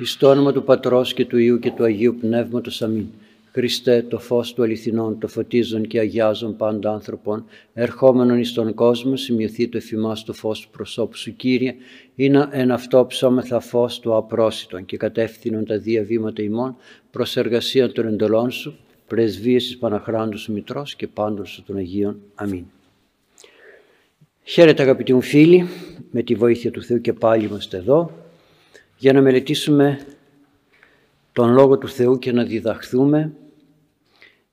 Εις 0.00 0.16
το 0.16 0.28
όνομα 0.28 0.52
του 0.52 0.64
Πατρός 0.64 1.14
και 1.14 1.24
του 1.24 1.38
Υιού 1.38 1.58
και 1.58 1.70
του 1.70 1.84
Αγίου 1.84 2.16
Πνεύματος. 2.20 2.82
Αμήν. 2.82 3.06
Χριστέ, 3.52 4.02
το 4.08 4.18
φως 4.18 4.54
του 4.54 4.62
αληθινών, 4.62 5.18
το 5.18 5.28
φωτίζον 5.28 5.86
και 5.86 5.98
αγιάζον 5.98 6.56
πάντα 6.56 6.92
άνθρωπον, 6.92 7.44
ερχόμενον 7.74 8.38
εις 8.38 8.52
τον 8.52 8.74
κόσμο, 8.74 9.16
σημειωθεί 9.16 9.68
το 9.68 9.76
εφημάς 9.76 10.24
το 10.24 10.32
φως 10.32 10.60
του 10.60 10.68
προσώπου 10.70 11.16
σου, 11.16 11.36
Κύριε, 11.36 11.74
είναι 12.14 12.48
εν 12.50 12.70
αυτό 12.70 13.06
ψώμεθα 13.06 13.60
φως 13.60 14.00
του 14.00 14.16
απρόσιτον 14.16 14.84
και 14.84 14.96
κατεύθυνον 14.96 15.64
τα 15.64 15.78
δύο 15.78 16.04
βήματα 16.04 16.42
ημών 16.42 16.76
προς 17.10 17.36
εργασία 17.36 17.92
των 17.92 18.06
εντολών 18.06 18.50
σου, 18.50 18.76
πρεσβείες 19.06 19.64
της 19.64 19.78
Παναχράντου 19.78 20.38
σου 20.38 20.52
Μητρός 20.52 20.94
και 20.94 21.06
πάντων 21.06 21.46
σου 21.46 21.62
των 21.62 21.76
Αγίων. 21.76 22.20
Αμήν. 22.34 22.64
Χαίρετε 24.42 24.82
αγαπητοί 24.82 25.14
μου 25.14 25.20
φίλοι, 25.20 25.66
με 26.10 26.22
τη 26.22 26.34
βοήθεια 26.34 26.70
του 26.70 26.82
Θεού 26.82 27.00
και 27.00 27.12
πάλι 27.12 27.44
είμαστε 27.44 27.76
εδώ 27.76 28.21
για 29.02 29.12
να 29.12 29.20
μελετήσουμε 29.20 30.00
τον 31.32 31.52
Λόγο 31.52 31.78
του 31.78 31.88
Θεού 31.88 32.18
και 32.18 32.32
να 32.32 32.44
διδαχθούμε 32.44 33.32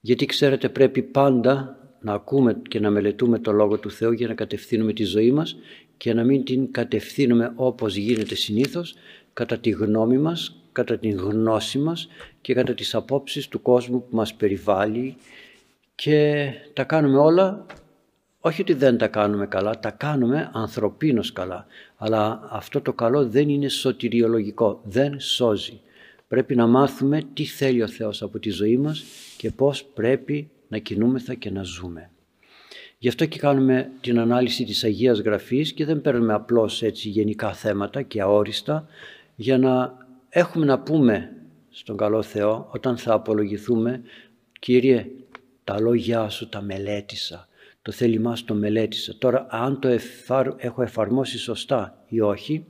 γιατί 0.01 0.25
ξέρετε 0.25 0.69
πρέπει 0.69 1.01
πάντα 1.01 1.79
να 2.01 2.13
ακούμε 2.13 2.61
και 2.67 2.79
να 2.79 2.89
μελετούμε 2.89 3.39
τον 3.39 3.55
Λόγο 3.55 3.77
του 3.77 3.91
Θεού 3.91 4.11
για 4.11 4.27
να 4.27 4.33
κατευθύνουμε 4.33 4.93
τη 4.93 5.03
ζωή 5.03 5.31
μας 5.31 5.57
και 5.97 6.13
να 6.13 6.23
μην 6.23 6.43
την 6.43 6.71
κατευθύνουμε 6.71 7.51
όπως 7.55 7.95
γίνεται 7.95 8.35
συνήθως 8.35 8.95
κατά 9.33 9.57
τη 9.57 9.69
γνώμη 9.69 10.17
μας, 10.17 10.61
κατά 10.71 10.97
την 10.97 11.17
γνώση 11.17 11.77
μας 11.79 12.07
και 12.41 12.53
κατά 12.53 12.73
τις 12.73 12.95
απόψεις 12.95 13.47
του 13.47 13.61
κόσμου 13.61 14.01
που 14.01 14.15
μας 14.15 14.33
περιβάλλει. 14.33 15.15
Και 15.95 16.49
τα 16.73 16.83
κάνουμε 16.83 17.17
όλα 17.17 17.65
όχι 18.39 18.61
ότι 18.61 18.73
δεν 18.73 18.97
τα 18.97 19.07
κάνουμε 19.07 19.47
καλά, 19.47 19.79
τα 19.79 19.91
κάνουμε 19.91 20.49
ανθρωπίνως 20.53 21.33
καλά. 21.33 21.65
Αλλά 21.97 22.47
αυτό 22.51 22.81
το 22.81 22.93
καλό 22.93 23.27
δεν 23.27 23.49
είναι 23.49 23.67
σωτηριολογικό, 23.67 24.81
δεν 24.83 25.19
σώζει. 25.19 25.79
Πρέπει 26.27 26.55
να 26.55 26.67
μάθουμε 26.67 27.21
τι 27.33 27.45
θέλει 27.45 27.81
ο 27.81 27.87
Θεός 27.87 28.21
από 28.21 28.39
τη 28.39 28.49
ζωή 28.49 28.77
μας 28.77 29.03
και 29.37 29.51
πώς 29.51 29.83
πρέπει 29.83 30.49
να 30.67 30.77
κινούμεθα 30.77 31.33
και 31.33 31.51
να 31.51 31.63
ζούμε. 31.63 32.09
Γι' 32.97 33.07
αυτό 33.07 33.25
και 33.25 33.39
κάνουμε 33.39 33.89
την 34.01 34.19
ανάλυση 34.19 34.63
της 34.63 34.83
Αγίας 34.83 35.19
Γραφής 35.19 35.73
και 35.73 35.85
δεν 35.85 36.01
παίρνουμε 36.01 36.33
απλώς 36.33 36.83
έτσι 36.83 37.09
γενικά 37.09 37.53
θέματα 37.53 38.01
και 38.01 38.21
αόριστα 38.21 38.87
για 39.35 39.57
να 39.57 39.97
έχουμε 40.29 40.65
να 40.65 40.79
πούμε 40.79 41.31
στον 41.69 41.97
καλό 41.97 42.21
Θεό 42.21 42.69
όταν 42.71 42.97
θα 42.97 43.13
απολογηθούμε 43.13 44.01
«Κύριε, 44.59 45.07
τα 45.63 45.79
λόγια 45.79 46.29
σου 46.29 46.49
τα 46.49 46.61
μελέτησα, 46.61 47.48
το 47.81 47.91
θέλημά 47.91 48.35
σου 48.35 48.45
το 48.45 48.53
μελέτησα. 48.53 49.15
Τώρα 49.17 49.47
αν 49.49 49.79
το 49.79 49.87
έχω 50.57 50.81
εφαρμόσει 50.81 51.37
σωστά 51.37 52.03
ή 52.07 52.21
όχι 52.21 52.65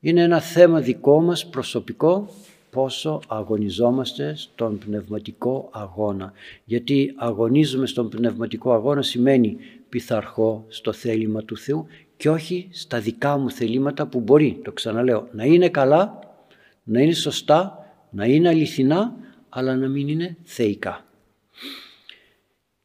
είναι 0.00 0.22
ένα 0.22 0.40
θέμα 0.40 0.80
δικό 0.80 1.20
μας 1.20 1.46
προσωπικό 1.46 2.28
πόσο 2.70 3.20
αγωνιζόμαστε 3.28 4.34
στον 4.36 4.78
πνευματικό 4.78 5.70
αγώνα. 5.72 6.32
Γιατί 6.64 7.14
αγωνίζουμε 7.16 7.86
στον 7.86 8.08
πνευματικό 8.08 8.72
αγώνα 8.72 9.02
σημαίνει 9.02 9.56
πειθαρχώ 9.88 10.64
στο 10.68 10.92
θέλημα 10.92 11.42
του 11.42 11.56
Θεού 11.56 11.86
και 12.16 12.30
όχι 12.30 12.68
στα 12.70 13.00
δικά 13.00 13.38
μου 13.38 13.50
θελήματα 13.50 14.06
που 14.06 14.20
μπορεί, 14.20 14.60
το 14.64 14.72
ξαναλέω, 14.72 15.28
να 15.32 15.44
είναι 15.44 15.68
καλά, 15.68 16.18
να 16.84 17.00
είναι 17.00 17.12
σωστά, 17.12 17.86
να 18.10 18.24
είναι 18.24 18.48
αληθινά, 18.48 19.16
αλλά 19.48 19.76
να 19.76 19.88
μην 19.88 20.08
είναι 20.08 20.36
θεϊκά. 20.42 21.07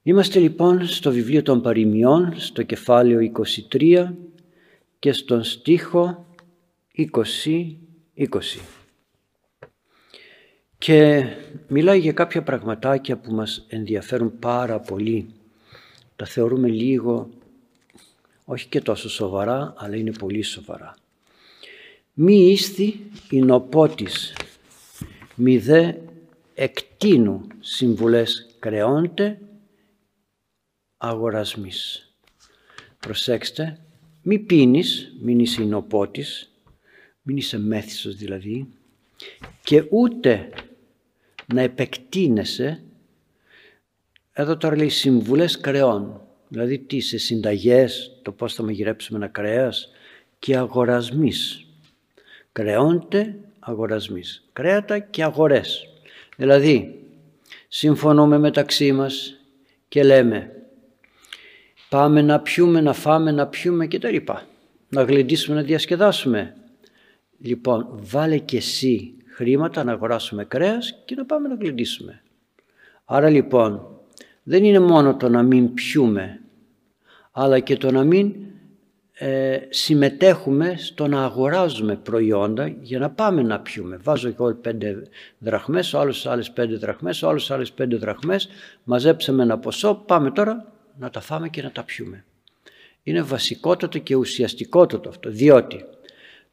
Είμαστε 0.05 0.39
λοιπόν 0.39 0.87
στο 0.87 1.11
βιβλίο 1.11 1.41
των 1.41 1.61
παροιμιών, 1.61 2.33
στο 2.39 2.63
κεφάλαιο 2.63 3.31
23 3.71 4.11
και 4.99 5.11
στον 5.11 5.43
στίχο 5.43 6.25
20-20. 6.97 7.07
Και 10.77 11.25
μιλάει 11.67 11.99
για 11.99 12.11
κάποια 12.11 12.43
πραγματάκια 12.43 13.17
που 13.17 13.33
μας 13.33 13.65
ενδιαφέρουν 13.67 14.39
πάρα 14.39 14.79
πολύ. 14.79 15.29
Τα 16.15 16.25
θεωρούμε 16.25 16.67
λίγο, 16.67 17.29
όχι 18.45 18.67
και 18.67 18.81
τόσο 18.81 19.09
σοβαρά, 19.09 19.73
αλλά 19.77 19.95
είναι 19.95 20.11
πολύ 20.11 20.41
σοβαρά. 20.41 20.95
Μη 22.13 22.51
ίσθη 22.51 22.99
νοπότης, 23.29 24.35
μη 25.35 25.57
δε 25.57 25.93
εκτείνου 26.53 27.47
συμβουλές 27.59 28.55
κρεώνται 28.59 29.37
αγορασμής. 31.03 32.09
Προσέξτε, 32.99 33.79
μη 34.21 34.39
πίνεις, 34.39 35.15
μην 35.21 35.39
είσαι 35.39 35.63
νοπότης, 35.63 36.51
μην 37.21 37.37
είσαι 37.37 37.59
μέθησος 37.59 38.15
δηλαδή 38.15 38.67
και 39.63 39.83
ούτε 39.89 40.49
να 41.53 41.61
επεκτείνεσαι. 41.61 42.83
Εδώ 44.33 44.57
τώρα 44.57 44.75
λέει 44.75 44.89
συμβουλές 44.89 45.59
κρεών. 45.59 46.21
Δηλαδή 46.47 46.79
τι 46.79 46.99
σε 46.99 47.17
συνταγές 47.17 48.19
το 48.21 48.31
πώς 48.31 48.53
θα 48.53 48.63
μαγειρέψουμε 48.63 49.17
ένα 49.17 49.27
κρέας 49.27 49.89
και 50.39 50.57
αγορασμής 50.57 51.65
κρεώνται 52.51 53.35
αγορασμής 53.59 54.49
κρέατα 54.53 54.99
και 54.99 55.23
αγορές. 55.23 55.87
Δηλαδή 56.37 56.99
συμφωνούμε 57.67 58.37
μεταξύ 58.37 58.91
μας 58.91 59.39
και 59.87 60.03
λέμε 60.03 60.62
πάμε 61.93 62.21
να 62.21 62.39
πιούμε, 62.39 62.81
να 62.81 62.93
φάμε, 62.93 63.31
να 63.31 63.47
πιούμε 63.47 63.87
και 63.87 63.99
τα 63.99 64.09
λοιπά. 64.09 64.43
Να 64.89 65.01
γλεντήσουμε, 65.03 65.55
να 65.55 65.61
διασκεδάσουμε. 65.61 66.55
Λοιπόν, 67.39 67.87
βάλε 67.91 68.37
και 68.37 68.57
εσύ 68.57 69.13
χρήματα 69.25 69.83
να 69.83 69.91
αγοράσουμε 69.91 70.45
κρέας 70.45 71.01
και 71.05 71.15
να 71.15 71.25
πάμε 71.25 71.47
να 71.47 71.55
γλεντήσουμε. 71.55 72.21
Άρα 73.05 73.29
λοιπόν 73.29 73.87
δεν 74.43 74.63
είναι 74.63 74.79
μόνο 74.79 75.15
το 75.15 75.29
να 75.29 75.43
μην 75.43 75.73
πιούμε 75.73 76.41
αλλά 77.31 77.59
και 77.59 77.77
το 77.77 77.91
να 77.91 78.03
μην 78.03 78.35
ε, 79.13 79.57
συμμετέχουμε 79.69 80.75
στο 80.77 81.07
να 81.07 81.23
αγοράζουμε 81.23 81.95
προϊόντα 81.95 82.67
για 82.67 82.99
να 82.99 83.09
πάμε 83.09 83.41
να 83.41 83.59
πιούμε. 83.59 83.99
Βάζω 84.03 84.27
εγώ 84.27 84.53
πέντε 84.53 85.03
δραχμές, 85.37 85.93
ο 85.93 85.99
άλλος 85.99 86.25
άλλες 86.25 86.51
πέντε 86.51 86.75
δραχμές, 86.75 87.23
ο 87.23 87.29
άλλος 87.29 87.51
άλλες 87.51 87.71
πέντε 87.71 87.95
δραχμές, 87.95 88.49
μαζέψαμε 88.83 89.43
ένα 89.43 89.57
ποσό, 89.57 90.03
πάμε 90.05 90.31
τώρα 90.31 90.72
να 90.97 91.09
τα 91.09 91.21
φάμε 91.21 91.49
και 91.49 91.61
να 91.61 91.71
τα 91.71 91.83
πιούμε. 91.83 92.25
Είναι 93.03 93.21
βασικότατο 93.21 93.99
και 93.99 94.15
ουσιαστικότατο 94.15 95.09
αυτό, 95.09 95.29
διότι 95.29 95.85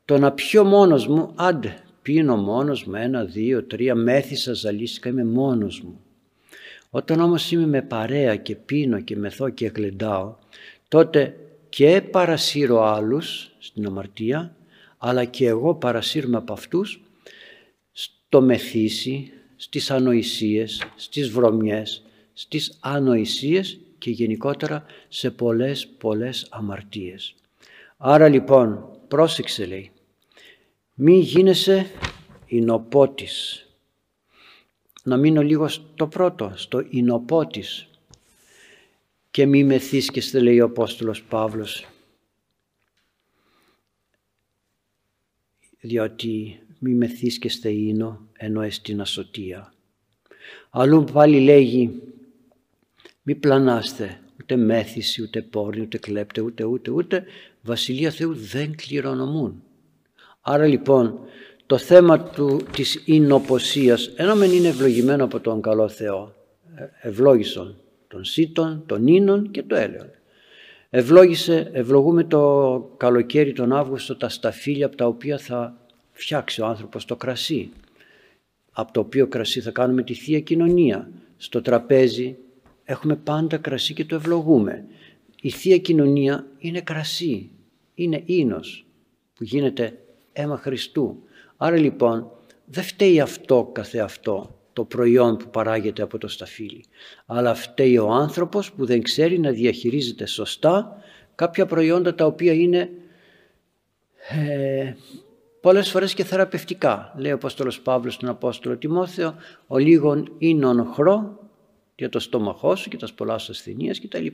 το 0.04 0.18
να 0.18 0.32
πιω 0.32 0.64
μόνος 0.64 1.06
μου, 1.06 1.32
άντε 1.34 1.82
πίνω 2.02 2.36
μόνος 2.36 2.84
μου 2.84 2.94
ένα, 2.94 3.24
δύο, 3.24 3.64
τρία, 3.64 3.94
μέθησα, 3.94 4.52
ζαλίστηκα, 4.52 5.08
είμαι 5.08 5.24
μόνος 5.24 5.80
μου. 5.80 6.00
Όταν 6.90 7.20
όμως 7.20 7.52
είμαι 7.52 7.66
με 7.66 7.82
παρέα 7.82 8.36
και 8.36 8.56
πίνω 8.56 9.00
και 9.00 9.16
μεθώ 9.16 9.48
και 9.48 9.66
γλεντάω, 9.66 10.36
τότε 10.88 11.36
και 11.68 12.02
παρασύρω 12.10 12.84
άλλους 12.84 13.50
στην 13.58 13.86
αμαρτία, 13.86 14.54
αλλά 14.98 15.24
και 15.24 15.46
εγώ 15.46 15.74
παρασύρουμε 15.74 16.36
από 16.36 16.52
αυτούς 16.52 17.02
στο 17.92 18.40
μεθύσι, 18.40 19.32
στις 19.56 19.90
ανοησίες, 19.90 20.82
στις 20.96 21.30
βρωμιές, 21.30 22.02
στις 22.32 22.78
ανοησίες 22.80 23.78
και 24.00 24.10
γενικότερα 24.10 24.84
σε 25.08 25.30
πολλές 25.30 25.86
πολλές 25.86 26.46
αμαρτίες. 26.50 27.34
Άρα 27.96 28.28
λοιπόν 28.28 28.98
πρόσεξε 29.08 29.66
λέει 29.66 29.90
μη 31.02 31.18
γίνεσαι 31.18 31.90
εινοπότης. 32.46 33.66
Να 35.02 35.16
μείνω 35.16 35.42
λίγο 35.42 35.68
στο 35.68 36.06
πρώτο, 36.06 36.52
στο 36.54 36.86
εινοπότης. 36.90 37.88
Και 39.30 39.46
μη 39.46 39.64
μεθύσκεστε 39.64 40.40
λέει 40.40 40.60
ο 40.60 40.64
Απόστολος 40.64 41.22
Παύλος. 41.22 41.86
Διότι 45.80 46.60
μη 46.78 46.94
μεθύσκεστε 46.94 47.70
ίνο 47.70 48.28
ενώ 48.32 48.62
εστιν 48.62 49.00
ασωτεία. 49.00 49.72
Αλλού 50.70 51.04
πάλι 51.04 51.40
λέγει 51.40 52.02
μη 53.30 53.36
πλανάστε 53.36 54.20
ούτε 54.40 54.56
μέθηση, 54.56 55.22
ούτε 55.22 55.42
πόρνη, 55.42 55.80
ούτε 55.80 55.98
κλέπτε, 55.98 56.40
ούτε, 56.40 56.64
ούτε, 56.64 56.90
ούτε. 56.90 57.24
Βασιλεία 57.62 58.10
Θεού 58.10 58.34
δεν 58.34 58.76
κληρονομούν. 58.76 59.62
Άρα 60.40 60.66
λοιπόν 60.66 61.18
το 61.66 61.78
θέμα 61.78 62.20
του, 62.22 62.60
της 62.72 63.02
εινοποσίας, 63.04 64.10
ενώ 64.16 64.34
μεν 64.34 64.52
είναι 64.52 64.68
ευλογημένο 64.68 65.24
από 65.24 65.40
τον 65.40 65.62
καλό 65.62 65.88
Θεό, 65.88 66.34
ε, 66.74 67.08
ευλόγησον 67.08 67.76
τον 68.08 68.24
σύτων, 68.24 68.82
τον 68.86 69.06
ίνων 69.06 69.50
και 69.50 69.62
το 69.62 69.74
έλεον. 69.74 70.10
Ευλόγησε, 70.90 71.70
ευλογούμε 71.72 72.24
το 72.24 72.94
καλοκαίρι 72.96 73.52
τον 73.52 73.72
Αύγουστο 73.72 74.16
τα 74.16 74.28
σταφύλια 74.28 74.86
από 74.86 74.96
τα 74.96 75.06
οποία 75.06 75.38
θα 75.38 75.76
φτιάξει 76.12 76.60
ο 76.60 76.66
άνθρωπος 76.66 77.04
το 77.04 77.16
κρασί. 77.16 77.70
Από 78.72 78.92
το 78.92 79.00
οποίο 79.00 79.26
κρασί 79.26 79.60
θα 79.60 79.70
κάνουμε 79.70 80.02
τη 80.02 80.14
Θεία 80.14 80.40
Κοινωνία. 80.40 81.10
Στο 81.36 81.62
τραπέζι 81.62 82.36
έχουμε 82.90 83.16
πάντα 83.16 83.56
κρασί 83.56 83.94
και 83.94 84.04
το 84.04 84.14
ευλογούμε. 84.14 84.84
Η 85.40 85.50
Θεία 85.50 85.78
Κοινωνία 85.78 86.46
είναι 86.58 86.80
κρασί, 86.80 87.50
είναι 87.94 88.22
ίνος 88.24 88.86
που 89.34 89.44
γίνεται 89.44 89.98
αίμα 90.32 90.56
Χριστού. 90.56 91.22
Άρα 91.56 91.76
λοιπόν 91.76 92.30
δεν 92.64 92.84
φταίει 92.84 93.20
αυτό 93.20 93.70
καθεαυτό 93.72 94.58
το 94.72 94.84
προϊόν 94.84 95.36
που 95.36 95.50
παράγεται 95.50 96.02
από 96.02 96.18
το 96.18 96.28
σταφύλι. 96.28 96.84
Αλλά 97.26 97.54
φταίει 97.54 97.98
ο 97.98 98.10
άνθρωπος 98.10 98.72
που 98.72 98.86
δεν 98.86 99.02
ξέρει 99.02 99.38
να 99.38 99.50
διαχειρίζεται 99.50 100.26
σωστά 100.26 101.02
κάποια 101.34 101.66
προϊόντα 101.66 102.14
τα 102.14 102.26
οποία 102.26 102.52
είναι 102.52 102.90
ε, 104.28 104.94
πολλές 105.60 105.90
φορές 105.90 106.14
και 106.14 106.24
θεραπευτικά. 106.24 107.14
Λέει 107.16 107.32
ο 107.32 107.34
Απόστολος 107.34 107.80
Παύλος 107.80 108.14
στον 108.14 108.28
Απόστολο 108.28 108.76
Τιμόθεο 108.76 109.34
«Ο 109.66 109.78
λίγον 109.78 110.32
ίνον 110.38 110.86
χρό 110.92 111.39
για 112.00 112.08
το 112.08 112.18
στόμαχό 112.18 112.76
σου 112.76 112.88
και 112.88 112.96
τα 112.96 113.08
πολλά 113.14 113.38
σου 113.38 113.52
ασθενείας 113.52 114.00
κτλ. 114.00 114.26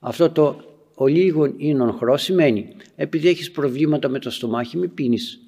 Αυτό 0.00 0.30
το 0.30 0.56
«ο 0.94 1.06
λίγον 1.06 1.54
ίνον 1.56 1.92
χρό» 1.92 2.16
σημαίνει 2.16 2.76
επειδή 2.96 3.28
έχεις 3.28 3.50
προβλήματα 3.50 4.08
με 4.08 4.18
το 4.18 4.30
στομάχι 4.30 4.76
μην 4.76 4.94
πίνεις 4.94 5.40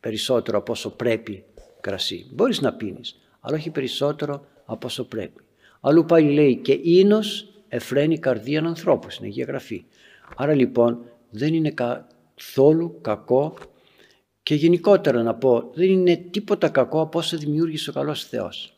περισσότερο 0.00 0.58
από 0.58 0.72
όσο 0.72 0.90
πρέπει 0.90 1.44
κρασί. 1.80 2.26
Μπορείς 2.32 2.60
να 2.60 2.72
πίνεις, 2.72 3.16
αλλά 3.40 3.56
όχι 3.56 3.70
περισσότερο 3.70 4.46
από 4.64 4.86
όσο 4.86 5.04
πρέπει. 5.04 5.40
Αλλού 5.80 6.04
πάλι 6.04 6.32
λέει 6.32 6.56
και 6.56 6.78
ίνος 6.82 7.48
εφραίνει 7.68 8.18
καρδίαν 8.18 8.66
ανθρώπου 8.66 9.10
στην 9.10 9.24
Αγία 9.24 9.44
Γραφή. 9.44 9.84
Άρα 10.36 10.54
λοιπόν 10.54 11.04
δεν 11.30 11.54
είναι 11.54 11.70
καθόλου 11.70 12.98
κακό 13.00 13.54
και 14.42 14.54
γενικότερα 14.54 15.22
να 15.22 15.34
πω 15.34 15.70
δεν 15.74 15.90
είναι 15.90 16.16
τίποτα 16.16 16.68
κακό 16.68 17.00
από 17.00 17.18
όσο 17.18 17.36
δημιούργησε 17.36 17.90
ο 17.90 17.92
καλός 17.92 18.24
Θεός. 18.24 18.73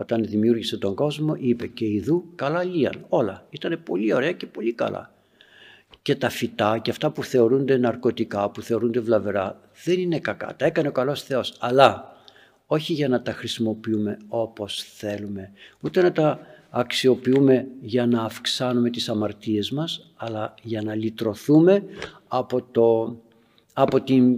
Όταν 0.00 0.24
δημιούργησε 0.24 0.76
τον 0.76 0.94
κόσμο 0.94 1.34
είπε 1.38 1.66
και 1.66 1.86
ειδού 1.86 2.24
καλά 2.34 2.64
λίαν 2.64 3.04
όλα. 3.08 3.46
Ήταν 3.50 3.80
πολύ 3.84 4.14
ωραία 4.14 4.32
και 4.32 4.46
πολύ 4.46 4.72
καλά. 4.72 5.14
Και 6.02 6.14
τα 6.14 6.28
φυτά 6.28 6.78
και 6.78 6.90
αυτά 6.90 7.10
που 7.10 7.24
θεωρούνται 7.24 7.76
ναρκωτικά, 7.76 8.50
που 8.50 8.62
θεωρούνται 8.62 9.00
βλαβερά 9.00 9.60
δεν 9.84 9.98
είναι 9.98 10.18
κακά. 10.18 10.56
Τα 10.56 10.64
έκανε 10.64 10.88
ο 10.88 10.92
καλός 10.92 11.22
Θεός. 11.22 11.56
Αλλά 11.60 12.16
όχι 12.66 12.92
για 12.92 13.08
να 13.08 13.22
τα 13.22 13.32
χρησιμοποιούμε 13.32 14.18
όπως 14.28 14.82
θέλουμε, 14.82 15.52
ούτε 15.80 16.02
να 16.02 16.12
τα 16.12 16.40
αξιοποιούμε 16.70 17.66
για 17.80 18.06
να 18.06 18.22
αυξάνουμε 18.22 18.90
τις 18.90 19.08
αμαρτίες 19.08 19.70
μας, 19.70 20.12
αλλά 20.16 20.54
για 20.62 20.82
να 20.82 20.94
λυτρωθούμε 20.94 21.84
από, 22.28 22.62
το, 22.62 23.16
από 23.72 24.00
την 24.00 24.36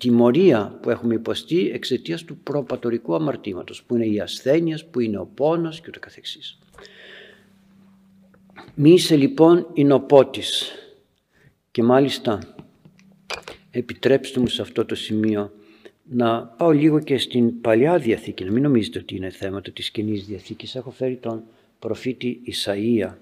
τιμωρία 0.00 0.78
που 0.82 0.90
έχουμε 0.90 1.14
υποστεί 1.14 1.70
εξαιτίας 1.70 2.24
του 2.24 2.36
προπατορικού 2.36 3.14
αμαρτήματος, 3.14 3.82
που 3.82 3.94
είναι 3.94 4.06
η 4.06 4.20
ασθένεια, 4.20 4.78
που 4.90 5.00
είναι 5.00 5.18
ο 5.18 5.26
πόνος 5.34 5.80
και 5.80 5.86
ούτω 5.88 5.98
καθεξής. 5.98 6.58
Μη 8.74 8.90
είσαι 8.90 9.16
λοιπόν 9.16 9.66
εινοπότης 9.72 10.72
και 11.70 11.82
μάλιστα 11.82 12.38
επιτρέψτε 13.70 14.40
μου 14.40 14.46
σε 14.46 14.62
αυτό 14.62 14.84
το 14.84 14.94
σημείο 14.94 15.52
να 16.02 16.42
πάω 16.42 16.70
λίγο 16.70 17.00
και 17.00 17.18
στην 17.18 17.60
Παλιά 17.60 17.98
Διαθήκη, 17.98 18.44
να 18.44 18.50
μην 18.50 18.62
νομίζετε 18.62 18.98
ότι 18.98 19.16
είναι 19.16 19.30
θέματα 19.30 19.70
της 19.70 19.90
κοινή 19.90 20.18
Διαθήκης. 20.18 20.74
Έχω 20.74 20.90
φέρει 20.90 21.16
τον 21.16 21.42
προφήτη 21.78 22.40
Ισαΐα 22.46 23.12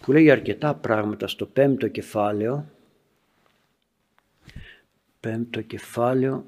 που 0.00 0.12
λέει 0.12 0.30
αρκετά 0.30 0.74
πράγματα 0.74 1.26
στο 1.28 1.46
πέμπτο 1.46 1.88
κεφάλαιο 1.88 2.68
πέμπτο 5.24 5.60
κεφάλαιο 5.60 6.44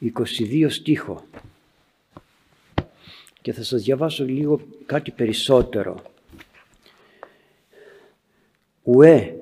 22 0.00 0.66
στίχο 0.68 1.24
και 3.42 3.52
θα 3.52 3.62
σας 3.62 3.82
διαβάσω 3.82 4.24
λίγο 4.24 4.60
κάτι 4.86 5.10
περισσότερο. 5.10 6.02
Ουέ 8.82 9.36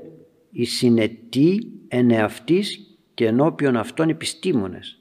η 0.50 0.64
συνετή 0.64 1.70
εν 1.88 2.28
και 3.14 3.26
ενώπιον 3.26 3.76
αυτών 3.76 4.08
επιστήμονες. 4.08 4.98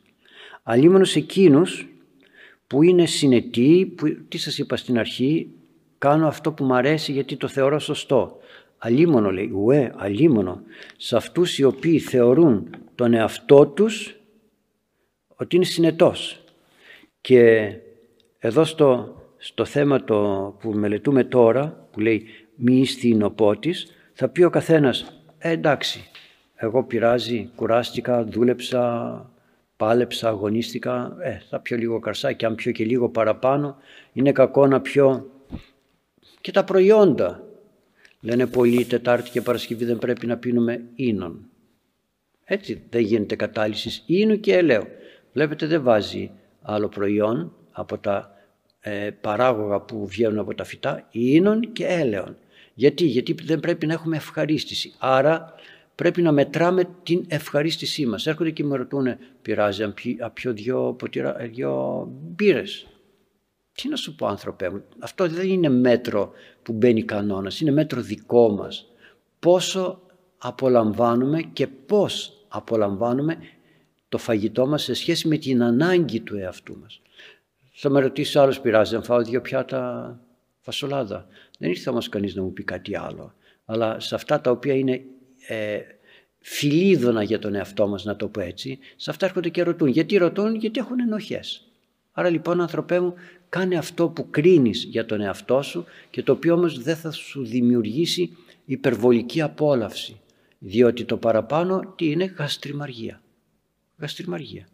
Αλλήμωνος 0.63 1.15
εκείνους 1.15 1.87
που 2.67 2.83
είναι 2.83 3.05
συνετοί, 3.05 3.93
που, 3.97 4.17
τι 4.27 4.37
σας 4.37 4.57
είπα 4.57 4.75
στην 4.75 4.99
αρχή, 4.99 5.49
κάνω 5.97 6.27
αυτό 6.27 6.51
που 6.51 6.63
μου 6.63 6.75
αρέσει 6.75 7.11
γιατί 7.11 7.37
το 7.37 7.47
θεωρώ 7.47 7.79
σωστό. 7.79 8.39
Αλίμονο 8.81 9.31
λέει, 9.31 9.51
ουέ, 9.53 9.91
αλίμονο, 9.95 10.61
σε 10.97 11.15
αυτούς 11.15 11.57
οι 11.57 11.63
οποίοι 11.63 11.99
θεωρούν 11.99 12.69
τον 12.95 13.13
εαυτό 13.13 13.65
τους 13.67 14.15
ότι 15.35 15.55
είναι 15.55 15.65
συνετός. 15.65 16.43
Και 17.21 17.71
εδώ 18.39 18.63
στο, 18.63 19.15
στο 19.37 19.65
θέμα 19.65 20.03
το 20.03 20.17
που 20.59 20.71
μελετούμε 20.71 21.23
τώρα, 21.23 21.87
που 21.91 21.99
λέει 21.99 22.25
μη 22.55 22.79
είστε 22.79 23.31
θα 24.13 24.29
πει 24.29 24.43
ο 24.43 24.49
καθένας, 24.49 25.23
ε, 25.37 25.51
εντάξει, 25.51 26.09
εγώ 26.55 26.83
πειράζει, 26.83 27.49
κουράστηκα, 27.55 28.23
δούλεψα, 28.23 29.31
πάλεψα, 29.77 30.27
αγωνίστηκα, 30.27 31.17
ε, 31.21 31.41
θα 31.49 31.59
πιω 31.59 31.77
λίγο 31.77 31.99
καρσάκι, 31.99 32.45
αν 32.45 32.55
πιω 32.55 32.71
και 32.71 32.85
λίγο 32.85 33.09
παραπάνω, 33.09 33.77
είναι 34.13 34.31
κακό 34.31 34.67
να 34.67 34.81
πιω 34.81 35.31
και 36.41 36.51
τα 36.51 36.63
προϊόντα. 36.63 37.43
Λένε 38.21 38.47
πολλοί 38.47 38.85
Τετάρτη 38.85 39.29
και 39.29 39.41
Παρασκευή 39.41 39.85
δεν 39.85 39.97
πρέπει 39.97 40.27
να 40.27 40.37
πίνουμε 40.37 40.81
ίνων. 40.95 41.49
Έτσι 42.43 42.81
δεν 42.89 43.01
γίνεται 43.01 43.35
κατάλυσης 43.35 44.03
ίνου 44.05 44.39
και 44.39 44.55
ελαίου. 44.55 44.83
Βλέπετε 45.33 45.65
δεν 45.67 45.83
βάζει 45.83 46.31
άλλο 46.61 46.89
προϊόν 46.89 47.53
από 47.71 47.97
τα 47.97 48.33
ε, 48.79 49.09
παράγωγα 49.21 49.79
που 49.79 50.07
βγαίνουν 50.07 50.39
από 50.39 50.55
τα 50.55 50.63
φυτά, 50.63 51.07
ίνων 51.11 51.71
και 51.71 51.85
έλαιων. 51.85 52.37
Γιατί, 52.73 53.05
γιατί 53.05 53.35
δεν 53.43 53.59
πρέπει 53.59 53.85
να 53.85 53.93
έχουμε 53.93 54.15
ευχαρίστηση. 54.15 54.93
Άρα 54.97 55.53
πρέπει 55.95 56.21
να 56.21 56.31
μετράμε 56.31 56.89
την 57.03 57.25
ευχαρίστησή 57.27 58.05
μας. 58.05 58.27
Έρχονται 58.27 58.51
και 58.51 58.63
με 58.63 58.75
ρωτούν, 58.75 59.07
πειράζει 59.41 59.83
αν 59.83 59.93
πιω 60.33 60.53
δυο, 60.53 60.93
ποτήρα, 60.93 61.33
δυο 61.33 62.05
μπύρες. 62.11 62.87
Τι 63.81 63.87
να 63.87 63.95
σου 63.95 64.15
πω 64.15 64.27
άνθρωπέ 64.27 64.69
μου, 64.69 64.83
αυτό 64.99 65.27
δεν 65.27 65.49
είναι 65.49 65.69
μέτρο 65.69 66.31
που 66.63 66.73
μπαίνει 66.73 67.03
κανόνας, 67.03 67.59
είναι 67.59 67.71
μέτρο 67.71 68.01
δικό 68.01 68.49
μας. 68.49 68.85
Πόσο 69.39 70.01
απολαμβάνουμε 70.37 71.41
και 71.41 71.67
πώς 71.67 72.45
απολαμβάνουμε 72.47 73.37
το 74.09 74.17
φαγητό 74.17 74.67
μας 74.67 74.83
σε 74.83 74.93
σχέση 74.93 75.27
με 75.27 75.37
την 75.37 75.63
ανάγκη 75.63 76.19
του 76.19 76.37
εαυτού 76.37 76.77
μας. 76.81 77.01
Θα 77.73 77.89
με 77.89 77.99
ρωτήσει 77.99 78.39
άλλος 78.39 78.61
πειράζει 78.61 78.95
αν 78.95 79.03
φάω 79.03 79.21
δύο 79.21 79.41
πιάτα 79.41 80.19
φασολάδα. 80.59 81.27
Δεν 81.59 81.69
ήρθε 81.69 81.89
όμως 81.89 82.09
κανείς 82.09 82.35
να 82.35 82.41
μου 82.41 82.53
πει 82.53 82.63
κάτι 82.63 82.97
άλλο. 82.97 83.33
Αλλά 83.65 83.99
σε 83.99 84.15
αυτά 84.15 84.41
τα 84.41 84.51
οποία 84.51 84.73
είναι 84.73 85.01
ε, 85.47 85.79
φιλίδωνα 86.39 87.23
για 87.23 87.39
τον 87.39 87.55
εαυτό 87.55 87.87
μας 87.87 88.03
να 88.03 88.15
το 88.15 88.27
πω 88.27 88.41
έτσι, 88.41 88.79
σε 88.95 89.09
αυτά 89.09 89.25
έρχονται 89.25 89.49
και 89.49 89.63
ρωτούν. 89.63 89.87
Γιατί 89.87 90.17
ρωτούν, 90.17 90.55
γιατί 90.55 90.79
έχουν 90.79 90.99
ενοχές. 90.99 91.63
Άρα 92.11 92.29
λοιπόν 92.29 92.61
ανθρωπέ 92.61 92.99
μου 92.99 93.13
κάνε 93.49 93.77
αυτό 93.77 94.09
που 94.09 94.29
κρίνεις 94.29 94.83
για 94.83 95.05
τον 95.05 95.21
εαυτό 95.21 95.61
σου 95.61 95.85
και 96.09 96.23
το 96.23 96.31
οποίο 96.31 96.53
όμως 96.53 96.81
δεν 96.81 96.95
θα 96.95 97.11
σου 97.11 97.45
δημιουργήσει 97.45 98.37
υπερβολική 98.65 99.41
απόλαυση. 99.41 100.19
Διότι 100.59 101.05
το 101.05 101.17
παραπάνω 101.17 101.93
τι 101.95 102.11
είναι 102.11 102.25
γαστριμαργία. 102.25 103.21
Γαστριμαργία. 103.97 104.67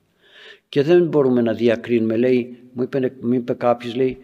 Και 0.70 0.84
δεν 0.84 1.06
μπορούμε 1.06 1.42
να 1.42 1.54
διακρίνουμε, 1.54 2.18
λέει, 2.18 2.60
μου 2.74 2.84
είπε, 2.84 3.16
μου 3.22 3.34
είπε 3.34 3.54
κάποιος, 3.54 3.96
λέει, 3.96 4.18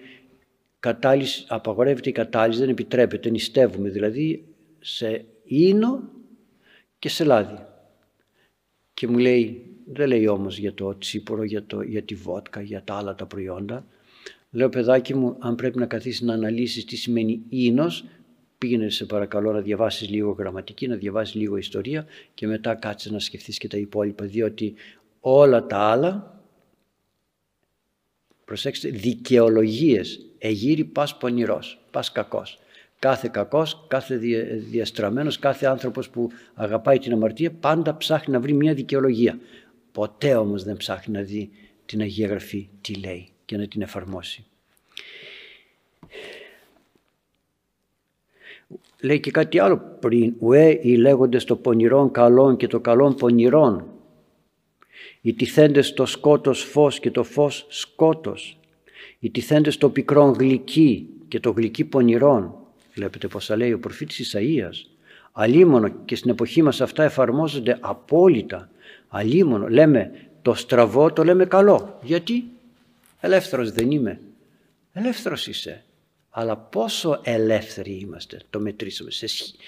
κατάλυση, 0.79 1.45
απαγορεύεται 1.47 2.09
η 2.09 2.11
κατάλυση, 2.11 2.59
δεν 2.59 2.69
επιτρέπεται, 2.69 3.29
νηστεύουμε 3.29 3.89
δηλαδή 3.89 4.45
σε 4.79 5.25
ίνο 5.43 6.09
και 6.99 7.09
σε 7.09 7.23
λάδι. 7.23 7.65
Και 8.93 9.07
μου 9.07 9.17
λέει, 9.17 9.65
δεν 9.85 10.07
λέει 10.07 10.27
όμως 10.27 10.57
για 10.57 10.73
το 10.73 10.97
τσίπορο, 10.97 11.43
για, 11.43 11.65
το, 11.65 11.81
για 11.81 12.01
τη 12.03 12.15
βότκα, 12.15 12.61
για 12.61 12.83
τα 12.83 12.93
άλλα 12.95 13.15
τα 13.15 13.25
προϊόντα. 13.25 13.85
Λέω 14.53 14.69
παιδάκι 14.69 15.15
μου, 15.15 15.35
αν 15.39 15.55
πρέπει 15.55 15.77
να 15.77 15.85
καθίσεις 15.85 16.21
να 16.21 16.33
αναλύσεις 16.33 16.85
τι 16.85 16.95
σημαίνει 16.95 17.41
ίνος, 17.49 18.05
πήγαινε 18.57 18.89
σε 18.89 19.05
παρακαλώ 19.05 19.51
να 19.51 19.61
διαβάσεις 19.61 20.09
λίγο 20.09 20.31
γραμματική, 20.31 20.87
να 20.87 20.95
διαβάσεις 20.95 21.35
λίγο 21.35 21.57
ιστορία 21.57 22.05
και 22.33 22.47
μετά 22.47 22.75
κάτσε 22.75 23.11
να 23.11 23.19
σκεφτείς 23.19 23.57
και 23.57 23.67
τα 23.67 23.77
υπόλοιπα, 23.77 24.25
διότι 24.25 24.73
όλα 25.19 25.65
τα 25.65 25.77
άλλα, 25.77 26.41
προσέξτε, 28.45 28.89
δικαιολογίες, 28.89 30.25
εγείρει 30.37 30.83
πας 30.83 31.17
πονηρός, 31.17 31.79
πας 31.91 32.11
κακός. 32.11 32.59
Κάθε 32.99 33.29
κακός, 33.33 33.85
κάθε 33.87 34.15
διαστραμμένος, 34.57 35.39
κάθε 35.39 35.65
άνθρωπος 35.65 36.09
που 36.09 36.29
αγαπάει 36.53 36.99
την 36.99 37.13
αμαρτία 37.13 37.51
πάντα 37.51 37.97
ψάχνει 37.97 38.33
να 38.33 38.39
βρει 38.39 38.53
μια 38.53 38.73
δικαιολογία. 38.73 39.39
Ποτέ 39.91 40.35
όμως 40.35 40.63
δεν 40.63 40.77
ψάχνει 40.77 41.13
να 41.13 41.21
δει 41.21 41.49
την 41.85 42.01
Αγία 42.01 42.27
Γραφή 42.27 42.69
τι 42.81 42.93
λέει 42.93 43.29
και 43.51 43.57
να 43.57 43.67
την 43.67 43.81
εφαρμόσει. 43.81 44.45
Λέει 49.01 49.19
και 49.19 49.31
κάτι 49.31 49.59
άλλο 49.59 49.97
πριν. 49.99 50.33
Ουέ 50.39 50.79
οι 50.81 50.95
λέγοντες 50.95 51.43
το 51.43 51.55
πονηρών 51.55 52.11
καλών 52.11 52.57
και 52.57 52.67
το 52.67 52.79
καλών 52.79 53.15
πονηρών. 53.15 53.85
Οι 55.21 55.33
τυθέντες 55.33 55.93
το 55.93 56.05
σκότος 56.05 56.63
φως 56.63 56.99
και 56.99 57.11
το 57.11 57.23
φως 57.23 57.65
σκότος. 57.69 58.59
Οι 59.19 59.29
τυθέντες 59.29 59.77
το 59.77 59.89
πικρόν 59.89 60.33
γλυκί 60.33 61.09
και 61.27 61.39
το 61.39 61.51
γλυκί 61.51 61.85
πονηρών. 61.85 62.55
Βλέπετε 62.93 63.27
πως 63.27 63.49
λέει 63.49 63.73
ο 63.73 63.79
προφήτης 63.79 64.35
Ισαΐας. 64.35 64.75
Αλίμονο 65.31 65.89
και 66.05 66.15
στην 66.15 66.31
εποχή 66.31 66.61
μας 66.61 66.81
αυτά 66.81 67.03
εφαρμόζονται 67.03 67.77
απόλυτα. 67.81 68.69
Αλίμονο 69.07 69.67
λέμε 69.67 70.11
το 70.41 70.53
στραβό 70.53 71.13
το 71.13 71.23
λέμε 71.23 71.45
καλό. 71.45 71.99
Γιατί; 72.03 72.51
Ελεύθερος 73.21 73.71
δεν 73.71 73.91
είμαι. 73.91 74.19
Ελεύθερος 74.93 75.47
είσαι. 75.47 75.83
Αλλά 76.33 76.57
πόσο 76.57 77.21
ελεύθεροι 77.23 77.91
είμαστε, 77.91 78.39
το 78.49 78.59
μετρήσαμε. 78.59 79.11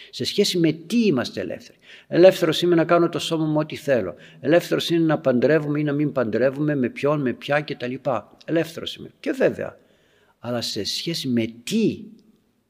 Σε, 0.09 0.25
σχέση 0.25 0.57
με 0.57 0.71
τι 0.71 1.05
είμαστε 1.05 1.41
ελεύθεροι. 1.41 1.77
Ελεύθερος 2.07 2.61
είμαι 2.61 2.75
να 2.75 2.85
κάνω 2.85 3.09
το 3.09 3.19
σώμα 3.19 3.45
μου 3.45 3.57
ό,τι 3.59 3.75
θέλω. 3.75 4.15
Ελεύθερος 4.39 4.89
είναι 4.89 5.05
να 5.05 5.19
παντρεύουμε 5.19 5.79
ή 5.79 5.83
να 5.83 5.93
μην 5.93 6.11
παντρεύουμε, 6.11 6.75
με 6.75 6.89
ποιον, 6.89 7.21
με 7.21 7.33
ποια 7.33 7.61
κτλ. 7.61 7.93
Ελεύθερος 8.45 8.95
είμαι. 8.95 9.09
Και 9.19 9.31
βέβαια. 9.31 9.77
Αλλά 10.39 10.61
σε 10.61 10.83
σχέση 10.83 11.27
με 11.27 11.45
τι 11.63 11.99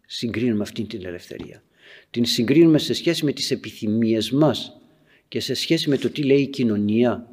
συγκρίνουμε 0.05 0.63
αυτή 0.63 0.83
την 0.83 1.05
ελευθερία. 1.05 1.63
Την 2.09 2.25
συγκρίνουμε 2.25 2.77
σε 2.77 2.93
σχέση 2.93 3.25
με 3.25 3.31
τις 3.31 3.51
επιθυμίες 3.51 4.31
μας 4.31 4.77
και 5.27 5.39
σε 5.39 5.53
σχέση 5.53 5.89
με 5.89 5.97
το 5.97 6.09
τι 6.09 6.23
λέει 6.23 6.41
η 6.41 6.47
κοινωνία. 6.47 7.27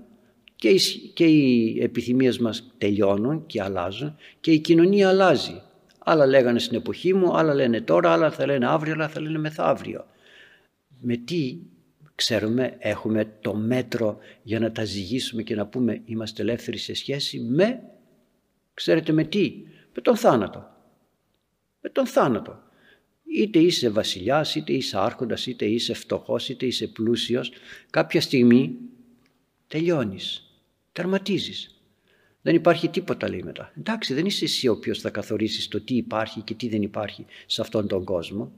Και 0.60 0.68
οι, 0.68 0.80
και 1.14 1.24
οι 1.24 1.78
επιθυμίες 1.82 2.38
μας 2.38 2.72
τελειώνουν 2.78 3.46
και 3.46 3.62
αλλάζουν 3.62 4.16
και 4.40 4.52
η 4.52 4.58
κοινωνία 4.58 5.08
αλλάζει. 5.08 5.62
Άλλα 5.98 6.26
λέγανε 6.26 6.58
στην 6.58 6.76
εποχή 6.76 7.14
μου, 7.14 7.36
άλλα 7.36 7.54
λένε 7.54 7.80
τώρα, 7.80 8.12
άλλα 8.12 8.30
θα 8.30 8.46
λένε 8.46 8.66
αύριο, 8.66 8.92
άλλα 8.92 9.08
θα 9.08 9.20
λένε 9.20 9.38
μεθαύριο. 9.38 10.06
Με 11.00 11.16
τι 11.16 11.58
ξέρουμε, 12.14 12.76
έχουμε 12.78 13.36
το 13.40 13.54
μέτρο 13.54 14.18
για 14.42 14.58
να 14.60 14.72
τα 14.72 14.84
ζυγίσουμε 14.84 15.42
και 15.42 15.54
να 15.54 15.66
πούμε 15.66 16.02
είμαστε 16.04 16.42
ελεύθεροι 16.42 16.78
σε 16.78 16.94
σχέση 16.94 17.40
με, 17.40 17.82
ξέρετε 18.74 19.12
με 19.12 19.24
τι, 19.24 19.52
με 19.94 20.02
τον 20.02 20.16
θάνατο. 20.16 20.70
Με 21.80 21.88
τον 21.88 22.06
θάνατο. 22.06 22.62
Είτε 23.24 23.58
είσαι 23.58 23.88
βασιλιάς, 23.88 24.54
είτε 24.54 24.72
είσαι 24.72 24.98
άρχοντας, 24.98 25.46
είτε 25.46 25.64
είσαι 25.64 25.94
φτωχός, 25.94 26.48
είτε 26.48 26.66
είσαι 26.66 26.86
πλούσιος, 26.86 27.52
κάποια 27.90 28.20
στιγμή 28.20 28.76
τελειώνεις, 29.66 30.49
τερματίζεις. 30.92 31.74
Δεν 32.42 32.54
υπάρχει 32.54 32.88
τίποτα 32.88 33.28
λέει 33.28 33.42
μετά. 33.42 33.72
Εντάξει 33.78 34.14
δεν 34.14 34.26
είσαι 34.26 34.44
εσύ 34.44 34.68
ο 34.68 34.72
οποίος 34.72 35.00
θα 35.00 35.10
καθορίσεις 35.10 35.68
το 35.68 35.80
τι 35.80 35.96
υπάρχει 35.96 36.40
και 36.40 36.54
τι 36.54 36.68
δεν 36.68 36.82
υπάρχει 36.82 37.26
σε 37.46 37.60
αυτόν 37.60 37.88
τον 37.88 38.04
κόσμο. 38.04 38.52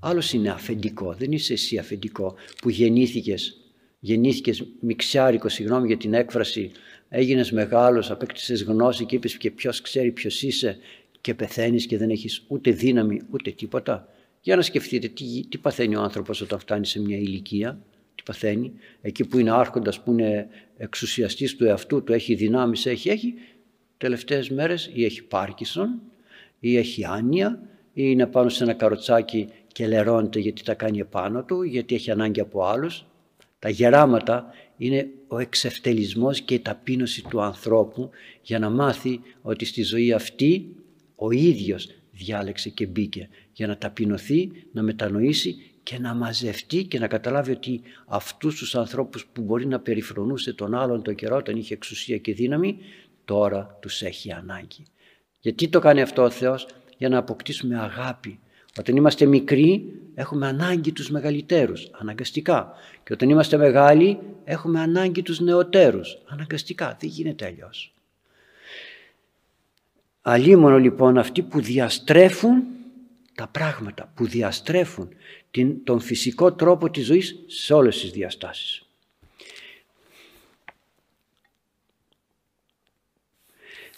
Άλλος 0.00 0.32
είναι 0.32 0.50
αφεντικό, 0.50 1.14
δεν 1.14 1.32
είσαι 1.32 1.52
εσύ 1.52 1.78
αφεντικό 1.78 2.34
που 2.62 2.68
γεννήθηκες, 2.68 3.56
γεννήθηκες 4.00 4.64
μιξιάρικο, 4.80 5.48
συγγνώμη 5.48 5.86
για 5.86 5.96
την 5.96 6.14
έκφραση, 6.14 6.70
έγινες 7.08 7.52
μεγάλος, 7.52 8.10
απέκτησες 8.10 8.62
γνώση 8.62 9.04
και 9.04 9.16
είπες 9.16 9.36
και 9.36 9.50
ποιος 9.50 9.80
ξέρει 9.80 10.10
ποιος 10.12 10.42
είσαι 10.42 10.78
και 11.20 11.34
πεθαίνεις 11.34 11.86
και 11.86 11.98
δεν 11.98 12.10
έχεις 12.10 12.44
ούτε 12.48 12.70
δύναμη 12.70 13.20
ούτε 13.30 13.50
τίποτα. 13.50 14.08
Για 14.40 14.56
να 14.56 14.62
σκεφτείτε 14.62 15.08
τι, 15.08 15.46
τι 15.48 15.58
παθαίνει 15.58 15.96
ο 15.96 16.00
άνθρωπος 16.00 16.40
όταν 16.40 16.58
φτάνει 16.58 16.86
σε 16.86 17.00
μια 17.00 17.16
ηλικία, 17.16 17.78
τι 18.14 18.22
παθαίνει. 18.22 18.72
Εκεί 19.00 19.24
που 19.24 19.38
είναι 19.38 19.50
άρχοντας, 19.50 20.00
που 20.00 20.12
είναι 20.12 20.48
εξουσιαστής 20.78 21.56
του 21.56 21.64
εαυτού 21.64 22.02
του, 22.02 22.12
έχει 22.12 22.34
δυνάμεις, 22.34 22.86
έχει, 22.86 23.08
έχει 23.08 23.34
τελευταίες 23.96 24.50
μέρες 24.50 24.90
ή 24.92 25.04
έχει 25.04 25.22
Πάρκισον 25.22 26.00
ή 26.60 26.76
έχει 26.76 27.04
άνοια 27.04 27.60
ή 27.92 28.02
είναι 28.04 28.26
πάνω 28.26 28.48
σε 28.48 28.64
ένα 28.64 28.72
καροτσάκι 28.72 29.48
και 29.72 29.86
λερώνεται 29.86 30.38
γιατί 30.38 30.62
τα 30.62 30.74
κάνει 30.74 30.98
επάνω 30.98 31.44
του, 31.44 31.62
γιατί 31.62 31.94
έχει 31.94 32.10
ανάγκη 32.10 32.40
από 32.40 32.64
άλλους. 32.64 33.04
Τα 33.58 33.68
γεράματα 33.68 34.52
είναι 34.76 35.08
ο 35.28 35.38
εξευτελισμός 35.38 36.40
και 36.40 36.54
η 36.54 36.60
ταπείνωση 36.60 37.24
του 37.28 37.40
ανθρώπου 37.40 38.10
για 38.42 38.58
να 38.58 38.70
μάθει 38.70 39.20
ότι 39.42 39.64
στη 39.64 39.82
ζωή 39.82 40.12
αυτή 40.12 40.76
ο 41.14 41.30
ίδιος 41.30 41.88
διάλεξε 42.12 42.68
και 42.68 42.86
μπήκε 42.86 43.28
για 43.52 43.66
να 43.66 43.76
ταπεινωθεί, 43.76 44.50
να 44.72 44.82
μετανοήσει 44.82 45.56
και 45.88 45.98
να 45.98 46.14
μαζευτεί 46.14 46.84
και 46.84 46.98
να 46.98 47.06
καταλάβει 47.06 47.50
ότι 47.50 47.80
αυτούς 48.06 48.56
τους 48.56 48.74
ανθρώπους 48.74 49.26
που 49.26 49.42
μπορεί 49.42 49.66
να 49.66 49.80
περιφρονούσε 49.80 50.52
τον 50.52 50.74
άλλον 50.74 51.02
τον 51.02 51.14
καιρό 51.14 51.36
όταν 51.36 51.56
είχε 51.56 51.74
εξουσία 51.74 52.18
και 52.18 52.34
δύναμη 52.34 52.78
τώρα 53.24 53.78
τους 53.80 54.02
έχει 54.02 54.32
ανάγκη. 54.32 54.82
Γιατί 55.40 55.68
το 55.68 55.78
κάνει 55.78 56.02
αυτό 56.02 56.22
ο 56.22 56.30
Θεός; 56.30 56.68
Για 56.96 57.08
να 57.08 57.18
αποκτήσουμε 57.18 57.78
αγάπη. 57.78 58.38
Όταν 58.78 58.96
είμαστε 58.96 59.26
μικροί 59.26 59.92
έχουμε 60.14 60.46
ανάγκη 60.46 60.92
τους 60.92 61.10
μεγαλύτερους, 61.10 61.90
αναγκαστικά. 61.92 62.72
Και 63.04 63.12
όταν 63.12 63.28
είμαστε 63.28 63.56
μεγάλοι 63.56 64.18
έχουμε 64.44 64.80
ανάγκη 64.80 65.22
τους 65.22 65.40
νεωτέρους, 65.40 66.18
αναγκαστικά. 66.26 66.96
Δεν 67.00 67.10
γίνεται 67.10 67.46
αλλιώς. 67.46 67.94
Αλίμονο 70.22 70.78
λοιπόν 70.78 71.18
αυτοί 71.18 71.42
που 71.42 71.60
διαστρέφουν 71.60 72.62
τα 73.38 73.48
πράγματα, 73.48 74.12
που 74.14 74.26
διαστρέφουν 74.26 75.08
την, 75.50 75.84
τον 75.84 76.00
φυσικό 76.00 76.52
τρόπο 76.52 76.90
της 76.90 77.06
ζωής 77.06 77.38
σε 77.46 77.74
όλες 77.74 78.00
τις 78.00 78.10
διαστάσεις. 78.10 78.86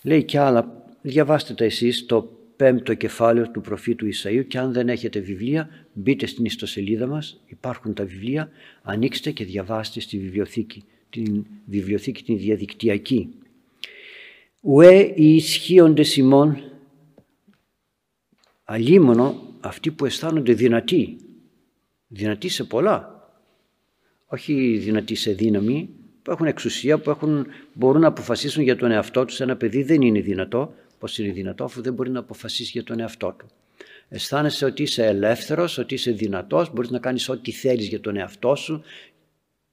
Λέει 0.02 0.24
και 0.24 0.38
άλλα, 0.38 0.84
διαβάστε 1.02 1.54
τα 1.54 1.64
εσείς 1.64 2.06
το 2.06 2.38
πέμπτο 2.56 2.94
κεφάλαιο 2.94 3.50
του 3.50 3.60
προφήτου 3.60 4.06
Ισαΐου 4.06 4.44
και 4.48 4.58
αν 4.58 4.72
δεν 4.72 4.88
έχετε 4.88 5.18
βιβλία 5.18 5.86
μπείτε 5.92 6.26
στην 6.26 6.44
ιστοσελίδα 6.44 7.06
μας, 7.06 7.40
υπάρχουν 7.46 7.94
τα 7.94 8.04
βιβλία, 8.04 8.50
ανοίξτε 8.82 9.30
και 9.30 9.44
διαβάστε 9.44 10.00
στη 10.00 10.18
βιβλιοθήκη, 10.18 10.84
την 11.10 11.46
βιβλιοθήκη 11.66 12.22
την 12.22 12.38
διαδικτυακή 12.38 13.34
ουέ 14.60 15.12
οι 15.14 15.34
ισχύοντες 15.34 16.16
ημών 16.16 16.69
αλίμονο 18.70 19.42
αυτοί 19.60 19.90
που 19.90 20.04
αισθάνονται 20.04 20.52
δυνατοί. 20.52 21.16
Δυνατοί 22.06 22.48
σε 22.48 22.64
πολλά. 22.64 23.28
Όχι 24.26 24.78
δυνατοί 24.78 25.14
σε 25.14 25.32
δύναμη 25.32 25.88
που 26.22 26.30
έχουν 26.30 26.46
εξουσία, 26.46 26.98
που 26.98 27.10
έχουν, 27.10 27.46
μπορούν 27.72 28.00
να 28.00 28.06
αποφασίσουν 28.06 28.62
για 28.62 28.76
τον 28.76 28.90
εαυτό 28.90 29.24
τους. 29.24 29.40
Ένα 29.40 29.56
παιδί 29.56 29.82
δεν 29.82 30.02
είναι 30.02 30.20
δυνατό. 30.20 30.74
Πως 30.98 31.18
είναι 31.18 31.32
δυνατό 31.32 31.64
αφού 31.64 31.82
δεν 31.82 31.92
μπορεί 31.92 32.10
να 32.10 32.18
αποφασίσει 32.18 32.70
για 32.72 32.84
τον 32.84 33.00
εαυτό 33.00 33.34
του. 33.38 33.46
Αισθάνεσαι 34.08 34.64
ότι 34.64 34.82
είσαι 34.82 35.06
ελεύθερος, 35.06 35.78
ότι 35.78 35.94
είσαι 35.94 36.10
δυνατός 36.10 36.72
μπορείς 36.72 36.90
να 36.90 36.98
κάνεις 36.98 37.28
ό,τι 37.28 37.50
θέλεις 37.50 37.88
για 37.88 38.00
τον 38.00 38.16
εαυτό 38.16 38.54
σου 38.54 38.82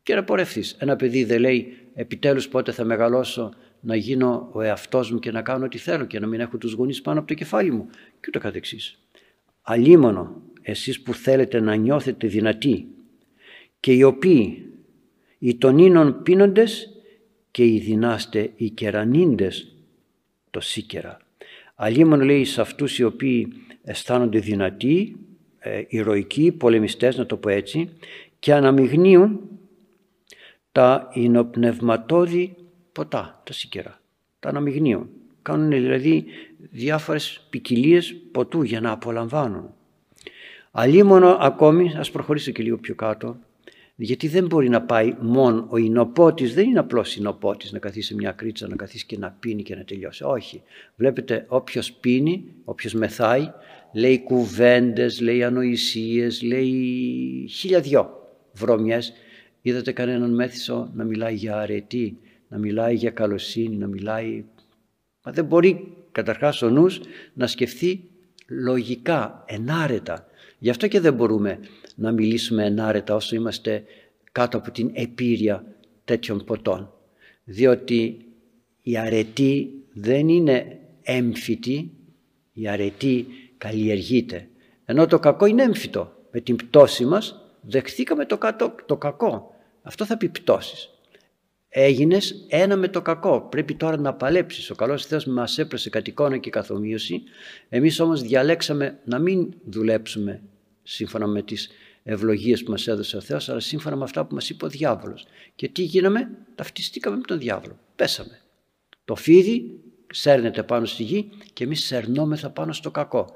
και 0.04 0.16
να 0.16 0.24
πορευθείς 0.24 0.76
ένα 0.80 0.96
παιδί 0.96 1.24
δεν 1.24 1.40
λέει 1.40 1.78
επιτέλους 1.94 2.48
πότε 2.48 2.72
θα 2.72 2.84
μεγαλώσω 2.84 3.54
να 3.82 3.96
γίνω 3.96 4.50
ο 4.52 4.62
εαυτός 4.62 5.12
μου 5.12 5.20
και 5.20 5.32
να 5.32 5.42
κάνω 5.42 5.66
ό,τι 5.66 5.78
θέλω 5.78 6.06
και 6.06 6.20
να 6.20 6.28
μην 6.28 6.40
έχω 6.40 6.58
τους 6.58 6.74
γονείς 6.74 7.02
πάνω 7.02 7.20
από 7.20 7.28
το 7.28 7.34
κεφάλι 7.34 7.72
μου 7.72 7.88
και 7.92 8.26
ούτω 8.28 8.40
καθεξής. 8.40 9.00
Αλίμονο 9.62 10.42
εσείς 10.62 11.02
που 11.02 11.14
θέλετε 11.14 11.60
να 11.60 11.76
νιώθετε 11.76 12.28
δυνατοί 12.28 12.88
και 13.80 13.94
οι 13.94 14.04
οποίοι 14.04 14.72
οι 15.38 15.56
των 15.56 15.78
ίνων 15.78 16.24
πίνοντες 16.24 16.92
και 17.52 17.66
οι 17.66 17.80
δυνάστε 17.80 18.52
οι 18.56 18.70
κερανίντες 18.70 19.76
το 20.52 20.60
σίκερα. 20.60 21.18
Αλίμονο 21.76 22.24
λέει 22.24 22.46
σε 22.46 22.62
αυτούς 22.62 23.00
οι 23.00 23.04
οποίοι 23.04 23.48
αισθάνονται 23.84 24.40
δυνατοί, 24.40 25.16
ε, 25.60 25.84
ηρωικοί, 25.88 26.52
πολεμιστές 26.52 27.18
να 27.18 27.26
το 27.26 27.38
πω 27.38 27.50
έτσι 27.50 27.90
και 28.40 28.54
αναμειγνύουν 28.54 29.40
τα 30.72 31.10
υνοπνευματώδη 31.14 32.56
ποτά, 32.98 33.42
τα 33.44 33.54
σίκερα, 33.54 34.02
τα 34.40 34.50
αναμειγνύουν. 34.50 35.10
Κάνουν 35.42 35.70
δηλαδή 35.70 36.26
διάφορες 36.72 37.48
ποικιλίες 37.50 38.16
ποτού 38.32 38.62
για 38.62 38.82
να 38.82 38.92
απολαμβάνουν. 38.92 39.70
Αλίμονο 40.72 41.38
ακόμη, 41.40 41.94
ας 41.98 42.12
προχωρήσω 42.12 42.52
και 42.52 42.64
λίγο 42.64 42.78
πιο 42.78 42.96
κάτω, 42.96 43.38
γιατί 43.96 44.28
δεν 44.28 44.46
μπορεί 44.46 44.70
να 44.70 44.82
πάει 44.82 45.16
μόνο 45.20 45.68
ο 45.70 45.78
εινοπότης, 45.78 46.54
δεν 46.54 46.70
είναι 46.70 46.80
απλώς 46.80 47.16
εινοπότης 47.16 47.72
να 47.72 47.80
καθίσει 47.80 48.08
σε 48.08 48.16
μια 48.16 48.32
κρίτσα, 48.32 48.68
να 48.68 48.76
καθίσει 48.76 49.06
και 49.06 49.18
να 49.18 49.36
πίνει 49.40 49.64
και 49.64 49.76
να 49.76 49.84
τελειώσει. 49.84 50.24
Όχι. 50.24 50.62
Βλέπετε 50.96 51.46
όποιος 51.48 51.92
πίνει, 51.92 52.46
όποιος 52.64 52.94
μεθάει, 52.94 53.52
λέει 53.94 54.24
κουβέντες, 54.24 55.22
λέει 55.22 55.44
ανοησίες, 55.44 56.42
λέει 56.42 56.72
χίλια 57.50 57.80
δυο 57.80 58.30
βρωμιές. 58.54 59.14
Είδατε 59.62 59.92
κανέναν 59.92 60.34
μέθησο 60.34 60.92
να 60.94 61.04
μιλάει 61.04 61.36
για 61.36 61.58
αρετή, 61.58 62.18
να 62.48 62.58
μιλάει 62.58 62.96
για 62.96 63.12
καλοσύνη, 63.12 63.76
να 63.76 63.88
μιλάει... 63.88 64.46
Μα 65.24 65.32
δεν 65.32 65.46
μπορεί 65.46 65.96
καταρχάς 66.12 66.62
ο 66.62 66.70
νους 66.70 67.00
να 67.34 67.48
σκεφτεί 67.48 68.10
λογικά, 68.48 69.44
ενάρετα. 69.48 70.28
Γι' 70.60 70.70
αυτό 70.70 70.88
και 70.88 71.00
δεν 71.00 71.14
μπορούμε 71.14 71.60
να 71.96 72.12
μιλήσουμε 72.12 72.66
ενάρετα 72.66 73.16
όσο 73.16 73.36
είμαστε 73.36 73.84
κάτω 74.32 74.58
από 74.58 74.72
την 74.72 74.92
επίρρεια 74.94 75.66
τέτοιων 76.06 76.44
ποτών. 76.44 76.94
Διότι 77.44 78.26
η 78.82 78.98
αρετή 78.98 79.74
δεν 79.94 80.30
είναι 80.30 80.80
έμφυτη, 81.02 81.92
η 82.54 82.68
αρετή 82.68 83.28
καλλιεργείται. 83.58 84.48
Ενώ 84.86 85.06
το 85.06 85.20
κακό 85.20 85.46
είναι 85.46 85.64
έμφυτο. 85.64 86.12
Με 86.32 86.40
την 86.40 86.56
πτώση 86.56 87.06
μας 87.06 87.42
δεχθήκαμε 87.62 88.26
το, 88.26 88.38
το 88.86 88.98
κακό. 88.98 89.56
Αυτό 89.82 90.06
θα 90.06 90.18
πει 90.18 90.30
πτώσεις 90.30 90.90
έγινες 91.80 92.46
ένα 92.48 92.76
με 92.76 92.88
το 92.88 93.02
κακό. 93.02 93.42
Πρέπει 93.42 93.76
τώρα 93.76 93.98
να 93.98 94.14
παλέψεις. 94.14 94.70
Ο 94.70 94.76
καλός 94.76 95.06
Θεός 95.06 95.26
μας 95.26 95.58
έπρεσε 95.58 95.90
κατ' 95.90 96.08
εικόνα 96.08 96.38
και 96.38 96.50
καθομοίωση. 96.50 97.24
Εμείς 97.70 98.00
όμως 98.00 98.22
διαλέξαμε 98.22 99.00
να 99.06 99.20
μην 99.20 99.54
δουλέψουμε 99.66 100.42
σύμφωνα 100.84 101.28
με 101.28 101.42
τις 101.42 101.70
ευλογίες 102.04 102.64
που 102.64 102.72
μας 102.72 102.88
έδωσε 102.88 103.18
ο 103.18 103.22
Θεός, 103.22 103.50
αλλά 103.50 103.60
σύμφωνα 103.60 103.96
με 103.96 104.04
αυτά 104.04 104.26
που 104.26 104.34
μας 104.34 104.50
είπε 104.50 104.66
ο 104.66 104.70
διάβολος. 104.70 105.26
Και 105.56 105.68
τι 105.68 105.84
γίναμε, 105.84 106.30
ταυτιστήκαμε 106.56 107.16
με 107.18 107.24
τον 107.24 107.40
διάβολο. 107.40 107.80
Πέσαμε. 107.96 108.42
Το 109.06 109.16
φίδι 109.16 109.80
σέρνεται 110.12 110.64
πάνω 110.64 110.86
στη 110.86 111.04
γη 111.04 111.30
και 111.54 111.64
εμείς 111.64 111.86
σερνόμεθα 111.86 112.50
πάνω 112.50 112.74
στο 112.74 112.92
κακό. 112.92 113.28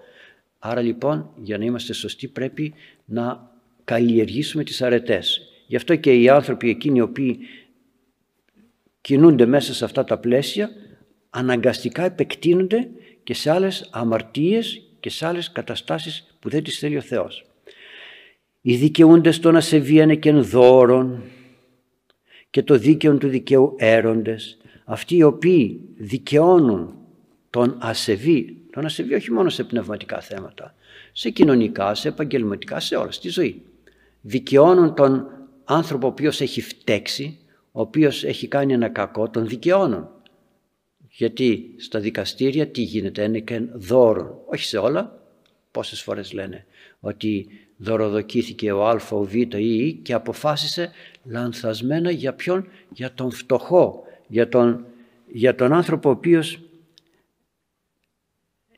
Άρα 0.60 0.82
λοιπόν 0.82 1.30
για 1.42 1.58
να 1.58 1.64
είμαστε 1.64 1.94
σωστοί 1.94 2.28
πρέπει 2.28 2.74
να 3.06 3.52
καλλιεργήσουμε 3.84 4.64
τις 4.64 4.82
αρετές. 4.82 5.42
Γι' 5.68 5.76
αυτό 5.76 5.96
και 5.96 6.14
οι 6.14 6.30
άνθρωποι 6.30 6.70
εκείνοι 6.70 6.98
οι 6.98 7.02
οποίοι 7.02 7.40
κινούνται 9.01 9.46
μέσα 9.46 9.74
σε 9.74 9.86
αυτά 9.86 10.03
τα 10.03 10.17
πλαίσια 10.17 10.70
αναγκαστικά 11.29 12.03
επεκτείνονται 12.03 12.89
και 13.24 13.34
σε 13.34 13.51
άλλες 13.51 13.89
αμαρτίες 13.91 14.81
και 15.00 15.10
σε 15.10 15.25
άλλες 15.27 15.51
καταστάσεις 15.51 16.36
που 16.39 16.50
δεν 16.50 16.63
τις 16.63 16.79
θέλει 16.79 16.98
ο 16.98 17.01
Θεός. 17.01 17.46
Οι 18.62 18.75
δικαιούντες 18.75 19.39
των 19.39 19.55
ασεβίανε 19.55 20.15
και 20.15 20.31
δώρων 20.31 21.24
και 22.50 22.63
το 22.63 22.77
δίκαιο 22.77 23.17
του 23.17 23.27
δικαίου 23.27 23.75
έροντες, 23.77 24.58
αυτοί 24.86 25.15
οι 25.15 25.24
οποίοι 25.24 25.81
δικαιώνουν 25.98 26.96
τον 27.50 27.77
ασεβή, 27.79 28.58
τον 28.72 28.86
ασεβή 28.86 29.13
όχι 29.13 29.31
μόνο 29.31 29.50
σε 29.50 29.63
πνευματικά 29.63 30.20
θέματα, 30.20 30.75
σε 31.12 31.29
κοινωνικά, 31.29 31.96
σε 31.96 32.08
επαγγελματικά, 32.08 32.79
σε 32.79 32.96
όλα, 32.96 33.12
στη 33.12 33.29
ζωή. 33.29 33.62
Δικαιώνουν 34.22 34.96
τον 34.96 35.27
άνθρωπο 35.63 36.08
ο 36.08 36.10
οποίος 36.10 36.41
έχει 36.41 36.62
φταίξει, 36.62 37.39
ο 37.72 37.82
οποίος 37.82 38.24
έχει 38.24 38.48
κάνει 38.48 38.74
ένα 38.74 38.90
κακό, 38.90 39.30
τον 39.30 39.48
δικαιώνουν. 39.48 40.10
Γιατί 41.10 41.75
στα 41.78 42.00
δικαστήρια 42.00 42.68
τι 42.68 42.82
γίνεται, 42.82 43.24
είναι 43.24 43.40
και 43.40 43.60
δώρο. 43.74 44.44
Όχι 44.46 44.63
σε 44.63 44.78
όλα, 44.78 45.22
πόσες 45.72 46.01
φορές 46.01 46.34
λένε 46.34 46.66
ότι 47.00 47.48
δωροδοκήθηκε 47.78 48.72
ο 48.72 48.88
Α, 48.88 49.00
ο 49.12 49.24
Β 49.24 49.36
ή 49.36 49.48
η 49.56 49.94
και 50.04 50.13
αποφάσισε 50.13 50.92
λανθασμένα 51.24 52.12
για 52.12 52.34
ποιον, 52.34 52.68
για 52.90 53.13
τον 53.13 53.32
φτωχό, 53.32 54.04
για 54.28 54.48
τον, 54.50 54.86
για 55.28 55.56
τον 55.56 55.74
άνθρωπο 55.74 56.10
ο 56.10 56.12
οποίος 56.12 56.60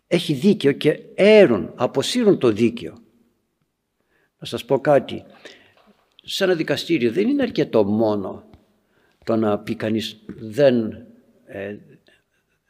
έχει 0.07 0.33
δίκαιο 0.33 0.71
και 0.71 0.99
έρουν, 1.15 1.71
αποσύρουν 1.75 2.37
το 2.37 2.51
δίκαιο. 2.51 2.93
Να 4.39 4.45
σας 4.45 4.65
πω 4.65 4.79
κάτι, 4.79 5.23
σε 6.23 6.43
ένα 6.43 6.53
δικαστήριο 6.55 7.11
δεν 7.11 7.27
είναι 7.27 7.43
αρκετό 7.43 7.83
μόνο 7.83 8.43
το 9.23 9.35
να 9.35 9.59
πει 9.59 9.75
κανείς 9.75 10.19
δεν 10.39 11.05
ε, 11.45 11.75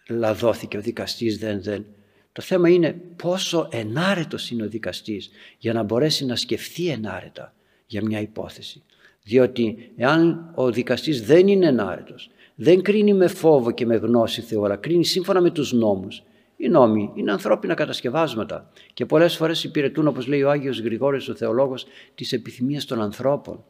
λαδώθηκε 0.09 0.77
ο 0.77 0.81
δικαστής, 0.81 1.37
δεν, 1.37 1.61
δεν. 1.61 1.85
Το 2.31 2.41
θέμα 2.41 2.69
είναι 2.69 2.95
πόσο 3.15 3.67
ενάρετος 3.71 4.51
είναι 4.51 4.63
ο 4.63 4.67
δικαστής 4.67 5.29
για 5.57 5.73
να 5.73 5.83
μπορέσει 5.83 6.25
να 6.25 6.35
σκεφτεί 6.35 6.87
ενάρετα 6.87 7.53
για 7.85 8.03
μια 8.03 8.19
υπόθεση. 8.19 8.81
Διότι 9.23 9.91
εάν 9.97 10.51
ο 10.55 10.71
δικαστής 10.71 11.25
δεν 11.25 11.47
είναι 11.47 11.67
ενάρετος, 11.67 12.29
δεν 12.55 12.81
κρίνει 12.81 13.13
με 13.13 13.27
φόβο 13.27 13.71
και 13.71 13.85
με 13.85 13.95
γνώση 13.95 14.41
Θεού, 14.41 14.65
αλλά 14.65 14.75
κρίνει 14.75 15.05
σύμφωνα 15.05 15.41
με 15.41 15.49
τους 15.49 15.73
νόμους. 15.73 16.23
Οι 16.57 16.69
νόμοι 16.69 17.11
είναι 17.15 17.31
ανθρώπινα 17.31 17.73
κατασκευάσματα 17.73 18.71
και 18.93 19.05
πολλές 19.05 19.35
φορές 19.35 19.63
υπηρετούν, 19.63 20.07
όπως 20.07 20.27
λέει 20.27 20.43
ο 20.43 20.49
Άγιος 20.49 20.79
Γρηγόρης 20.79 21.29
ο 21.29 21.35
θεολόγος, 21.35 21.85
τις 22.15 22.33
επιθυμίες 22.33 22.85
των 22.85 23.01
ανθρώπων. 23.01 23.63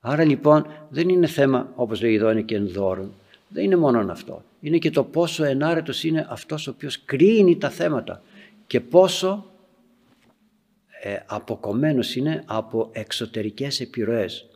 Άρα 0.00 0.24
λοιπόν 0.24 0.66
δεν 0.88 1.08
είναι 1.08 1.26
θέμα, 1.26 1.72
όπως 1.74 2.02
λέει 2.02 2.14
εδώ, 2.14 2.30
είναι 2.30 2.42
και 2.42 2.56
ενδόρων. 2.56 3.12
Δεν 3.48 3.64
είναι 3.64 3.76
μόνο 3.76 4.12
αυτό. 4.12 4.42
Είναι 4.60 4.78
και 4.78 4.90
το 4.90 5.04
πόσο 5.04 5.44
ενάρετος 5.44 6.04
είναι 6.04 6.26
αυτός 6.30 6.66
ο 6.66 6.70
οποίος 6.70 7.04
κρίνει 7.04 7.56
τα 7.56 7.70
θέματα 7.70 8.22
και 8.66 8.80
πόσο 8.80 9.46
ε, 11.02 11.16
αποκομμένος 11.26 12.16
είναι 12.16 12.42
από 12.46 12.88
εξωτερικές 12.92 13.80
επιρροές. 13.80 14.48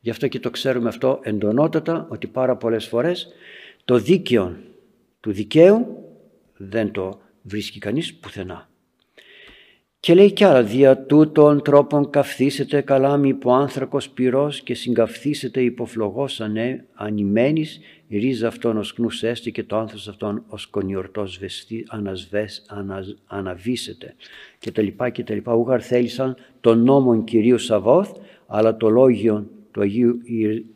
Γι' 0.00 0.10
αυτό 0.10 0.28
και 0.28 0.40
το 0.40 0.50
ξέρουμε 0.50 0.88
αυτό 0.88 1.20
εντονότατα 1.22 2.06
ότι 2.10 2.26
πάρα 2.26 2.56
πολλές 2.56 2.86
φορές 2.86 3.28
το 3.84 3.98
δίκαιο 3.98 4.56
του 5.20 5.32
δικαίου 5.32 6.04
δεν 6.56 6.90
το 6.90 7.20
βρίσκει 7.42 7.78
κανείς 7.78 8.14
πουθενά. 8.14 8.68
Και 10.04 10.14
λέει 10.14 10.32
κι 10.32 10.44
άλλα, 10.44 10.62
δια 10.62 10.98
τούτων 10.98 11.62
τρόπων 11.62 12.10
καυθήσετε 12.10 12.80
καλά 12.80 13.16
μη 13.16 13.28
υπό 13.28 13.52
άνθρακος 13.52 14.08
πυρός 14.08 14.60
και 14.60 14.74
συγκαυθήσετε 14.74 15.62
υποφλογός 15.62 16.40
ανέ, 16.40 16.84
ανημένης, 16.94 17.80
η 18.08 18.18
ρίζα 18.18 18.46
αυτών 18.46 18.76
ως 18.76 18.92
κνούς 18.92 19.22
έστε 19.22 19.50
και 19.50 19.62
το 19.62 19.76
άνθος 19.76 20.08
αυτών 20.08 20.44
ως 20.48 20.66
κονιορτός 20.66 21.38
βεστή, 21.38 21.84
ανασβές, 21.88 22.64
ανας, 22.68 23.16
αναβήσετε 23.26 24.14
και 24.58 24.72
τα 24.72 24.82
λοιπά 24.82 25.10
και 25.10 25.24
τα 25.24 25.34
λοιπά. 25.34 25.54
Ούγαρ 25.54 25.84
θέλησαν 25.84 26.36
τον 26.60 26.84
νόμον 26.84 27.24
Κυρίου 27.24 27.58
Σαββόθ, 27.58 28.10
αλλά 28.46 28.76
το 28.76 28.88
λόγιο 28.88 29.46
του 29.70 29.80
Αγίου, 29.80 30.20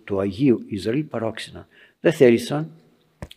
του 0.04 0.20
Αγίου 0.20 0.64
Ισραήλ 0.66 1.04
παρόξενα. 1.04 1.68
Δεν 2.00 2.12
θέλησαν, 2.12 2.70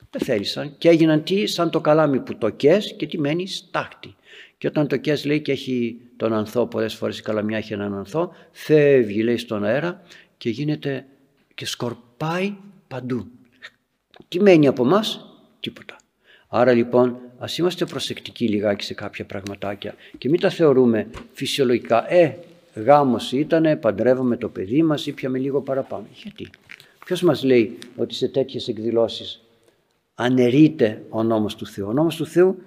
δεν 0.09 0.21
θέλησαν 0.21 0.75
και 0.77 0.89
έγιναν 0.89 1.23
τι 1.23 1.45
σαν 1.45 1.69
το 1.69 1.81
καλάμι 1.81 2.19
που 2.19 2.37
το 2.37 2.49
κες 2.49 2.95
και 2.97 3.07
τι 3.07 3.19
μένεις 3.19 3.57
στάχτη. 3.57 4.13
Και 4.59 4.67
όταν 4.67 4.87
το 4.87 4.97
κες 4.97 5.25
λέει 5.25 5.41
και 5.41 5.51
έχει 5.51 6.01
τον 6.17 6.33
ανθό, 6.33 6.67
πολλές 6.67 6.93
φορές 6.93 7.17
η 7.19 7.21
καλαμιά 7.21 7.57
έχει 7.57 7.73
έναν 7.73 7.93
ανθό, 7.93 8.31
φεύγει 8.51 9.23
λέει 9.23 9.37
στον 9.37 9.63
αέρα 9.63 10.01
και 10.37 10.49
γίνεται 10.49 11.05
και 11.55 11.65
σκορπάει 11.65 12.55
παντού. 12.87 13.27
Τι 14.27 14.41
μένει 14.41 14.67
από 14.67 14.85
εμάς, 14.85 15.25
τίποτα. 15.59 15.95
Άρα 16.47 16.71
λοιπόν 16.71 17.17
ας 17.37 17.57
είμαστε 17.57 17.85
προσεκτικοί 17.85 18.47
λιγάκι 18.47 18.83
σε 18.83 18.93
κάποια 18.93 19.25
πραγματάκια 19.25 19.95
και 20.17 20.29
μην 20.29 20.39
τα 20.39 20.49
θεωρούμε 20.49 21.07
φυσιολογικά. 21.33 22.13
Ε, 22.13 22.37
γάμος 22.75 23.31
ήτανε, 23.31 23.75
παντρεύαμε 23.75 24.37
το 24.37 24.49
παιδί 24.49 24.83
μας 24.83 25.07
ή 25.07 25.11
πιαμε 25.11 25.37
λίγο 25.37 25.61
παραπάνω. 25.61 26.05
Γιατί; 26.23 26.49
Ποιος 27.05 27.21
μας 27.21 27.43
λέει 27.43 27.77
ότι 27.95 28.13
σε 28.13 28.27
τέτοιες 28.27 28.67
εκδηλώσεις 28.67 29.41
αναιρείται 30.15 31.03
ο 31.09 31.23
νόμος 31.23 31.55
του 31.55 31.65
Θεού; 31.65 31.87
Ο 31.87 31.93
νόμος 31.93 32.15
του 32.15 32.25
Θεού 32.25 32.61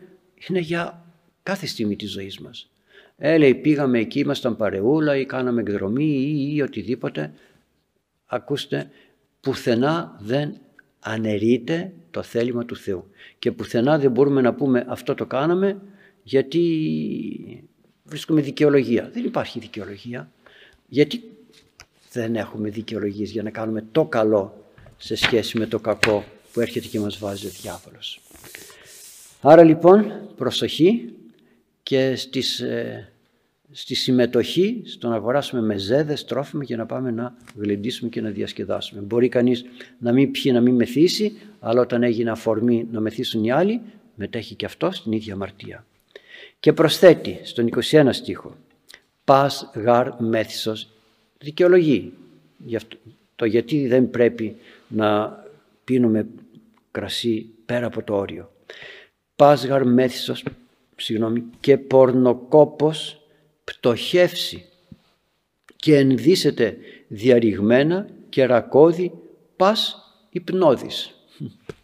είναι 0.49 0.59
για 0.59 1.02
κάθε 1.43 1.67
στιγμή 1.67 1.97
της 1.97 2.11
ζωής 2.11 2.39
μας. 2.39 2.71
Ε, 3.17 3.39
λέει, 3.39 3.55
πήγαμε 3.55 3.99
εκεί, 3.99 4.19
ήμασταν 4.19 4.57
παρεούλα 4.57 5.17
ή 5.17 5.27
κάναμε 5.27 5.61
εκδρομή 5.61 6.05
ή, 6.05 6.55
ή 6.55 6.63
οτιδήποτε. 6.63 7.33
Ακούστε, 8.27 8.91
πουθενά 9.41 10.19
δεν 10.21 10.57
αναιρείται 11.01 11.93
το 12.11 12.23
θέλημα 12.23 12.65
του 12.65 12.77
Θεού. 12.77 13.11
Και 13.39 13.53
πουθενά 13.53 13.99
δεν 13.99 14.11
μπορούμε 14.11 14.41
να 14.41 14.55
πούμε 14.55 14.85
αυτό 14.89 15.15
το 15.15 15.27
κάναμε 15.27 15.81
γιατί 16.23 17.65
βρίσκουμε 18.05 18.41
δικαιολογία. 18.41 19.11
Δεν 19.13 19.25
υπάρχει 19.25 19.59
δικαιολογία. 19.59 20.31
Γιατί 20.89 21.23
δεν 22.13 22.37
έχουμε 22.37 22.69
δικαιολογίες 22.69 23.31
για 23.31 23.43
να 23.43 23.51
κάνουμε 23.51 23.85
το 23.93 24.05
καλό 24.05 24.67
σε 24.97 25.15
σχέση 25.15 25.59
με 25.59 25.67
το 25.67 25.79
κακό 25.79 26.25
που 26.53 26.61
έρχεται 26.61 26.87
και 26.87 27.01
μας 27.01 27.19
βάζει 27.19 27.47
ο 27.47 27.51
διάβολος. 27.63 28.21
Άρα 29.41 29.63
λοιπόν 29.63 30.29
προσοχή 30.37 31.13
και 31.83 32.15
στις, 32.17 32.61
ε, 32.61 33.13
στη 33.71 33.95
συμμετοχή 33.95 34.83
στο 34.85 35.09
να 35.09 35.15
αγοράσουμε 35.15 35.63
μεζέδες, 35.63 36.25
τρόφιμα 36.25 36.65
για 36.65 36.77
να 36.77 36.87
πάμε 36.87 37.11
να 37.11 37.35
γλεντήσουμε 37.57 38.11
και 38.11 38.21
να 38.21 38.31
διασκεδάσουμε. 38.31 39.01
Μπορεί 39.01 39.29
κανείς 39.29 39.65
να 39.99 40.13
μην 40.13 40.31
πιει, 40.31 40.53
να 40.55 40.61
μην 40.61 40.75
μεθύσει, 40.75 41.33
αλλά 41.61 41.81
όταν 41.81 42.03
έγινε 42.03 42.31
αφορμή 42.31 42.89
να 42.91 43.01
μεθύσουν 43.01 43.45
οι 43.45 43.51
άλλοι, 43.51 43.81
μετέχει 44.15 44.55
και 44.55 44.65
αυτό 44.65 44.91
στην 44.91 45.13
ίδια 45.13 45.35
αμαρτία. 45.35 45.87
Και 46.61 46.73
προσθέτει 46.73 47.41
στον 47.43 47.67
21 47.67 48.09
στίχο 48.11 48.57
«Πας 49.25 49.71
γαρ 49.75 50.09
μέθησος» 50.19 50.89
δικαιολογεί 51.39 52.13
το 53.37 53.45
γιατί 53.45 53.87
δεν 53.87 54.11
πρέπει 54.11 54.57
να 54.89 55.39
πίνουμε 55.85 56.27
κρασί 56.91 57.47
πέρα 57.67 57.87
από 57.87 58.03
το 58.03 58.15
όριο. 58.15 58.53
«Πας 59.37 59.67
γαρ 59.67 59.85
μέθησος» 59.87 60.45
συγγνώμη, 61.03 61.45
και 61.61 61.79
πορνοκόπος 61.79 63.21
πτωχεύσει 63.65 64.65
και 65.77 65.97
ενδύσεται 65.97 66.77
διαρριγμένα 67.09 68.09
και 68.29 68.47
ρακώδη 68.47 69.13
πας 69.57 69.97
υπνώδης. 70.31 71.15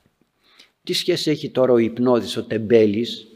Τι 0.84 0.92
σχέση 0.92 1.30
έχει 1.30 1.50
τώρα 1.50 1.72
ο 1.72 1.78
υπνώδης, 1.78 2.36
ο 2.36 2.44
τεμπέλης 2.44 3.26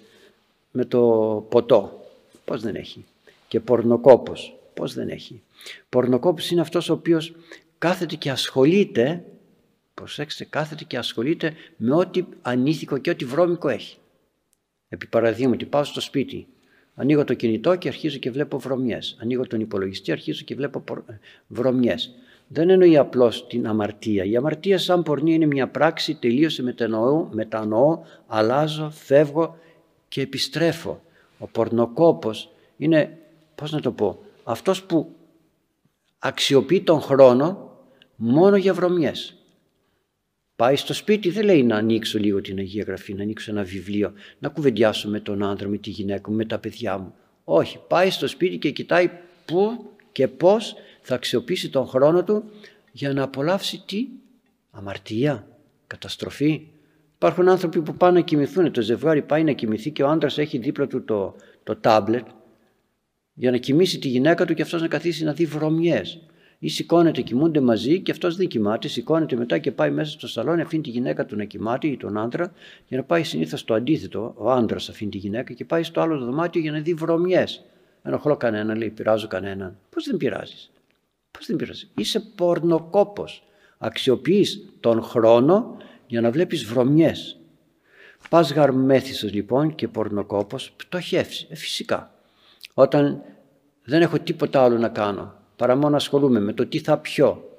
με 0.71 0.85
το 0.85 1.01
ποτό; 1.49 2.07
Πώς 2.45 2.63
δεν 2.63 2.75
έχει. 2.75 3.05
Και 3.49 3.61
πορνοκόπος. 3.61 4.57
Πώς 4.75 4.95
δεν 4.95 5.09
έχει. 5.09 5.43
Πορνοκόπος 5.89 6.51
είναι 6.51 6.61
αυτός 6.61 6.89
ο 6.89 6.93
οποίος 6.93 7.35
κάθεται 7.79 8.17
και 8.17 8.31
ασχολείται, 8.31 9.25
προσέξτε, 9.95 10.45
κάθεται 10.45 10.85
και 10.85 10.99
ασχολείται 10.99 11.55
με 11.77 11.95
ό,τι 11.95 12.25
ανήθικο 12.43 12.99
και 12.99 13.11
ό,τι 13.11 13.25
βρώμικο 13.25 13.69
έχει. 13.69 13.97
Επί 14.93 15.07
παραδείγματι 15.07 15.65
πάω 15.65 15.85
στο 15.85 16.01
σπίτι, 16.01 16.47
ανοίγω 16.95 17.25
το 17.25 17.35
κινητό 17.35 17.77
και 17.77 17.89
αρχίζω 17.89 18.19
και 18.19 18.31
βλέπω 18.31 18.59
βρωμιές. 18.59 19.17
Ανοίγω 19.21 19.47
τον 19.47 19.61
υπολογιστή, 19.61 20.13
αρχίζω 20.13 20.45
και 20.45 20.55
βλέπω 20.55 20.85
βρωμιές. 21.47 22.15
Δεν 22.49 22.71
εννοεί 22.71 22.97
απλώς 22.97 23.47
την 23.47 23.67
αμαρτία. 23.67 24.25
Η 24.25 24.37
αμαρτία 24.37 24.79
σαν 24.79 25.03
πορνεία 25.03 25.35
είναι 25.35 25.47
μια 25.47 25.69
πράξη, 25.69 26.15
τελείωσε, 26.15 26.63
μετανοώ, 26.63 27.29
μετανοώ, 27.31 27.99
αλλάζω, 28.27 28.91
φεύγω 28.91 29.57
και 30.09 30.21
επιστρέφω. 30.21 31.03
Ο 31.39 31.47
πορνοκόπος 31.47 32.51
είναι, 32.77 33.19
πώς 33.55 33.73
να 33.73 33.81
το 33.81 33.91
πω, 33.91 34.23
αυτός 34.45 34.83
που 34.83 35.15
αξιοποιεί 36.19 36.81
τον 36.81 37.01
χρόνο 37.01 37.71
μόνο 38.17 38.57
για 38.57 38.75
βρωμιές. 38.75 39.37
Πάει 40.63 40.77
στο 40.77 40.95
σπίτι, 40.95 41.31
δεν 41.31 41.45
λέει 41.45 41.63
να 41.63 41.77
ανοίξω 41.77 42.19
λίγο 42.19 42.41
την 42.41 42.59
Αγία 42.59 42.85
Γραφή, 42.87 43.15
να 43.15 43.23
ανοίξω 43.23 43.51
ένα 43.51 43.63
βιβλίο, 43.63 44.13
να 44.39 44.49
κουβεντιάσω 44.49 45.09
με 45.09 45.21
τον 45.21 45.43
άντρα, 45.43 45.69
με 45.69 45.77
τη 45.77 45.91
γυναίκα 45.91 46.31
μου, 46.31 46.37
με 46.37 46.45
τα 46.45 46.59
παιδιά 46.59 46.99
μου. 46.99 47.15
Όχι, 47.45 47.79
πάει 47.89 48.11
στο 48.11 48.29
σπίτι 48.29 48.59
και 48.59 48.71
κοιτάει 48.71 49.11
πού 49.45 49.91
και 50.13 50.29
πώς 50.29 50.75
θα 51.01 51.15
αξιοποιήσει 51.15 51.71
τον 51.71 51.87
χρόνο 51.87 52.25
του 52.25 52.45
για 52.93 53.13
να 53.13 53.23
απολαύσει 53.23 53.83
τι, 53.87 54.09
αμαρτία, 54.71 55.47
καταστροφή. 55.87 56.67
Υπάρχουν 57.15 57.49
άνθρωποι 57.49 57.81
που 57.81 57.95
πάνε 57.95 58.19
να 58.19 58.25
κοιμηθούν, 58.25 58.73
το 58.73 58.83
ζευγάρι 58.83 59.23
πάει 59.23 59.45
να 59.45 59.53
κοιμηθεί 59.53 59.91
και 59.91 60.03
ο 60.03 60.09
άντρας 60.09 60.39
έχει 60.39 60.59
δίπλα 60.59 60.87
του 60.87 61.05
το, 61.05 61.37
το 61.63 61.77
τάμπλετ 61.77 62.27
για 63.35 63.51
να 63.51 63.57
κοιμήσει 63.57 63.99
τη 63.99 64.09
γυναίκα 64.09 64.45
του 64.45 64.55
και 64.55 64.63
αυτός 64.63 64.81
να 64.81 64.89
καθίσει 64.89 65.25
να 65.25 65.33
δει 65.33 65.45
βρωμιές. 65.45 66.21
Ή 66.65 66.69
σηκώνεται, 66.69 67.21
κοιμούνται 67.21 67.61
μαζί 67.61 68.01
και 68.01 68.11
αυτός 68.11 68.37
δεν 68.37 68.49
κοιμάται, 68.49 68.89
σηκώνεται 68.89 69.37
μετά 69.37 69.59
και 69.59 69.73
πάει 69.73 69.91
μέσα 69.91 70.11
στο 70.11 70.29
σαλόνι, 70.29 70.61
αφήνει 70.61 70.83
τη 70.83 70.91
γυναίκα 70.91 71.27
του 71.27 71.37
να 71.37 71.45
κοιμάται 71.45 71.87
ή 71.87 71.97
τον 71.97 72.19
άντρα 72.19 72.53
για 72.89 72.97
να 72.97 73.03
πάει 73.05 73.25
συνήθως 73.25 73.65
το 73.65 73.75
αντίθετο. 73.75 74.35
Ο 74.37 74.51
άντρας 74.51 74.89
αφήνει 74.89 75.11
τη 75.11 75.19
γυναίκα 75.19 75.53
και 75.53 75.65
πάει 75.65 75.83
στο 75.83 76.01
άλλο 76.01 76.19
δωμάτιο 76.19 76.61
για 76.61 76.73
να 76.73 76.81
δει 76.81 76.95
βρωμιές. 76.95 77.65
Ενοχλώ 78.03 78.37
κανέναν, 78.37 78.79
λέει, 78.79 78.91
πειράζω 78.91 79.27
κανέναν. 79.27 79.77
Πώς 79.91 80.05
δεν 80.05 80.17
πειράζεις; 80.17 80.71
Πώς 81.31 81.47
δεν 81.47 81.57
πειράζεις; 81.57 81.91
Είσαι 81.97 82.21
πορνοκόπος. 82.21 83.45
Αξιοποιείς 83.79 84.69
τον 84.81 85.03
χρόνο 85.03 85.77
για 86.07 86.21
να 86.21 86.31
βλέπεις 86.31 86.65
βρωμιές. 86.65 87.39
Πας 88.29 88.53
γαρμέθησος 88.53 89.33
λοιπόν 89.33 89.75
και 89.75 89.89
πορνοκόπος, 89.89 90.73
πτωχεύσει. 90.77 91.47
Ε, 91.51 91.55
φυσικά. 91.55 92.15
Όταν 92.75 93.23
δεν 93.85 94.03
έχω 94.03 94.19
τίποτα 94.19 94.63
άλλο 94.63 94.79
να 94.79 94.89
κάνω 94.89 95.41
παρά 95.63 95.77
μόνο 95.77 95.97
ασχολούμαι 95.97 96.41
με 96.41 96.53
το 96.53 96.67
τι 96.67 96.79
θα 96.79 96.99
πιω, 96.99 97.59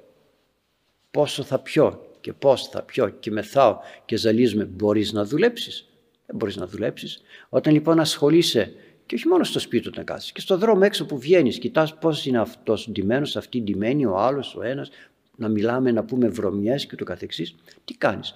πόσο 1.10 1.42
θα 1.42 1.58
πιω 1.58 2.06
και 2.20 2.32
πώς 2.32 2.68
θα 2.68 2.82
πιω 2.82 3.08
και 3.08 3.30
μεθάω 3.30 3.78
και 4.04 4.16
ζαλίζουμε, 4.16 4.64
μπορείς 4.64 5.12
να 5.12 5.24
δουλέψεις. 5.24 5.88
Δεν 6.26 6.36
μπορείς 6.36 6.56
να 6.56 6.66
δουλέψεις. 6.66 7.22
Όταν 7.48 7.72
λοιπόν 7.72 8.00
ασχολείσαι 8.00 8.72
και 9.06 9.14
όχι 9.14 9.28
μόνο 9.28 9.44
στο 9.44 9.58
σπίτι 9.58 9.90
του 9.90 9.92
να 9.96 10.02
κάτσεις 10.02 10.32
και 10.32 10.40
στο 10.40 10.58
δρόμο 10.58 10.80
έξω 10.84 11.06
που 11.06 11.18
βγαίνεις, 11.18 11.58
κοιτάς 11.58 11.94
πώς 11.94 12.26
είναι 12.26 12.38
αυτός 12.38 12.88
ντυμένος, 12.90 13.36
αυτή 13.36 13.60
ντυμένη, 13.62 14.06
ο 14.06 14.16
άλλος, 14.16 14.56
ο 14.56 14.62
ένας, 14.62 14.90
να 15.36 15.48
μιλάμε, 15.48 15.92
να 15.92 16.04
πούμε 16.04 16.28
βρωμιές 16.28 16.86
και 16.86 16.96
το 16.96 17.04
καθεξής. 17.04 17.54
Τι 17.84 17.94
κάνεις; 17.94 18.34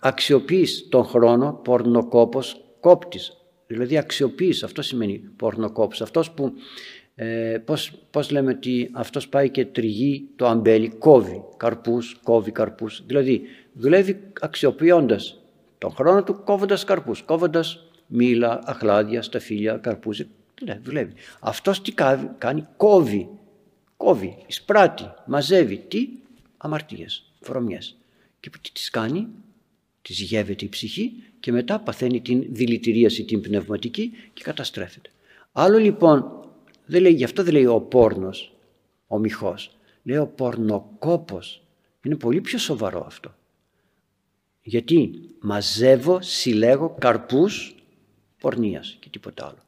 Αξιοποιείς 0.00 0.88
τον 0.88 1.04
χρόνο, 1.04 1.60
πορνοκόπος, 1.64 2.64
κόπτης. 2.80 3.32
Δηλαδή 3.66 3.98
αξιοποιείς, 3.98 4.62
αυτό 4.62 4.82
σημαίνει 4.82 5.18
πορνοκόπος. 5.18 6.00
Αυτός 6.02 6.30
που 6.30 6.52
ε, 7.22 7.58
πώς, 7.64 7.92
πώς 8.10 8.30
λέμε 8.30 8.50
ότι 8.50 8.90
αυτός 8.92 9.28
πάει 9.28 9.50
και 9.50 9.64
τριγεί 9.64 10.28
το 10.36 10.46
αμπέλι, 10.46 10.88
κόβει 10.88 11.42
καρπούς, 11.56 12.20
κόβει 12.22 12.50
καρπούς. 12.50 13.02
Δηλαδή 13.06 13.42
δουλεύει 13.72 14.20
αξιοποιώντας 14.40 15.40
τον 15.78 15.90
χρόνο 15.90 16.22
του 16.22 16.42
κόβοντας 16.44 16.84
καρπούς, 16.84 17.22
κόβοντας 17.22 17.86
μήλα, 18.06 18.60
αχλάδια, 18.64 19.22
σταφύλια, 19.22 19.76
καρπούς. 19.76 20.22
Ναι, 20.64 20.80
δουλεύει. 20.82 21.12
Αυτός 21.40 21.82
τι 21.82 21.92
κάνει, 22.38 22.66
κόβει, 22.76 23.28
κόβει, 23.96 24.36
εισπράττει, 24.46 25.10
μαζεύει. 25.26 25.76
Τι, 25.88 26.08
αμαρτίες, 26.56 27.32
βρωμιές. 27.40 27.96
Και 28.40 28.50
τι 28.50 28.72
τις 28.72 28.90
κάνει, 28.90 29.26
τις 30.02 30.20
γεύεται 30.20 30.64
η 30.64 30.68
ψυχή 30.68 31.12
και 31.40 31.52
μετά 31.52 31.78
παθαίνει 31.78 32.20
την 32.20 32.44
δηλητηρίαση 32.48 33.24
την 33.24 33.40
πνευματική 33.40 34.12
και 34.32 34.42
καταστρέφεται. 34.42 35.10
Άλλο 35.52 35.78
λοιπόν 35.78 36.39
δεν 36.90 37.02
λέει, 37.02 37.12
γι' 37.12 37.24
αυτό 37.24 37.42
δεν 37.42 37.52
λέει 37.52 37.66
ο 37.66 37.80
πόρνος, 37.80 38.52
ο 39.06 39.18
μυχός. 39.18 39.70
Λέει 40.02 40.16
ο 40.16 40.26
πορνοκόπος. 40.26 41.62
Είναι 42.02 42.16
πολύ 42.16 42.40
πιο 42.40 42.58
σοβαρό 42.58 43.04
αυτό. 43.06 43.34
Γιατί 44.62 45.10
μαζεύω, 45.40 46.18
συλλέγω 46.22 46.96
καρπούς 46.98 47.74
πορνείας 48.40 48.96
και 49.00 49.08
τίποτα 49.08 49.46
άλλο. 49.46 49.58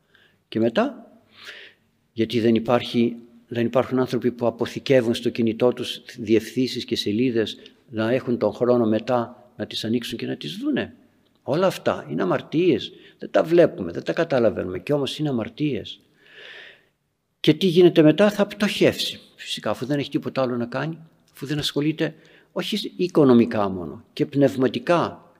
Και 0.48 0.58
μετά, 0.58 1.12
γιατί 2.12 2.40
δεν, 2.40 2.54
υπάρχει, 2.54 3.16
δεν 3.48 3.66
υπάρχουν 3.66 3.98
άνθρωποι 3.98 4.30
που 4.30 4.46
αποθηκεύουν 4.46 5.14
στο 5.14 5.30
κινητό 5.30 5.72
τους 5.72 6.02
διευθύνσεις 6.18 6.84
και 6.84 6.96
σελίδες 6.96 7.58
να 7.90 8.10
έχουν 8.10 8.38
τον 8.38 8.52
χρόνο 8.52 8.86
μετά 8.86 9.52
να 9.56 9.66
τις 9.66 9.84
ανοίξουν 9.84 10.18
και 10.18 10.26
να 10.26 10.36
τις 10.36 10.56
δούνε. 10.56 10.94
Όλα 11.42 11.66
αυτά 11.66 12.06
είναι 12.10 12.22
αμαρτίες. 12.22 12.92
Δεν 13.18 13.30
τα 13.30 13.42
βλέπουμε, 13.42 13.92
δεν 13.92 14.02
τα 14.02 14.12
καταλαβαίνουμε 14.12 14.78
και 14.78 14.92
όμως 14.92 15.18
είναι 15.18 15.28
αμαρτίες. 15.28 16.00
Και 17.42 17.54
τι 17.54 17.66
γίνεται 17.66 18.02
μετά 18.02 18.30
θα 18.30 18.46
πτωχεύσει. 18.46 19.20
Φυσικά 19.36 19.70
αφού 19.70 19.86
δεν 19.86 19.98
έχει 19.98 20.10
τίποτα 20.10 20.42
άλλο 20.42 20.56
να 20.56 20.66
κάνει, 20.66 20.98
αφού 21.34 21.46
δεν 21.46 21.58
ασχολείται 21.58 22.14
όχι 22.52 22.92
οικονομικά 22.96 23.68
μόνο 23.68 24.04
και 24.12 24.26
πνευματικά 24.26 25.32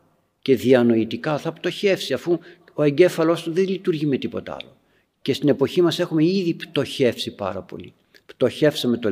και 0.42 0.56
διανοητικά 0.56 1.38
θα 1.38 1.52
πτωχεύσει 1.52 2.12
αφού 2.12 2.38
ο 2.74 2.82
εγκέφαλος 2.82 3.42
του 3.42 3.52
δεν 3.52 3.68
λειτουργεί 3.68 4.06
με 4.06 4.16
τίποτα 4.16 4.56
άλλο. 4.60 4.76
Και 5.22 5.32
στην 5.32 5.48
εποχή 5.48 5.82
μας 5.82 5.98
έχουμε 5.98 6.24
ήδη 6.24 6.54
πτωχεύσει 6.54 7.34
πάρα 7.34 7.62
πολύ. 7.62 7.92
Πτωχεύσαμε 8.26 8.96
το 8.96 9.10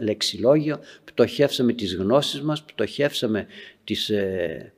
λεξιλόγιο, 0.00 0.78
πτωχεύσαμε 1.04 1.72
τις 1.72 1.94
γνώσεις 1.94 2.42
μας, 2.42 2.62
πτωχεύσαμε 2.62 3.46
τις, 3.84 4.08
ε, 4.08 4.72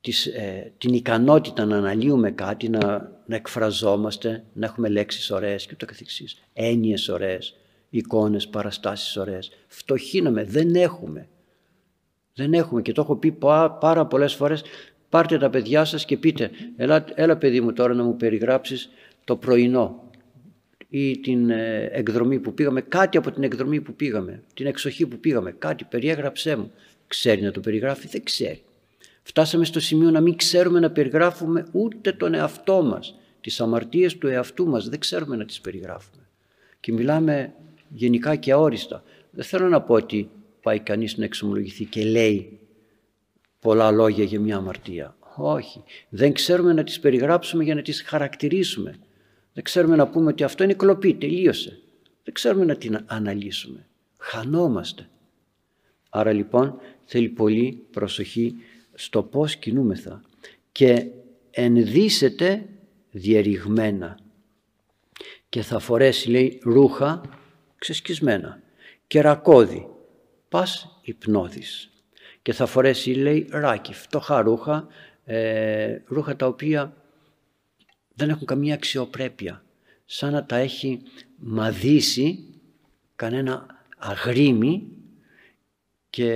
τις, 0.00 0.26
ε, 0.26 0.72
την 0.78 0.94
ικανότητα 0.94 1.64
να 1.64 1.76
αναλύουμε 1.76 2.30
κάτι, 2.30 2.68
να, 2.68 2.78
να 3.26 3.36
εκφραζόμαστε, 3.36 4.44
να 4.52 4.66
έχουμε 4.66 4.88
λέξεις 4.88 5.30
ωραίες 5.30 5.66
και 5.66 5.74
το 5.74 5.86
καθεξής. 5.86 6.42
Έννοιες 6.52 7.08
ωραίες, 7.08 7.54
εικόνες, 7.90 8.48
παραστάσεις 8.48 9.16
ωραίες. 9.16 9.50
Φτωχύναμε, 9.66 10.44
δεν 10.44 10.74
έχουμε. 10.74 11.28
Δεν 12.34 12.54
έχουμε 12.54 12.82
και 12.82 12.92
το 12.92 13.00
έχω 13.00 13.16
πει 13.16 13.32
πάρα 13.80 14.06
πολλές 14.06 14.34
φορές. 14.34 14.62
Πάρτε 15.08 15.38
τα 15.38 15.50
παιδιά 15.50 15.84
σας 15.84 16.04
και 16.04 16.16
πείτε, 16.16 16.50
έλα, 16.76 17.04
έλα 17.14 17.36
παιδί 17.36 17.60
μου 17.60 17.72
τώρα 17.72 17.94
να 17.94 18.02
μου 18.02 18.16
περιγράψεις 18.16 18.90
το 19.24 19.36
πρωινό 19.36 20.10
ή 20.88 21.18
την 21.18 21.50
ε, 21.50 21.88
εκδρομή 21.92 22.38
που 22.38 22.54
πήγαμε, 22.54 22.80
κάτι 22.80 23.16
από 23.16 23.30
την 23.30 23.42
εκδρομή 23.42 23.80
που 23.80 23.94
πήγαμε, 23.94 24.42
την 24.54 24.66
εξοχή 24.66 25.06
που 25.06 25.18
πήγαμε, 25.18 25.52
κάτι 25.52 25.84
περιέγραψέ 25.84 26.56
μου. 26.56 26.72
Ξέρει 27.06 27.42
να 27.42 27.50
το 27.50 27.60
περιγράφει, 27.60 28.08
δεν 28.08 28.22
ξέρει. 28.22 28.62
Φτάσαμε 29.28 29.64
στο 29.64 29.80
σημείο 29.80 30.10
να 30.10 30.20
μην 30.20 30.36
ξέρουμε 30.36 30.80
να 30.80 30.90
περιγράφουμε 30.90 31.66
ούτε 31.72 32.12
τον 32.12 32.34
εαυτό 32.34 32.82
μας, 32.82 33.14
τις 33.40 33.60
αμαρτίες 33.60 34.18
του 34.18 34.26
εαυτού 34.26 34.66
μας, 34.66 34.88
δεν 34.88 34.98
ξέρουμε 34.98 35.36
να 35.36 35.44
τις 35.44 35.60
περιγράφουμε. 35.60 36.22
Και 36.80 36.92
μιλάμε 36.92 37.52
γενικά 37.88 38.36
και 38.36 38.52
αόριστα. 38.52 39.02
Δεν 39.30 39.44
θέλω 39.44 39.68
να 39.68 39.80
πω 39.80 39.94
ότι 39.94 40.30
πάει 40.62 40.78
κανείς 40.78 41.16
να 41.16 41.24
εξομολογηθεί 41.24 41.84
και 41.84 42.04
λέει 42.04 42.58
πολλά 43.60 43.90
λόγια 43.90 44.24
για 44.24 44.40
μια 44.40 44.56
αμαρτία. 44.56 45.16
Όχι. 45.36 45.82
Δεν 46.08 46.32
ξέρουμε 46.32 46.72
να 46.72 46.84
τις 46.84 47.00
περιγράψουμε 47.00 47.64
για 47.64 47.74
να 47.74 47.82
τις 47.82 48.02
χαρακτηρίσουμε. 48.02 48.98
Δεν 49.52 49.64
ξέρουμε 49.64 49.96
να 49.96 50.08
πούμε 50.08 50.30
ότι 50.30 50.42
αυτό 50.44 50.64
είναι 50.64 50.74
κλοπή, 50.74 51.14
τελείωσε. 51.14 51.78
Δεν 52.24 52.34
ξέρουμε 52.34 52.64
να 52.64 52.76
την 52.76 53.04
αναλύσουμε. 53.06 53.86
Χανόμαστε. 54.18 55.08
Άρα 56.08 56.32
λοιπόν 56.32 56.80
θέλει 57.04 57.28
πολύ 57.28 57.86
προσοχή 57.90 58.54
στο 58.98 59.22
πώς 59.22 59.56
κινούμεθα. 59.56 60.22
Και 60.72 61.06
ενδύσεται 61.50 62.68
διεριγμένα. 63.10 64.18
Και 65.48 65.62
θα 65.62 65.78
φορέσει 65.78 66.30
λέει 66.30 66.60
ρούχα 66.62 67.20
ξεσκισμένα. 67.78 68.62
Και 69.06 69.20
ρακώδι. 69.20 69.86
Πας 70.48 71.00
υπνώδης 71.02 71.90
και 72.42 72.52
θα 72.52 72.66
φορέσει 72.66 73.10
λέει 73.10 73.46
ράκι 73.50 73.94
φτωχά 73.94 74.40
ρούχα 74.40 74.86
ε, 75.24 75.98
ρούχα 76.06 76.36
τα 76.36 76.46
οποία 76.46 76.96
δεν 78.14 78.28
έχουν 78.28 78.46
καμία 78.46 78.74
αξιοπρέπεια. 78.74 79.64
Σαν 80.04 80.32
να 80.32 80.44
τα 80.44 80.56
έχει 80.56 81.02
μαδίσει 81.36 82.44
κανένα 83.16 83.66
αγρίμι 83.98 84.88
και 86.10 86.32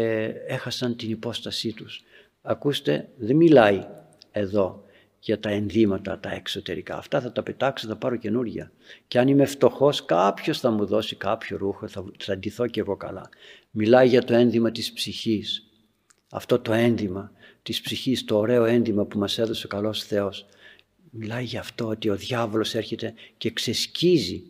έχασαν 0.47 0.97
την 0.97 1.11
υπόστασή 1.11 1.73
τους 1.73 2.03
Ακούστε, 2.43 3.09
δεν 3.17 3.37
μιλάει 3.37 3.87
εδώ 4.31 4.85
για 5.19 5.41
τα 5.41 5.51
ενδύματα, 5.51 6.19
τα 6.19 6.31
εξωτερικά. 6.31 6.97
Αυτά 6.97 7.21
θα 7.21 7.33
τα 7.33 7.43
πετάξω, 7.43 7.87
θα 7.89 7.97
πάρω 7.97 8.17
καινούργια. 8.17 8.73
Και 9.09 9.19
αν 9.19 9.29
είμαι 9.29 9.45
φτωχός, 9.45 10.05
κάποιος 10.05 10.61
θα 10.61 10.71
μου 10.71 10.87
δώσει 10.87 11.17
κάποιο 11.17 11.57
ρούχο, 11.57 11.89
θα, 11.89 12.05
θα 12.19 12.39
ντυθώ 12.39 12.67
και 12.67 12.81
εγώ 12.81 12.97
καλά. 12.97 13.29
Μιλάει 13.71 14.09
για 14.09 14.23
το 14.23 14.35
ένδυμα 14.35 14.71
της 14.71 14.93
ψυχής. 14.93 15.67
Αυτό 16.31 16.59
το 16.59 16.73
ένδυμα 16.73 17.33
της 17.63 17.81
ψυχής, 17.81 18.25
το 18.25 18.39
ωραίο 18.39 18.65
ένδυμα 18.65 19.05
που 19.05 19.19
μας 19.19 19.39
έδωσε 19.39 19.67
ο 19.67 19.69
καλός 19.69 20.05
Θεός. 20.05 20.47
Μιλάει 21.11 21.45
για 21.45 21.61
αυτό 21.61 21.87
ότι 21.87 22.09
ο 22.09 22.17
διάβολος 22.17 22.75
έρχεται 22.75 23.15
και 23.37 23.51
ξεσκίζει 23.51 24.43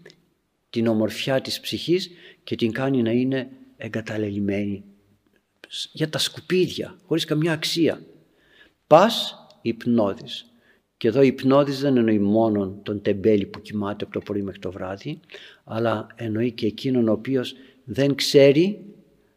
την 0.70 0.86
ομορφιά 0.86 1.40
της 1.40 1.60
ψυχής 1.60 2.10
και 2.44 2.54
την 2.54 2.72
κάνει 2.72 3.02
να 3.02 3.10
είναι 3.10 3.50
εγκαταλελειμμένη 3.76 4.84
για 5.92 6.08
τα 6.08 6.18
σκουπίδια, 6.18 6.96
χωρίς 7.06 7.24
καμιά 7.24 7.52
αξία. 7.52 8.02
Πας 8.86 9.36
υπνώδης. 9.62 10.46
Και 10.96 11.08
εδώ 11.08 11.22
υπνώδης 11.22 11.80
δεν 11.80 11.96
εννοεί 11.96 12.18
μόνο 12.18 12.80
τον 12.82 13.02
τεμπέλη 13.02 13.46
που 13.46 13.60
κοιμάται 13.60 14.04
από 14.04 14.12
το 14.12 14.20
πρωί 14.20 14.42
μέχρι 14.42 14.60
το 14.60 14.70
βράδυ, 14.72 15.20
αλλά 15.64 16.06
εννοεί 16.14 16.52
και 16.52 16.66
εκείνον 16.66 17.08
ο 17.08 17.12
οποίος 17.12 17.54
δεν 17.84 18.14
ξέρει 18.14 18.84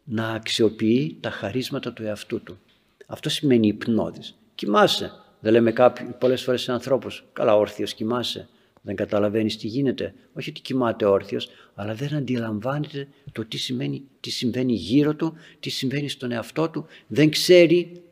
να 0.04 0.28
αξιοποιεί 0.28 1.18
τα 1.20 1.30
χαρίσματα 1.30 1.92
του 1.92 2.02
εαυτού 2.02 2.42
του. 2.42 2.58
Αυτό 3.06 3.28
σημαίνει 3.28 3.66
υπνώδης. 3.66 4.38
Κοιμάσαι. 4.54 5.12
Δεν 5.40 5.52
λέμε 5.52 5.72
κάποιοι, 5.72 6.06
πολλές 6.18 6.42
φορές 6.42 6.62
σε 6.62 6.72
ανθρώπους, 6.72 7.24
καλά 7.32 7.56
όρθιος 7.56 7.94
κοιμάσαι. 7.94 8.48
Δεν 8.86 8.96
καταλαβαίνεις 8.96 9.56
τι 9.56 9.66
γίνεται. 9.66 10.14
Όχι 10.32 10.50
ότι 10.50 10.60
κοιμάται 10.60 11.04
όρθιος, 11.04 11.48
αλλά 11.74 11.94
δεν 11.94 12.14
αντιλαμβάνεται 12.14 13.08
το 13.32 13.44
τι, 13.44 13.56
σημαίνει, 13.58 14.02
τι 14.20 14.30
συμβαίνει 14.30 14.72
γύρω 14.72 15.14
του, 15.14 15.34
τι 15.60 15.70
συμβαίνει 15.70 16.08
στον 16.08 16.32
εαυτό 16.32 16.68
του. 16.68 16.86
Δεν 17.06 17.30
ξέρει 17.30 18.02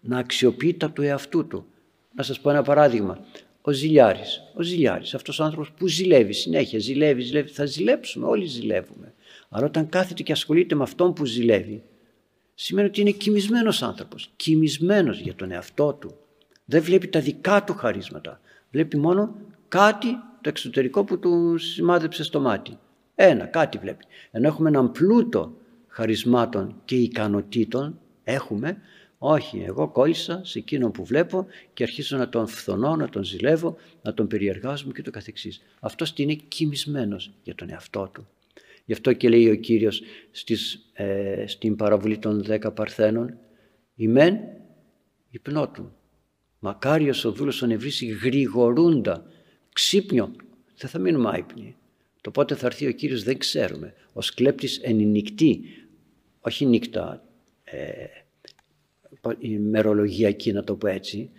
να 0.00 0.18
αξιοποιεί 0.18 0.74
τα 0.74 0.90
του 0.90 1.02
εαυτού 1.02 1.46
του. 1.46 1.66
Να 2.14 2.22
σας 2.22 2.40
πω 2.40 2.50
ένα 2.50 2.62
παράδειγμα. 2.62 3.24
Ο 3.60 3.72
ζηλιάρης, 3.72 4.42
ο 4.54 4.62
ζηλιάρης, 4.62 5.14
αυτός 5.14 5.38
ο 5.38 5.44
άνθρωπος 5.44 5.70
που 5.70 5.86
ζηλεύει 5.86 6.32
συνέχεια, 6.32 6.78
ζηλεύει, 6.78 7.22
ζηλεύει, 7.22 7.50
θα 7.50 7.64
ζηλέψουμε, 7.64 8.26
όλοι 8.26 8.44
ζηλεύουμε. 8.44 9.14
Αλλά 9.48 9.66
όταν 9.66 9.88
κάθεται 9.88 10.22
και 10.22 10.32
ασχολείται 10.32 10.74
με 10.74 10.82
αυτόν 10.82 11.12
που 11.12 11.24
ζηλεύει, 11.24 11.82
σημαίνει 12.54 12.88
ότι 12.88 13.00
είναι 13.00 13.10
κοιμισμένος 13.10 13.82
άνθρωπος, 13.82 14.30
κοιμισμένος 14.36 15.20
για 15.20 15.34
τον 15.34 15.50
εαυτό 15.50 15.92
του. 15.92 16.16
Δεν 16.64 16.82
βλέπει 16.82 17.08
τα 17.08 17.20
δικά 17.20 17.64
του 17.64 17.74
χαρίσματα, 17.74 18.40
βλέπει 18.70 18.96
μόνο 18.96 19.34
κάτι 19.68 20.08
το 20.40 20.48
εξωτερικό 20.48 21.04
που 21.04 21.18
του 21.18 21.58
σημάδεψε 21.58 22.24
στο 22.24 22.40
μάτι. 22.40 22.78
Ένα, 23.14 23.44
κάτι 23.44 23.78
βλέπει. 23.78 24.04
Ενώ 24.30 24.46
έχουμε 24.46 24.68
έναν 24.68 24.92
πλούτο 24.92 25.56
χαρισμάτων 25.86 26.80
και 26.84 26.96
ικανοτήτων, 26.96 28.00
έχουμε, 28.24 28.76
όχι, 29.18 29.58
εγώ 29.66 29.88
κόλλησα 29.88 30.40
σε 30.44 30.58
εκείνον 30.58 30.90
που 30.90 31.04
βλέπω 31.04 31.46
και 31.72 31.82
αρχίζω 31.82 32.16
να 32.16 32.28
τον 32.28 32.46
φθονώ, 32.46 32.96
να 32.96 33.08
τον 33.08 33.24
ζηλεύω, 33.24 33.76
να 34.02 34.14
τον 34.14 34.26
περιεργάζομαι 34.26 34.92
και 34.92 35.02
το 35.02 35.10
καθεξής. 35.10 35.62
Αυτός 35.80 36.12
είναι 36.16 36.34
κοιμισμένος 36.34 37.32
για 37.42 37.54
τον 37.54 37.70
εαυτό 37.70 38.10
του. 38.12 38.28
Γι' 38.84 38.92
αυτό 38.92 39.12
και 39.12 39.28
λέει 39.28 39.50
ο 39.50 39.54
Κύριος 39.54 40.02
στις, 40.30 40.90
ε, 40.92 41.44
στην 41.46 41.76
παραβολή 41.76 42.18
των 42.18 42.42
δέκα 42.42 42.72
παρθένων 42.72 43.38
«Ημέν 43.94 44.38
υπνότουν, 45.30 45.92
μακάριος 46.58 47.24
ο 47.24 47.32
δούλος 47.32 47.62
ο 47.62 47.66
νευρής 47.66 48.02
γρηγορούντα, 48.22 49.26
ξύπνιο, 49.78 50.32
δεν 50.76 50.90
θα 50.90 50.98
μείνουμε 50.98 51.30
άϊπνοι». 51.32 51.76
Το 52.20 52.30
πότε 52.30 52.54
θα 52.54 52.66
έρθει 52.66 52.86
ο 52.86 52.92
Κύριος 52.92 53.22
δεν 53.22 53.38
ξέρουμε. 53.38 53.94
Ο 54.12 54.20
σκλέπτης 54.20 54.78
εν 54.78 54.96
νυχτή, 54.96 55.60
όχι 56.40 56.66
νύχτα 56.66 57.24
ε, 57.64 58.06
μερολογιακή 59.58 60.52
να 60.52 60.64
το 60.64 60.74
πω 60.74 60.86
έτσι, 60.86 61.30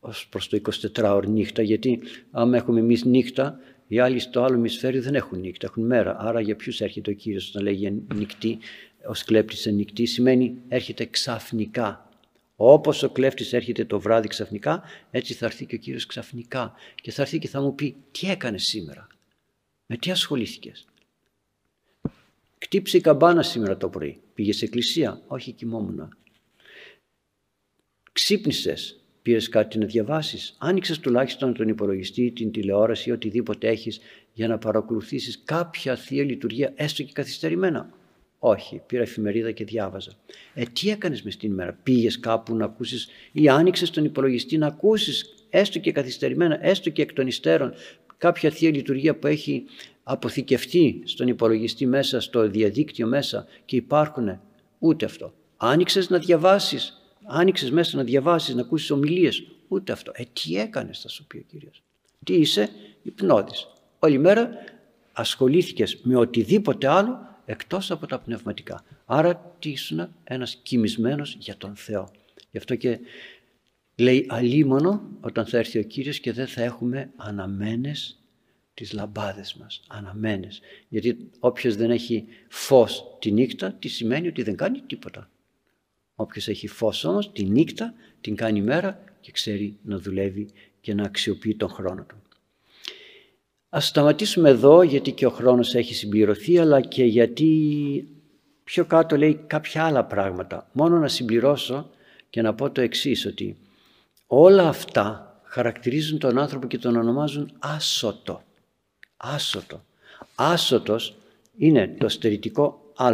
ως 0.00 0.28
προς 0.28 0.48
το 0.48 0.58
24ωρο 0.94 1.26
νύχτα, 1.26 1.62
γιατί 1.62 2.00
άμα 2.30 2.56
έχουμε 2.56 2.80
εμείς 2.80 3.04
νύχτα, 3.04 3.58
οι 3.86 3.98
άλλοι 3.98 4.18
στο 4.18 4.42
άλλο 4.42 4.56
ημισφαίριο 4.56 5.02
δεν 5.02 5.14
έχουν 5.14 5.40
νύχτα, 5.40 5.66
έχουν 5.66 5.86
μέρα. 5.86 6.16
Άρα 6.18 6.40
για 6.40 6.56
ποιους 6.56 6.80
έρχεται 6.80 7.10
ο 7.10 7.14
κύριος 7.14 7.50
να 7.54 7.62
λέγει 7.62 8.02
νυχτή, 8.14 8.58
ω 9.08 9.12
κλέπτη 9.24 9.72
νυχτή, 9.72 10.06
σημαίνει 10.06 10.58
έρχεται 10.68 11.04
ξαφνικά. 11.04 12.05
Όπως 12.56 13.02
ο 13.02 13.10
κλέφτης 13.10 13.52
έρχεται 13.52 13.84
το 13.84 14.00
βράδυ 14.00 14.28
ξαφνικά, 14.28 14.82
έτσι 15.10 15.34
θα 15.34 15.46
έρθει 15.46 15.66
και 15.66 15.74
ο 15.74 15.78
κύριος 15.78 16.06
ξαφνικά. 16.06 16.74
Και 16.94 17.10
θα 17.10 17.22
έρθει 17.22 17.38
και 17.38 17.48
θα 17.48 17.60
μου 17.60 17.74
πει, 17.74 17.96
Τι 18.10 18.30
έκανες 18.30 18.64
σήμερα, 18.64 19.06
με 19.86 19.96
τι 19.96 20.10
ασχολήθηκες; 20.10 20.86
Κτύψε 22.58 22.96
η 22.96 23.00
καμπάνα 23.00 23.42
σήμερα 23.42 23.76
το 23.76 23.88
πρωί. 23.88 24.20
Πήγες 24.34 24.56
σε 24.56 24.64
εκκλησία; 24.64 25.22
Όχι, 25.26 25.52
κοιμόμουν. 25.52 26.16
Ξύπνησες 28.12 29.00
πήρες 29.22 29.48
κάτι 29.48 29.78
να 29.78 29.86
διαβάσεις; 29.86 30.56
Άνοιξες 30.58 30.98
τουλάχιστον 30.98 31.54
τον 31.54 31.68
υπολογιστή, 31.68 32.30
την 32.32 32.50
τηλεόραση, 32.50 33.10
οτιδήποτε 33.10 33.68
έχεις 33.68 34.00
για 34.32 34.48
να 34.48 34.58
παρακολουθήσεις 34.58 35.42
κάποια 35.44 35.96
θεία 35.96 36.24
λειτουργία, 36.24 36.72
έστω 36.76 37.02
και 37.02 37.12
καθυστερημένα. 37.12 37.95
Όχι, 38.38 38.82
πήρα 38.86 39.02
εφημερίδα 39.02 39.50
και 39.50 39.64
διάβαζα. 39.64 40.12
Ε, 40.54 40.62
τι 40.72 40.90
έκανες 40.90 41.22
μες 41.22 41.34
στην 41.34 41.50
ημέρα, 41.50 41.78
πήγες 41.82 42.20
κάπου 42.20 42.54
να 42.54 42.64
ακούσεις 42.64 43.08
ή 43.32 43.48
άνοιξες 43.48 43.90
τον 43.90 44.04
υπολογιστή 44.04 44.58
να 44.58 44.66
ακούσεις, 44.66 45.34
έστω 45.50 45.78
και 45.78 45.92
καθυστερημένα, 45.92 46.66
έστω 46.66 46.90
και 46.90 47.02
εκ 47.02 47.12
των 47.12 47.26
υστέρων, 47.26 47.74
κάποια 48.16 48.50
θεία 48.50 48.70
λειτουργία 48.70 49.18
που 49.18 49.26
έχει 49.26 49.64
αποθηκευτεί 50.02 51.02
στον 51.04 51.28
υπολογιστή 51.28 51.86
μέσα, 51.86 52.20
στο 52.20 52.48
διαδίκτυο 52.48 53.06
μέσα 53.06 53.46
και 53.64 53.76
υπάρχουν. 53.76 54.40
Ούτε 54.78 55.04
αυτό. 55.04 55.34
Άνοιξες 55.56 56.10
να 56.10 56.18
διαβάσεις 56.18 57.00
άνοιξες 57.26 57.70
μέσα 57.70 57.96
να 57.96 58.02
διαβάσεις, 58.02 58.54
να 58.54 58.60
ακούσεις 58.60 58.90
ομιλίες; 58.90 59.46
Ούτε 59.68 59.92
αυτό. 59.92 60.12
Ε, 60.14 60.22
τι 60.32 60.56
έκανες, 60.56 61.00
θα 61.00 61.08
σου 61.08 61.26
πει 61.26 61.36
ο 61.36 61.42
κύριος. 61.46 61.82
Τι 62.24 62.34
είσαι, 62.34 62.68
υπνώδης. 63.02 63.66
Όλη 63.98 64.18
μέρα 64.18 64.50
ασχολήθηκες 65.12 66.00
με 66.02 66.16
οτιδήποτε 66.16 66.88
άλλο 66.88 67.35
εκτός 67.46 67.90
από 67.90 68.06
τα 68.06 68.18
πνευματικά. 68.18 68.84
Άρα 69.04 69.56
τι 69.58 69.70
ήσουν; 69.70 70.08
Ένας 70.24 70.56
κοιμισμένος 70.62 71.36
για 71.38 71.56
τον 71.56 71.76
Θεό. 71.76 72.10
Γι' 72.50 72.58
αυτό 72.58 72.74
και 72.74 72.98
λέει 73.96 74.26
αλίμονο 74.28 75.02
όταν 75.20 75.46
θα 75.46 75.58
έρθει 75.58 75.78
ο 75.78 75.82
Κύριος 75.82 76.20
και 76.20 76.32
δεν 76.32 76.46
θα 76.46 76.62
έχουμε 76.62 77.10
αναμένες 77.16 78.20
τις 78.74 78.92
λαμπάδες 78.92 79.54
μας. 79.54 79.82
Αναμένες. 79.88 80.60
Γιατί 80.88 81.30
όποιος 81.38 81.76
δεν 81.76 81.90
έχει 81.90 82.24
φως 82.48 83.16
τη 83.18 83.32
νύχτα, 83.32 83.72
τι 83.72 83.88
σημαίνει 83.88 84.28
ότι 84.28 84.42
δεν 84.42 84.56
κάνει 84.56 84.80
τίποτα. 84.80 85.30
Όποιος 86.14 86.48
έχει 86.48 86.66
φως 86.66 87.04
όμως 87.04 87.32
τη 87.32 87.44
νύχτα 87.44 87.94
την 88.20 88.36
κάνει 88.36 88.62
μέρα 88.62 89.04
και 89.20 89.32
ξέρει 89.32 89.78
να 89.82 89.98
δουλεύει 89.98 90.50
και 90.80 90.94
να 90.94 91.02
αξιοποιεί 91.02 91.54
τον 91.54 91.68
χρόνο 91.68 92.04
του. 92.04 92.22
Ας 93.76 93.86
σταματήσουμε 93.86 94.48
εδώ 94.48 94.82
γιατί 94.82 95.12
και 95.12 95.26
ο 95.26 95.30
χρόνος 95.30 95.74
έχει 95.74 95.94
συμπληρωθεί 95.94 96.58
αλλά 96.58 96.80
και 96.80 97.04
γιατί 97.04 98.08
πιο 98.64 98.84
κάτω 98.84 99.16
λέει 99.16 99.40
κάποια 99.46 99.84
άλλα 99.84 100.04
πράγματα. 100.04 100.68
Μόνο 100.72 100.98
να 100.98 101.08
συμπληρώσω 101.08 101.90
και 102.30 102.42
να 102.42 102.54
πω 102.54 102.70
το 102.70 102.80
εξής 102.80 103.26
ότι 103.26 103.56
όλα 104.26 104.68
αυτά 104.68 105.36
χαρακτηρίζουν 105.42 106.18
τον 106.18 106.38
άνθρωπο 106.38 106.66
και 106.66 106.78
τον 106.78 106.96
ονομάζουν 106.96 107.52
άσωτο. 107.58 108.42
Άσωτο. 109.16 109.84
Άσωτος 110.34 111.14
είναι 111.56 111.94
το 111.98 112.08
στερητικό 112.08 112.92
α 112.96 113.12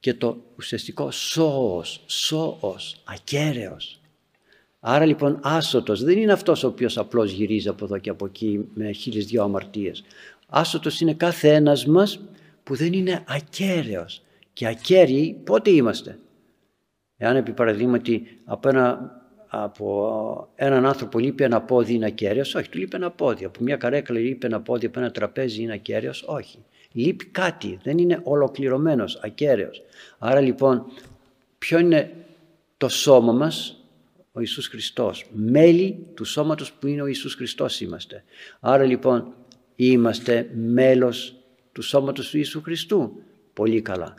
και 0.00 0.14
το 0.14 0.36
ουσιαστικό 0.56 1.10
σώος, 1.10 2.02
σώος, 2.06 2.96
ακέραιος. 3.04 4.00
Άρα 4.86 5.04
λοιπόν 5.04 5.38
άσωτος 5.42 6.02
δεν 6.02 6.18
είναι 6.18 6.32
αυτός 6.32 6.64
ο 6.64 6.66
οποίος 6.66 6.98
απλώς 6.98 7.30
γυρίζει 7.30 7.68
από 7.68 7.84
εδώ 7.84 7.98
και 7.98 8.10
από 8.10 8.26
εκεί 8.26 8.68
με 8.74 8.92
χίλιες 8.92 9.26
δυο 9.26 9.42
αμαρτίες. 9.42 10.04
Άσωτος 10.48 11.00
είναι 11.00 11.14
κάθε 11.14 11.54
ένας 11.54 11.86
μας 11.86 12.20
που 12.62 12.74
δεν 12.74 12.92
είναι 12.92 13.24
ακέραιος. 13.28 14.22
Και 14.52 14.66
ακέραιοι 14.66 15.40
πότε 15.44 15.70
είμαστε; 15.70 16.18
Εάν 17.16 17.36
επί 17.36 17.52
παραδείγματι 17.52 18.26
από, 18.44 18.68
ένα, 18.68 19.10
από 19.46 20.48
έναν 20.54 20.86
άνθρωπο 20.86 21.18
λείπει 21.18 21.44
ένα 21.44 21.62
πόδι 21.62 21.94
είναι 21.94 22.06
ακέραιος, 22.06 22.54
όχι, 22.54 22.68
του 22.68 22.78
λείπει 22.78 22.96
ένα 22.96 23.10
πόδι. 23.10 23.44
Από 23.44 23.62
μια 23.62 23.76
καρέκλα 23.76 24.18
λείπει 24.18 24.46
ένα 24.46 24.60
πόδι, 24.60 24.86
από 24.86 25.00
ένα 25.00 25.10
τραπέζι 25.10 25.62
είναι 25.62 25.72
ακέραιος, 25.72 26.24
όχι. 26.26 26.58
Λείπει 26.92 27.24
κάτι, 27.24 27.78
δεν 27.82 27.98
είναι 27.98 28.20
ολοκληρωμένος, 28.22 29.20
ακέραιος. 29.22 29.82
Άρα 30.18 30.40
λοιπόν, 30.40 30.84
ποιο 31.58 31.78
είναι 31.78 32.12
το 32.76 32.88
σώμα 32.88 33.32
μας, 33.32 33.78
ο 34.36 34.40
Ιησούς 34.40 34.66
Χριστός. 34.66 35.26
Μέλη 35.32 36.06
του 36.14 36.24
σώματος 36.24 36.72
που 36.72 36.86
είναι 36.86 37.02
ο 37.02 37.06
Ιησούς 37.06 37.34
Χριστός 37.34 37.80
είμαστε. 37.80 38.24
Άρα 38.60 38.84
λοιπόν, 38.84 39.34
είμαστε 39.76 40.50
μέλος 40.54 41.36
του 41.72 41.82
σώματος 41.82 42.30
του 42.30 42.36
Ιησού 42.36 42.62
Χριστού. 42.62 43.22
Πολύ 43.52 43.80
καλά. 43.80 44.14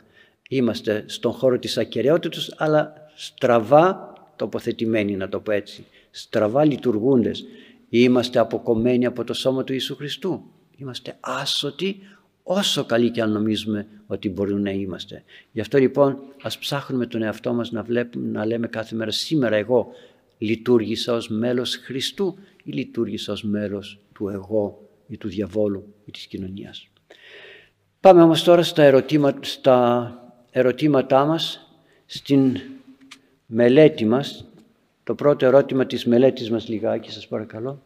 Είμαστε 0.48 1.04
στον 1.06 1.32
χώρο 1.32 1.58
της 1.58 1.78
ακαιρεότητας, 1.78 2.54
αλλά 2.56 2.92
στραβά 3.14 4.12
τοποθετημένοι, 4.36 5.16
να 5.16 5.28
το 5.28 5.40
πω 5.40 5.52
έτσι. 5.52 5.84
Στραβά 6.10 6.64
λειτουργούντες. 6.64 7.44
Είμαστε 7.88 8.38
αποκομμένοι 8.38 9.06
από 9.06 9.24
το 9.24 9.34
σώμα 9.34 9.64
του 9.64 9.72
Ιησού 9.72 9.96
Χριστού. 9.96 10.50
Είμαστε 10.76 11.16
άσωτοι 11.20 12.00
όσο 12.48 12.84
καλοί 12.84 13.10
και 13.10 13.22
αν 13.22 13.32
νομίζουμε 13.32 13.86
ότι 14.06 14.28
μπορούμε 14.28 14.60
να 14.60 14.70
είμαστε. 14.70 15.22
Γι' 15.52 15.60
αυτό 15.60 15.78
λοιπόν 15.78 16.18
ας 16.42 16.58
ψάχνουμε 16.58 17.06
τον 17.06 17.22
εαυτό 17.22 17.52
μας 17.52 17.70
να, 17.70 17.82
βλέπουμε, 17.82 18.28
να 18.28 18.46
λέμε 18.46 18.66
κάθε 18.66 18.94
μέρα 18.94 19.10
σήμερα 19.10 19.56
εγώ 19.56 19.88
λειτουργήσα 20.38 21.14
ως 21.14 21.28
μέλος 21.28 21.76
Χριστού 21.76 22.38
ή 22.62 22.70
λειτουργήσα 22.70 23.32
ως 23.32 23.42
μέλος 23.42 23.98
του 24.12 24.28
εγώ 24.28 24.88
ή 25.08 25.16
του 25.16 25.28
διαβόλου 25.28 25.94
ή 26.04 26.10
της 26.10 26.26
κοινωνίας. 26.26 26.88
Πάμε 28.00 28.22
όμως 28.22 28.42
τώρα 28.42 28.62
στα, 28.62 28.82
ερωτήμα, 28.82 29.38
στα 29.40 30.18
ερωτήματά 30.50 31.24
μας, 31.24 31.70
στην 32.06 32.56
μελέτη 33.46 34.04
μας. 34.04 34.44
Το 35.04 35.14
πρώτο 35.14 35.46
ερώτημα 35.46 35.86
της 35.86 36.06
μελέτης 36.06 36.50
μας 36.50 36.68
λιγάκι 36.68 37.10
σας 37.10 37.28
παρακαλώ. 37.28 37.82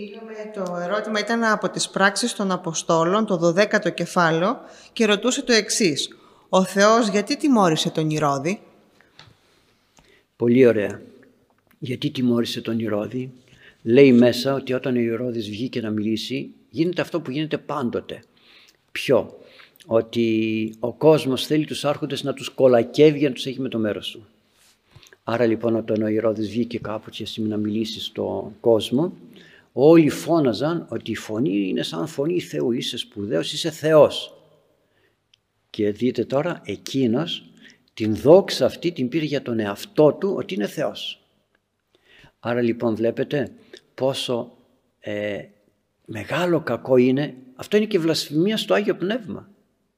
Είχαμε 0.00 0.32
το 0.54 0.76
ερώτημα 0.76 1.18
ήταν 1.18 1.44
από 1.44 1.70
τις 1.70 1.88
πράξεις 1.88 2.32
των 2.32 2.50
Αποστόλων, 2.50 3.26
το 3.26 3.54
12ο 3.56 3.94
κεφάλαιο, 3.94 4.60
και 4.92 5.06
ρωτούσε 5.06 5.42
το 5.42 5.52
εξής. 5.52 6.08
Ο 6.48 6.64
Θεός 6.64 7.08
γιατί 7.08 7.36
τιμώρησε 7.36 7.90
τον 7.90 8.10
Ηρώδη; 8.10 8.60
Πολύ 10.36 10.66
ωραία. 10.66 11.00
Γιατί 11.78 12.10
τιμώρησε 12.10 12.60
τον 12.60 12.78
Ηρώδη; 12.78 13.32
Λέει 13.82 14.12
μέσα 14.12 14.54
ότι 14.54 14.72
όταν 14.72 14.96
ο 14.96 14.98
Ηρώδης 14.98 15.48
βγήκε 15.48 15.80
να 15.80 15.90
μιλήσει, 15.90 16.50
γίνεται 16.70 17.02
αυτό 17.02 17.20
που 17.20 17.30
γίνεται 17.30 17.58
πάντοτε. 17.58 18.22
Ποιο; 18.92 19.38
ότι 19.86 20.74
ο 20.80 20.92
κόσμος 20.92 21.46
θέλει 21.46 21.64
τους 21.64 21.84
άρχοντες 21.84 22.22
να 22.22 22.32
τους 22.32 22.48
κολακεύει 22.48 23.18
για 23.18 23.28
να 23.28 23.34
τους 23.34 23.46
έχει 23.46 23.60
με 23.60 23.68
το 23.68 23.78
μέρος 23.78 24.10
του. 24.10 24.26
Άρα 25.24 25.46
λοιπόν 25.46 25.76
όταν 25.76 26.02
ο 26.02 26.06
Ηρώδης 26.06 26.48
βγήκε 26.48 26.78
κάπου 26.78 27.10
και 27.10 27.26
να 27.36 27.56
μιλήσει 27.56 28.00
στον 28.00 28.52
κόσμο, 28.60 29.12
όλοι 29.72 30.08
φώναζαν 30.08 30.86
ότι 30.90 31.10
η 31.10 31.16
φωνή 31.16 31.68
είναι 31.68 31.82
σαν 31.82 32.06
φωνή 32.06 32.40
Θεού, 32.40 32.72
είσαι 32.72 32.96
σπουδαίος, 32.96 33.52
είσαι 33.52 33.70
Θεός. 33.70 34.34
Και 35.70 35.90
δείτε 35.90 36.24
τώρα 36.24 36.60
εκείνος 36.64 37.50
την 37.94 38.16
δόξα 38.16 38.66
αυτή 38.66 38.92
την 38.92 39.08
πήρε 39.08 39.24
για 39.24 39.42
τον 39.42 39.58
εαυτό 39.58 40.12
του 40.12 40.34
ότι 40.36 40.54
είναι 40.54 40.66
Θεός. 40.66 41.22
Άρα 42.40 42.60
λοιπόν 42.60 42.94
βλέπετε 42.94 43.52
πόσο 43.94 44.52
ε, 45.00 45.42
μεγάλο 46.04 46.60
κακό 46.60 46.96
είναι, 46.96 47.34
αυτό 47.54 47.76
είναι 47.76 47.86
και 47.86 47.98
βλασφημία 47.98 48.56
στο 48.56 48.74
Άγιο 48.74 48.96
Πνεύμα. 48.96 49.48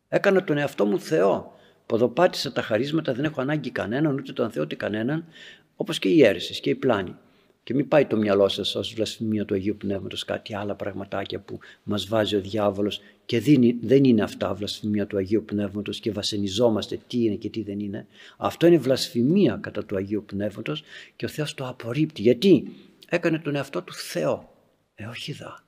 Έκανα 0.08 0.44
τον 0.44 0.58
εαυτό 0.58 0.86
μου 0.86 1.00
Θεό. 1.00 1.56
Ποδοπάτησα 1.86 2.52
τα 2.52 2.62
χαρίσματα, 2.62 3.12
δεν 3.14 3.24
έχω 3.24 3.40
ανάγκη 3.40 3.70
κανέναν, 3.70 4.14
ούτε 4.14 4.32
τον 4.32 4.50
Θεό 4.50 4.62
ούτε 4.62 4.74
κανέναν, 4.74 5.24
όπως 5.76 5.98
και 5.98 6.08
οι 6.08 6.24
αίρεσες 6.24 6.60
και 6.60 6.70
οι 6.70 6.74
πλάνοι. 6.74 7.14
Και 7.64 7.74
μην 7.74 7.88
πάει 7.88 8.06
το 8.06 8.16
μυαλό 8.16 8.48
σας 8.48 8.74
ως 8.74 8.94
βλασφημία 8.94 9.44
του 9.44 9.54
Αγίου 9.54 9.76
Πνεύματος 9.76 10.24
κάτι 10.24 10.54
άλλα 10.54 10.74
πραγματάκια 10.74 11.40
που 11.40 11.58
μας 11.82 12.06
βάζει 12.06 12.36
ο 12.36 12.40
διάβολος 12.40 13.00
και 13.24 13.40
δεν 13.80 14.04
είναι 14.04 14.22
αυτά 14.22 14.54
βλασφημία 14.54 15.06
του 15.06 15.16
Αγίου 15.16 15.44
Πνεύματος 15.44 16.00
και 16.00 16.12
βασενιζόμαστε 16.12 16.98
τι 17.06 17.24
είναι 17.24 17.34
και 17.34 17.50
τι 17.50 17.62
δεν 17.62 17.80
είναι. 17.80 18.06
Αυτό 18.36 18.66
είναι 18.66 18.78
βλασφημία 18.78 19.58
κατά 19.62 19.84
του 19.84 19.96
Αγίου 19.96 20.24
Πνεύματος 20.26 20.82
και 21.16 21.24
ο 21.24 21.28
Θεός 21.28 21.54
το 21.54 21.66
απορρίπτει. 21.66 22.22
Γιατί; 22.22 22.72
Έκανε 23.08 23.38
τον 23.38 23.54
εαυτό 23.54 23.82
του 23.82 23.94
Θεό. 23.94 24.52
Ε, 24.94 25.04
όχι 25.04 25.32
δα. 25.32 25.64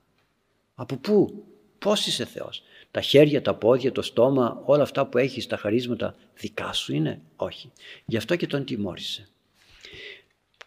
Από 0.74 0.96
πού, 0.96 1.44
πώς 1.78 2.07
είσαι 2.07 2.24
Θεός; 2.24 2.62
Τα 2.90 3.00
χέρια, 3.00 3.42
τα 3.42 3.54
πόδια, 3.54 3.92
το 3.92 4.02
στόμα, 4.02 4.62
όλα 4.64 4.83
αυτά 4.83 5.07
που 5.07 5.18
έχεις, 5.18 5.46
τα 5.46 5.57
χαρίσματα 5.57 6.14
δικά 6.35 6.72
σου 6.72 6.94
είναι; 6.94 7.20
Όχι. 7.37 7.72
Γι' 8.07 8.16
αυτό 8.16 8.37
και 8.37 8.46
τον 8.46 8.64
τιμώρησε. 8.64 9.28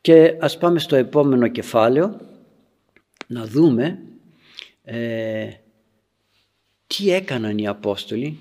Και 0.02 0.38
ας 0.40 0.58
πάμε 0.58 0.80
στο 0.80 0.96
επόμενο 0.96 1.48
κεφάλαιο 1.48 2.20
να 3.28 3.46
δούμε 3.46 4.00
ε, 4.84 5.50
τι 6.88 7.12
έκαναν 7.12 7.58
οι 7.58 7.68
Απόστολοι 7.68 8.40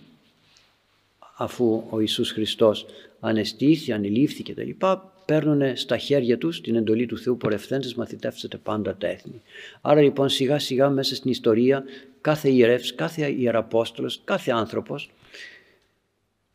αφού 1.37 1.85
ο 1.91 2.01
Ιησούς 2.01 2.31
Χριστός 2.31 2.87
ανεστήθη, 3.21 3.93
ανελήφθη 3.93 4.43
και 4.43 4.55
τα 4.55 4.63
λοιπά, 4.63 5.13
παίρνουν 5.27 5.77
στα 5.77 5.97
χέρια 5.97 6.39
τους 6.39 6.61
την 6.61 6.75
εντολή 6.77 7.07
του 7.07 7.19
Θεού 7.19 7.37
πορευθέντες 7.37 7.95
μαθητεύσετε 7.95 8.57
πάντα 8.57 8.97
τα 8.97 9.07
έθνη. 9.07 9.43
Άρα 9.81 10.01
λοιπόν 10.01 10.29
σιγά 10.29 10.59
σιγά 10.59 10.91
μέσα 10.91 11.15
στην 11.15 11.31
ιστορία 11.31 11.85
κάθε 12.21 12.49
ιερεύς, 12.49 12.95
κάθε 12.95 13.35
ιεραπόστολος, 13.39 14.21
κάθε 14.25 14.51
άνθρωπος 14.51 15.11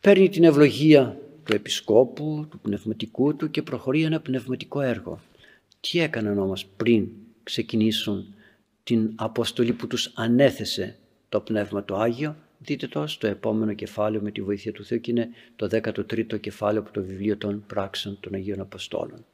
παίρνει 0.01 0.29
την 0.29 0.43
ευλογία 0.43 1.17
του 1.43 1.55
επισκόπου, 1.55 2.47
του 2.49 2.59
πνευματικού 2.59 3.35
του 3.35 3.51
και 3.51 3.61
προχωρεί 3.61 4.03
ένα 4.03 4.19
πνευματικό 4.19 4.81
έργο. 4.81 5.19
Τι 5.79 5.99
έκαναν 5.99 6.39
όμως 6.39 6.65
πριν 6.77 7.07
ξεκινήσουν 7.43 8.33
την 8.83 9.11
αποστολή 9.15 9.73
που 9.73 9.87
τους 9.87 10.11
ανέθεσε 10.15 10.97
το 11.29 11.39
Πνεύμα 11.39 11.83
το 11.83 11.95
Άγιο, 11.95 12.35
δείτε 12.59 12.87
το 12.87 13.07
στο 13.07 13.27
επόμενο 13.27 13.73
κεφάλαιο 13.73 14.21
με 14.21 14.31
τη 14.31 14.41
βοήθεια 14.41 14.71
του 14.71 14.85
Θεού 14.85 14.99
και 14.99 15.11
είναι 15.11 15.29
το 15.55 15.67
13ο 15.71 16.39
κεφάλαιο 16.39 16.81
από 16.81 16.91
το 16.91 17.03
βιβλίο 17.03 17.37
των 17.37 17.63
πράξεων 17.67 18.17
των 18.19 18.33
Αγίων 18.33 18.59
Αποστόλων. 18.59 19.25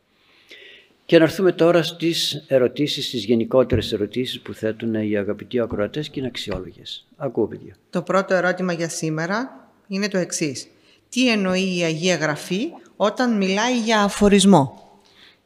Και 1.06 1.18
να 1.18 1.24
έρθουμε 1.24 1.52
τώρα 1.52 1.84
στις 1.84 2.44
ερωτήσεις, 2.48 3.08
στις 3.08 3.24
γενικότερες 3.24 3.94
ερωτήσεις 3.94 4.40
που 4.40 4.54
θέτουν 4.54 4.94
οι 4.94 5.18
αγαπητοί 5.18 5.60
ακροατές 5.60 6.10
και 6.10 6.20
είναι 6.20 6.28
αξιόλογες. 6.28 7.08
Ακούω 7.18 7.48
παιδιά. 7.48 7.76
Το 7.90 8.02
πρώτο 8.02 8.34
ερώτημα 8.34 8.74
για 8.74 8.90
σήμερα 8.90 9.70
είναι 9.88 10.08
το 10.08 10.18
εξής 10.18 10.68
τι 11.10 11.30
εννοεί 11.30 11.78
η 11.78 11.84
Αγία 11.84 12.16
Γραφή 12.16 12.70
όταν 12.96 13.38
μιλάει 13.38 13.80
για 13.80 14.04
αφορισμό; 14.04 14.92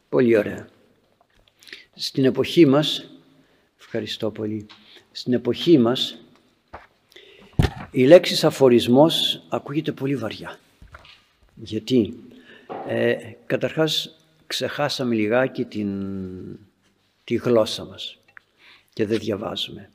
Πολύ 0.08 0.36
ωραία. 0.36 0.68
Στην 1.94 2.24
εποχή 2.24 2.66
μας, 2.66 3.10
ευχαριστώ 3.78 4.30
πολύ, 4.30 4.66
στην 5.12 5.32
εποχή 5.32 5.78
μας 5.78 6.18
η 7.90 8.04
λέξη 8.04 8.46
αφορισμός 8.46 9.42
ακούγεται 9.48 9.92
πολύ 9.92 10.16
βαριά. 10.16 10.58
Γιατί; 11.54 12.14
Ε, 12.88 13.16
καταρχάς 13.46 14.18
ξεχάσαμε 14.46 15.14
λιγάκι 15.14 15.64
την, 15.64 15.90
τη 17.24 17.34
γλώσσα 17.34 17.84
μας 17.84 18.18
και 18.92 19.06
δεν 19.06 19.18
διαβάζουμε. 19.18 19.90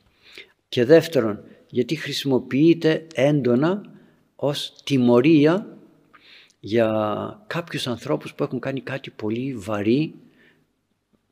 Και 0.69 0.85
δεύτερον, 0.85 1.43
γιατί 1.69 1.95
χρησιμοποιείται 1.95 3.07
έντονα 3.13 3.81
ως 4.39 4.73
τιμωρία 4.83 5.77
για 6.59 7.43
κάποιους 7.47 7.87
ανθρώπους 7.87 8.33
που 8.33 8.43
έχουν 8.43 8.59
κάνει 8.59 8.81
κάτι 8.81 9.09
πολύ 9.09 9.55
βαρύ, 9.55 10.13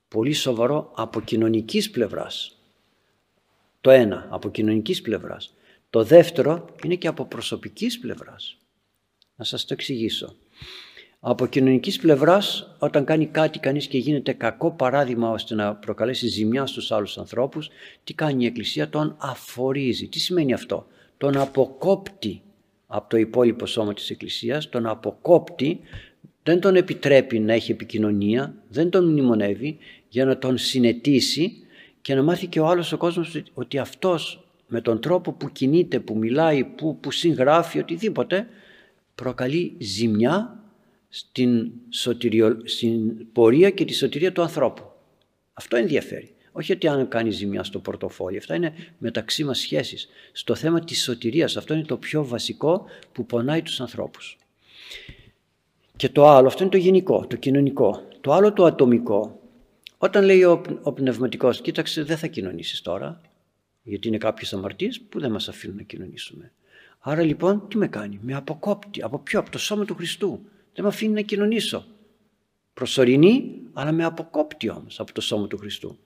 πολύ 0.08 0.34
σοβαρό 0.34 0.92
από 0.96 1.22
κοινωνικής 1.22 1.92
πλευράς. 1.92 2.58
Το 3.82 3.90
ένα, 3.92 4.28
από 4.30 4.50
κοινωνικής 4.50 5.02
πλευράς. 5.02 5.54
Το 5.90 6.04
δεύτερο 6.04 6.66
είναι 6.84 6.96
και 6.96 7.08
από 7.08 7.26
προσωπικής 7.26 8.00
πλευράς. 8.00 8.58
Να 9.36 9.46
σας 9.46 9.66
το 9.66 9.74
εξηγήσω. 9.74 10.36
Από 11.20 11.46
κοινωνικής 11.46 12.00
πλευράς, 12.00 12.76
όταν 12.80 13.06
κάνει 13.06 13.26
κάτι 13.26 13.60
κανείς 13.60 13.88
και 13.88 13.98
γίνεται 13.98 14.34
κακό 14.34 14.72
παράδειγμα 14.72 15.30
ώστε 15.30 15.56
να 15.56 15.76
προκαλέσει 15.76 16.28
ζημιά 16.28 16.66
στους 16.66 16.92
άλλους 16.92 17.18
ανθρώπους, 17.18 17.70
τι 18.04 18.14
κάνει 18.14 18.44
η 18.44 18.48
Εκκλησία, 18.48 18.90
τον 18.90 19.16
αφορίζει. 19.20 20.08
Τι 20.08 20.20
σημαίνει 20.20 20.54
αυτό, 20.54 20.88
τον 21.18 21.38
αποκόπτει 21.38 22.42
από 22.96 23.10
το 23.10 23.18
υπόλοιπο 23.18 23.66
σώμα 23.66 23.94
της 23.94 24.10
Εκκλησίας, 24.10 24.70
τον 24.70 24.86
αποκόπτει, 24.86 25.80
δεν 26.44 26.60
τον 26.60 26.76
επιτρέπει 26.76 27.40
να 27.40 27.54
έχει 27.54 27.72
επικοινωνία, 27.72 28.56
δεν 28.70 28.90
τον 28.90 29.12
μνημονεύει 29.12 29.78
για 30.08 30.26
να 30.26 30.38
τον 30.38 30.58
συνετίσει 30.58 31.52
και 32.02 32.16
να 32.16 32.24
μάθει 32.24 32.48
και 32.48 32.60
ο 32.60 32.68
άλλος 32.68 32.92
ο 32.92 32.98
κόσμος 32.98 33.44
ότι 33.54 33.78
αυτός 33.78 34.48
με 34.68 34.82
τον 34.82 35.02
τρόπο 35.02 35.34
που 35.34 35.52
κινείται, 35.52 36.00
που 36.00 36.18
μιλάει, 36.18 36.64
που, 36.64 37.00
που 37.00 37.12
συγγράφει, 37.12 37.80
οτιδήποτε, 37.80 38.48
προκαλεί 39.16 39.76
ζημιά 39.80 40.64
στην, 41.10 41.72
σωτηριο, 41.90 42.62
στην 42.64 43.32
πορεία 43.32 43.70
και 43.70 43.86
τη 43.86 43.94
σωτηρία 43.94 44.32
του 44.32 44.42
ανθρώπου. 44.42 44.84
Αυτό 45.54 45.76
ενδιαφέρει. 45.76 46.35
Όχι 46.58 46.72
ότι 46.72 46.88
αν 46.88 47.08
κάνει 47.08 47.30
ζημιά 47.30 47.64
στο 47.64 47.80
πορτοφόλι, 47.80 48.38
αυτά 48.38 48.56
είναι 48.56 48.74
μεταξύ 48.98 49.44
μας 49.44 49.60
σχέσεις. 49.60 50.08
Στο 50.32 50.56
θέμα 50.56 50.80
της 50.80 51.04
σωτηρίας, 51.04 51.58
αυτό 51.58 51.74
είναι 51.74 51.84
το 51.84 51.98
πιο 51.98 52.26
βασικό 52.26 52.86
που 53.12 53.26
πονάει 53.26 53.62
τους 53.62 53.82
ανθρώπους. 53.82 54.38
Και 55.96 56.10
το 56.10 56.28
άλλο, 56.28 56.48
αυτό 56.48 56.62
είναι 56.62 56.72
το 56.72 56.78
γενικό, 56.78 57.28
το 57.28 57.36
κοινωνικό. 57.36 58.08
Το 58.22 58.34
άλλο 58.34 58.54
το 58.54 58.66
ατομικό, 58.66 59.40
όταν 59.98 60.24
λέει 60.24 60.44
ο, 60.44 60.62
ο 60.82 60.94
πνευματικός, 60.94 61.62
κοίταξε 61.62 62.04
δεν 62.04 62.18
θα 62.18 62.28
κοινωνήσεις 62.28 62.82
τώρα, 62.82 63.22
γιατί 63.84 64.08
είναι 64.08 64.18
κάποιες 64.18 64.54
αμαρτίες 64.54 65.02
που 65.02 65.20
δεν 65.20 65.32
μας 65.32 65.50
αφήνουν 65.50 65.76
να 65.76 65.84
κοινωνήσουμε. 65.84 66.52
Άρα 67.00 67.22
λοιπόν 67.22 67.68
τι 67.68 67.78
με 67.78 67.88
κάνει, 67.88 68.20
με 68.22 68.34
αποκόπτει, 68.34 69.02
από 69.02 69.20
ποιο, 69.20 69.40
από 69.40 69.50
το 69.50 69.58
σώμα 69.58 69.86
του 69.86 69.96
Χριστού. 69.96 70.40
Δεν 70.74 70.84
με 70.84 70.90
αφήνει 70.90 71.14
να 71.14 71.22
κοινωνήσω. 71.22 71.86
Προσωρινή, 72.74 73.62
αλλά 73.74 73.92
με 73.92 74.04
αποκόπτει 74.04 74.70
όμως 74.70 75.00
από 75.00 75.14
το 75.14 75.22
σώμα 75.22 75.48
του 75.48 75.58
Χριστού. 75.58 75.98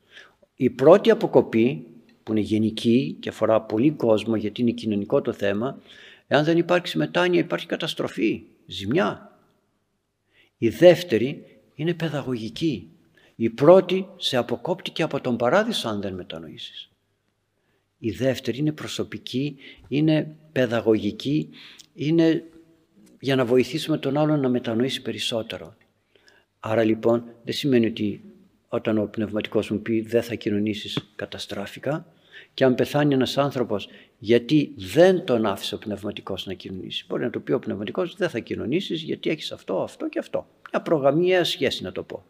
Η 0.62 0.69
πρώτη 0.69 1.12
αποκοπή 1.12 1.88
που 2.24 2.32
είναι 2.32 2.41
γενική 2.41 3.17
και 3.19 3.30
αφορά 3.30 3.62
πολύ 3.62 3.91
κόσμο 3.91 4.36
γιατί 4.36 4.62
είναι 4.62 4.72
κοινωνικό 4.72 5.22
το 5.22 5.34
θέμα, 5.34 5.82
εάν 6.28 6.43
δεν 6.43 6.58
υπάρξει 6.58 6.98
μετάνοια 6.98 7.39
υπάρχει 7.39 7.65
καταστροφή, 7.65 8.43
ζημιά. 8.65 9.39
Η 10.58 10.69
δεύτερη 10.69 11.45
είναι 11.76 11.93
παιδαγωγική. 11.93 12.89
Η 13.36 13.50
πρώτη 13.50 14.08
σε 14.17 14.38
αποκόπτει 14.38 14.91
και 14.91 15.04
από 15.04 15.22
τον 15.22 15.38
παράδεισο 15.38 15.88
αν 15.89 16.02
δεν 16.02 16.13
μετανοήσεις. 16.13 16.89
Η 17.97 18.12
δεύτερη 18.12 18.57
είναι 18.57 18.72
προσωπική, 18.72 19.57
είναι 19.88 20.36
παιδαγωγική, 20.51 21.49
είναι 21.93 22.43
για 23.20 23.36
να 23.36 23.45
βοηθήσουμε 23.45 23.97
τον 23.97 24.18
άλλον 24.18 24.39
να 24.39 24.49
μετανοήσει 24.49 25.01
περισσότερο. 25.01 25.76
Άρα 26.60 26.84
λοιπόν 26.84 27.24
δεν 27.43 27.53
σημαίνει 27.53 27.86
ότι 27.86 28.24
όταν 28.70 28.97
ο 28.97 29.05
πνευματικός 29.05 29.70
μου 29.70 29.82
πει 29.82 30.01
δεν 30.01 30.24
θα 30.24 30.36
κοινωνήσεις 30.36 31.11
καταστράφηκα 31.15 32.05
και 32.53 32.63
αν 32.63 32.76
πεθάνει 32.76 33.13
ένας 33.13 33.38
άνθρωπος 33.38 33.89
γιατί 34.17 34.74
δεν 34.78 35.26
τον 35.26 35.45
άφησε 35.45 35.76
ο 35.76 35.78
πνευματικός 35.78 36.45
να 36.45 36.53
κοινωνήσει. 36.53 37.05
Μπορεί 37.07 37.24
να 37.24 37.30
του 37.30 37.41
πει 37.43 37.51
ο 37.51 37.59
πνευματικός 37.59 38.15
δεν 38.15 38.30
θα 38.30 38.39
κοινωνήσεις 38.39 39.01
γιατί 39.01 39.30
έχεις 39.30 39.51
αυτό, 39.51 39.82
αυτό 39.82 40.09
και 40.09 40.20
αυτό. 40.20 40.47
Μια 40.72 40.82
προγαμιαία 40.82 41.43
σχέση 41.43 41.84
να 41.84 41.91
το 41.91 42.03
πω. 42.03 42.24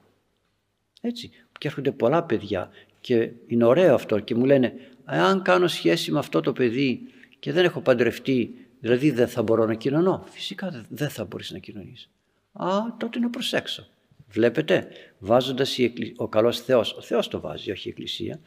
Έτσι. 1.02 1.32
Και 1.58 1.68
έρχονται 1.68 1.92
πολλά 1.92 2.24
παιδιά 2.24 2.70
και 3.02 3.32
είναι 3.48 3.64
ωραίο 3.64 3.94
αυτό 3.94 4.20
και 4.20 4.36
μου 4.36 4.46
λένε 4.46 4.74
αν 5.06 5.42
κάνω 5.42 5.68
σχέση 5.68 6.12
με 6.12 6.20
αυτό 6.20 6.42
το 6.42 6.54
παιδί 6.54 7.02
και 7.40 7.52
δεν 7.52 7.66
έχω 7.66 7.82
παντρευτεί, 7.82 8.68
δηλαδή 8.80 9.12
δεν 9.12 9.28
θα 9.28 9.44
μπορώ 9.44 9.66
να 9.66 9.74
κοινωνώ. 9.74 10.26
Φυσικά 10.30 10.86
δεν 10.90 11.10
θα 11.10 11.26
μπορείς 11.26 11.52
να 11.52 11.58
κοινωνείς. 11.58 12.10
Α, 12.54 12.68
τότε 12.98 13.20
να 13.20 13.30
προσέξω. 13.30 13.88
Βλέπετε, 14.32 14.88
βάζοντας 15.20 15.78
ο 16.16 16.28
καλός 16.28 16.60
Θεός, 16.62 16.94
ο 16.94 17.02
Θεός 17.02 17.28
το 17.28 17.40
βάζει, 17.40 17.72
όχι 17.72 17.88
η 17.88 17.92
Εκκλησία, 17.92 18.40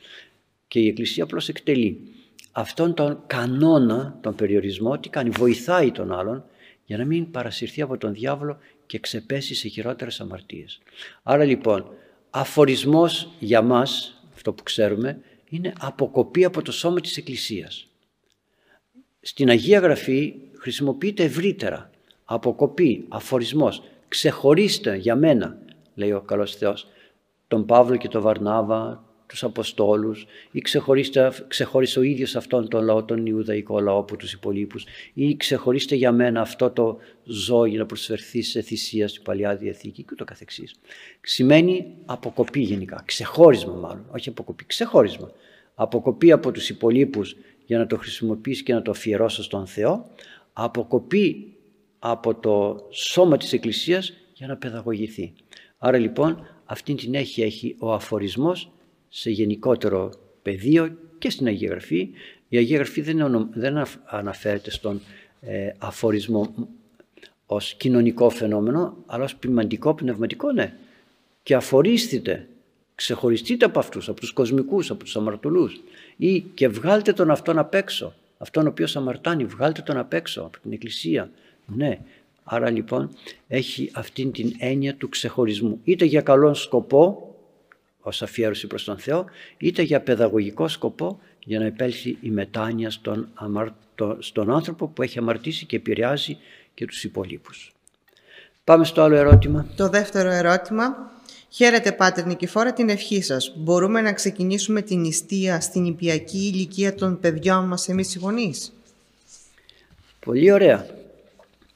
και 0.68 0.80
η 0.80 0.87
Εκκλησία 0.87 1.24
απλώς 1.24 1.49
εκτελεί. 1.49 2.01
αυτόν 2.53 2.95
τον 2.95 3.22
κανόνα, 3.26 4.18
τον 4.20 4.35
περιορισμό, 4.35 4.99
τι 4.99 5.09
κάνει, 5.09 5.30
βοηθάει 5.30 5.91
τον 5.91 6.12
άλλον 6.12 6.45
για 6.85 6.97
να 6.99 7.05
μην 7.05 7.30
παρασυρθεί 7.30 7.83
από 7.83 7.99
τον 7.99 8.12
διάβολο 8.12 8.59
και 8.87 8.99
ξεπέσει 8.99 9.55
σε 9.55 9.68
χειρότερες 9.68 10.20
αμαρτίες. 10.20 10.80
Άρα 11.22 11.45
λοιπόν, 11.45 11.87
αφορισμός 12.30 13.28
για 13.39 13.62
μας, 13.62 14.20
αυτό 14.35 14.53
που 14.53 14.62
ξέρουμε, 14.62 15.20
είναι 15.49 15.72
αποκοπή 15.78 16.45
από 16.45 16.62
το 16.62 16.72
σώμα 16.72 17.01
της 17.01 17.16
Εκκλησίας. 17.16 17.87
Στην 19.20 19.49
Αγία 19.49 19.78
Γραφή 19.78 20.35
χρησιμοποιείται 20.59 21.22
ευρύτερα. 21.22 21.91
Αποκοπή, 22.24 23.05
αφορισμός. 23.09 23.83
Ξεχωρίστε 24.09 24.97
για 24.97 25.16
μένα, 25.16 25.59
λέει 25.95 26.12
ο 26.12 26.20
καλός 26.20 26.57
Θεός, 26.57 26.86
τον 27.49 27.66
Παύλο 27.66 27.97
και 27.97 28.09
τον 28.09 28.22
Βαρνάβα, 28.22 29.05
τους 29.32 29.43
Αποστόλους 29.43 30.26
ή 30.51 30.61
ξεχωρίστε 31.49 31.99
ο 31.99 32.03
ίδιος 32.03 32.36
αυτόν 32.36 32.68
τον 32.68 32.84
λαό, 32.84 33.05
τον 33.05 33.26
Ιουδαϊκό 33.26 33.80
λαό 33.80 33.99
από 33.99 34.16
τους 34.16 34.32
υπολείπους 34.32 34.84
ή 35.14 35.36
ξεχωρίστε 35.36 35.95
για 35.95 36.12
μένα 36.12 36.40
αυτό 36.40 36.70
το 36.70 36.99
ζώο 37.24 37.64
για 37.64 37.78
να 37.78 37.86
προσφερθεί 37.86 38.43
σε 38.43 38.61
θυσία 38.61 39.09
στην 39.09 39.22
Παλιά 39.22 39.57
Διαθήκη 39.57 40.03
και 40.03 40.14
το 40.14 40.24
καθεξής. 40.24 40.74
Σημαίνει 41.20 41.95
αποκοπή 42.05 42.61
γενικά, 42.61 43.03
ξεχώρισμα 43.05 43.72
μάλλον, 43.72 44.07
όχι 44.14 44.28
αποκοπή, 44.28 44.64
ξεχώρισμα. 44.66 45.30
Αποκοπή 45.74 46.32
από 46.32 46.51
τους 46.51 46.68
υπολείπους 46.68 47.36
για 47.66 47.78
να 47.78 47.86
το 47.86 47.97
χρησιμοποιήσει 47.97 48.62
και 48.62 48.72
να 48.72 48.82
το 48.82 48.90
αφιερώσω 48.90 49.43
στον 49.43 49.66
Θεό, 49.66 50.11
αποκοπή 50.53 51.57
από 51.99 52.34
το 52.34 52.86
σώμα 52.90 53.36
της 53.36 53.53
Εκκλησίας 53.53 54.12
για 54.32 54.47
να 54.47 54.57
παιδαγωγηθεί. 54.57 55.32
Άρα 55.85 55.99
λοιπόν 55.99 56.47
αυτή 56.64 56.95
την 56.95 57.14
έχει, 57.14 57.43
έχει 57.43 57.76
ο 57.78 57.93
αφορισμός 57.93 58.70
σε 59.09 59.30
γενικότερο 59.30 60.11
πεδίο 60.43 60.97
και 61.18 61.30
στην 61.30 61.47
Αγία 61.47 61.68
Γραφή. 61.68 62.09
Η 62.49 62.57
Αγία 62.57 62.76
Γραφή 62.76 63.01
δεν, 63.01 63.51
δεν 63.55 63.87
αναφέρεται 64.05 64.70
στον 64.70 65.01
ε, 65.41 65.68
αφορισμό 65.78 66.55
ως 67.47 67.74
κοινωνικό 67.74 68.30
φαινόμενο, 68.30 68.97
αλλά 69.07 69.24
ως 69.24 69.37
ποιμαντικό, 69.37 69.95
πνευματικό, 69.95 70.53
ναι. 70.53 70.74
Και 71.43 71.55
αφορίστητε, 71.55 72.49
ξεχωριστείτε 72.95 73.64
από 73.64 73.78
αυτούς, 73.78 74.09
από 74.09 74.20
τους 74.20 74.33
κοσμικούς, 74.33 74.91
από 74.91 75.05
τους 75.05 75.16
αμαρτωλούς 75.16 75.80
ή 76.16 76.41
και 76.41 76.68
βγάλτε 76.68 77.12
τον 77.12 77.30
αυτόν 77.30 77.59
απ' 77.59 77.74
έξω. 77.74 78.14
Αυτόν 78.39 78.66
ο 78.66 78.68
οποίος 78.68 78.97
αμαρτάνει, 78.97 79.45
βγάλτε 79.45 79.83
τον 79.83 79.97
απ' 79.97 80.12
έξω 80.12 80.41
από 80.41 80.59
την 80.61 80.72
Εκκλησία. 80.72 81.30
Ναι, 81.66 81.99
άρα 82.45 82.70
λοιπόν 82.70 83.11
έχει 83.49 83.90
αυτήν 83.95 84.32
την 84.32 84.55
έννοια 84.59 84.95
του 84.95 85.09
ξεχωρισμού. 85.09 85.80
Είτε 85.84 86.05
για 86.05 86.20
καλόν 86.20 86.55
σκοπό, 86.55 87.34
ως 88.01 88.22
αφιέρωση 88.22 88.66
προς 88.66 88.84
τον 88.84 88.99
Θεό 88.99 89.24
είτε 89.59 89.82
για 89.82 90.01
παιδαγωγικό 90.01 90.68
σκοπό 90.68 91.20
για 91.45 91.59
να 91.59 91.64
επέλθει 91.64 92.16
η 92.20 92.30
μετάνοια 92.30 92.90
στον, 92.90 93.28
στον 94.18 94.51
άνθρωπο 94.51 94.86
που 94.86 95.03
έχει 95.03 95.18
αμαρτήσει 95.18 95.66
και 95.66 95.76
επηρεάζει 95.76 96.38
και 96.74 96.86
τους 96.86 97.05
υπολείπους. 97.05 97.72
Πάμε 98.64 98.84
στο 98.84 99.03
άλλο 99.03 99.16
ερώτημα. 99.16 99.66
Το 99.76 99.88
δεύτερο 99.88 100.30
ερώτημα. 100.30 101.11
Χαίρετε 101.49 101.93
Πάτερ 101.93 102.26
Νικηφόρα 102.26 102.72
την 102.72 102.88
ευχή 102.88 103.22
σας. 103.22 103.55
Μπορούμε 103.57 104.01
να 104.01 104.12
ξεκινήσουμε 104.12 104.82
την 104.82 105.01
νηστεία 105.01 105.61
στην 105.61 105.84
υπιακή 105.84 106.38
ηλικία 106.38 106.95
των 106.95 107.20
παιδιών 107.20 107.64
μας 107.64 107.88
εμείς 107.88 108.14
οι 108.14 108.18
γονείς; 108.18 108.72
Πολύ 110.20 110.53
ωραία. 110.53 110.86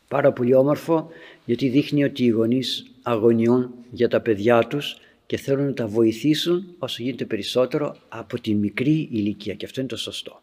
Πάρα 0.09 0.33
πολύ 0.33 0.55
όμορφο 0.55 1.09
γιατί 1.45 1.69
δείχνει 1.69 2.05
ότι 2.05 2.25
οι 2.25 2.29
γονείς 2.29 2.87
αγωνιούν 3.03 3.75
για 3.91 4.09
τα 4.09 4.21
παιδιά 4.21 4.67
τους 4.67 4.97
και 5.27 5.37
θέλουν 5.37 5.65
να 5.65 5.73
τα 5.73 5.87
βοηθήσουν 5.87 6.75
όσο 6.79 7.03
γίνεται 7.03 7.25
περισσότερο 7.25 7.97
από 8.09 8.41
τη 8.41 8.55
μικρή 8.55 9.09
ηλικία 9.13 9.55
και 9.55 9.65
αυτό 9.65 9.81
είναι 9.81 9.89
το 9.89 9.97
σωστό. 9.97 10.41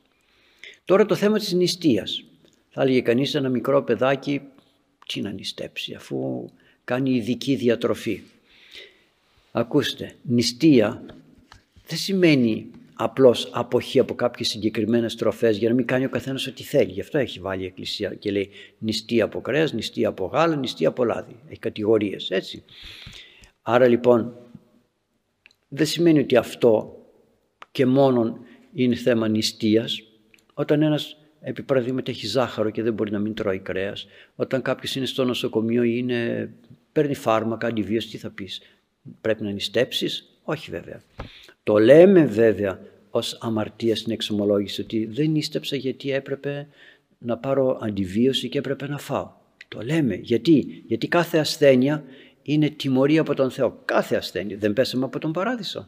Τώρα 0.86 1.06
το 1.06 1.16
θέμα 1.16 1.38
της 1.38 1.54
νηστείας. 1.54 2.24
Θα 2.70 2.82
έλεγε 2.82 3.02
κανείς 3.02 3.36
ένα 3.36 3.50
μικρό 3.50 3.84
παιδάκι 3.84 4.42
τι 5.08 5.22
να 5.22 5.32
νηστέψει 5.32 5.94
αφού 5.94 6.50
κάνει 6.84 7.16
ειδική 7.16 7.56
διατροφή. 7.56 8.22
Ακούστε, 9.52 10.16
νηστεία 10.24 11.06
δεν 11.88 11.98
σημαίνει 11.98 12.72
απλώς 12.96 13.50
αποχή 13.54 14.00
από 14.00 14.16
κάποιες 14.16 14.48
συγκεκριμένες 14.48 15.16
τροφές 15.16 15.58
για 15.58 15.70
να 15.70 15.76
μην 15.76 15.86
κάνει 15.86 16.06
ο 16.06 16.10
καθένας 16.10 16.48
ό,τι 16.48 16.64
θέλει. 16.64 16.92
Γι' 16.92 17.02
αυτό 17.02 17.18
έχει 17.18 17.40
βάλει 17.40 17.64
η 17.64 17.66
Εκκλησία 17.66 18.14
και 18.14 18.32
λέει 18.32 18.50
νηστεία 18.78 19.24
από 19.24 19.42
κρέας, 19.42 19.74
νηστεία 19.74 20.08
από 20.08 20.26
γάλα, 20.26 20.56
νηστεία 20.56 20.88
από 20.88 21.04
λάδι. 21.04 21.36
Έχει 21.50 21.60
κατηγορίες, 21.60 22.30
έτσι. 22.30 22.64
Άρα 23.62 23.88
λοιπόν 23.88 24.36
δεν 25.68 25.86
σημαίνει 25.86 26.20
ότι 26.20 26.36
αυτό 26.36 26.98
και 27.72 27.86
μόνον 27.86 28.40
είναι 28.74 28.96
θέμα 28.96 29.28
νηστείας. 29.28 30.02
Όταν 30.54 30.82
ένας 30.82 31.18
επί 31.42 31.64
παραδείγματι 31.64 32.12
έχει 32.12 32.28
ζάχαρο 32.28 32.70
και 32.70 32.84
δεν 32.84 32.94
μπορεί 32.94 33.12
να 33.12 33.20
μην 33.20 33.34
τρώει 33.34 33.60
κρέας, 33.60 34.08
όταν 34.36 34.62
κάποιος 34.62 34.96
είναι 34.96 35.06
στο 35.06 35.26
νοσοκομείο 35.26 35.84
ή 35.84 35.94
είναι, 35.98 36.50
παίρνει 36.92 37.16
φάρμακα, 37.16 37.68
αντιβίωση, 37.68 38.10
τι 38.10 38.18
θα 38.18 38.30
πεις, 38.30 38.62
πρέπει 39.22 39.44
να 39.44 39.52
νηστέψεις; 39.52 40.33
Όχι 40.44 40.72
βέβαια. 40.72 41.02
Το 41.64 41.78
λέμε 41.78 42.26
βέβαια 42.26 42.80
ως 43.10 43.38
αμαρτίας 43.42 44.00
στην 44.00 44.12
εξομολόγηση 44.12 44.82
ότι 44.82 45.06
δεν 45.06 45.30
νήστεψα 45.30 45.76
γιατί 45.76 46.12
έπρεπε 46.12 46.68
να 47.18 47.38
πάρω 47.38 47.80
αντιβίωση 47.82 48.50
και 48.50 48.58
έπρεπε 48.58 48.88
να 48.88 48.98
φάω. 48.98 49.32
Το 49.68 49.82
λέμε. 49.82 50.16
Γιατί, 50.16 50.84
γιατί 50.88 51.08
κάθε 51.08 51.38
ασθένεια 51.38 52.04
είναι 52.42 52.70
τιμωρία 52.70 53.22
από 53.22 53.34
τον 53.34 53.52
Θεό. 53.52 53.82
Κάθε 53.86 54.16
ασθένεια. 54.16 54.58
Δεν 54.58 54.74
πέσαμε 54.74 55.06
από 55.06 55.20
τον 55.20 55.32
παράδεισο. 55.32 55.88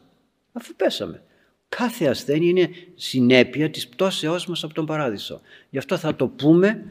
Αφού 0.52 0.74
πέσαμε. 0.74 1.22
Κάθε 1.68 2.06
ασθένεια 2.06 2.48
είναι 2.48 2.68
συνέπεια 2.94 3.70
της 3.70 3.88
πτώσεώς 3.88 4.46
μας 4.46 4.64
από 4.64 4.74
τον 4.74 4.86
παράδεισο. 4.86 5.40
Γι' 5.70 5.78
αυτό 5.78 5.96
θα 5.96 6.16
το 6.16 6.28
πούμε, 6.28 6.84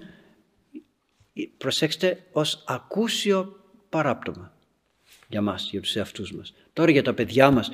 προσέξτε, 1.57 2.23
ως 2.31 2.63
ακούσιο 2.67 3.59
παράπτωμα 3.89 4.54
για 5.27 5.41
μας, 5.41 5.69
για 5.71 5.81
τους 5.81 5.95
εαυτούς 5.95 6.33
μας. 6.33 6.53
Τώρα 6.73 6.91
για 6.91 7.03
τα 7.03 7.13
παιδιά 7.13 7.51
μας, 7.51 7.69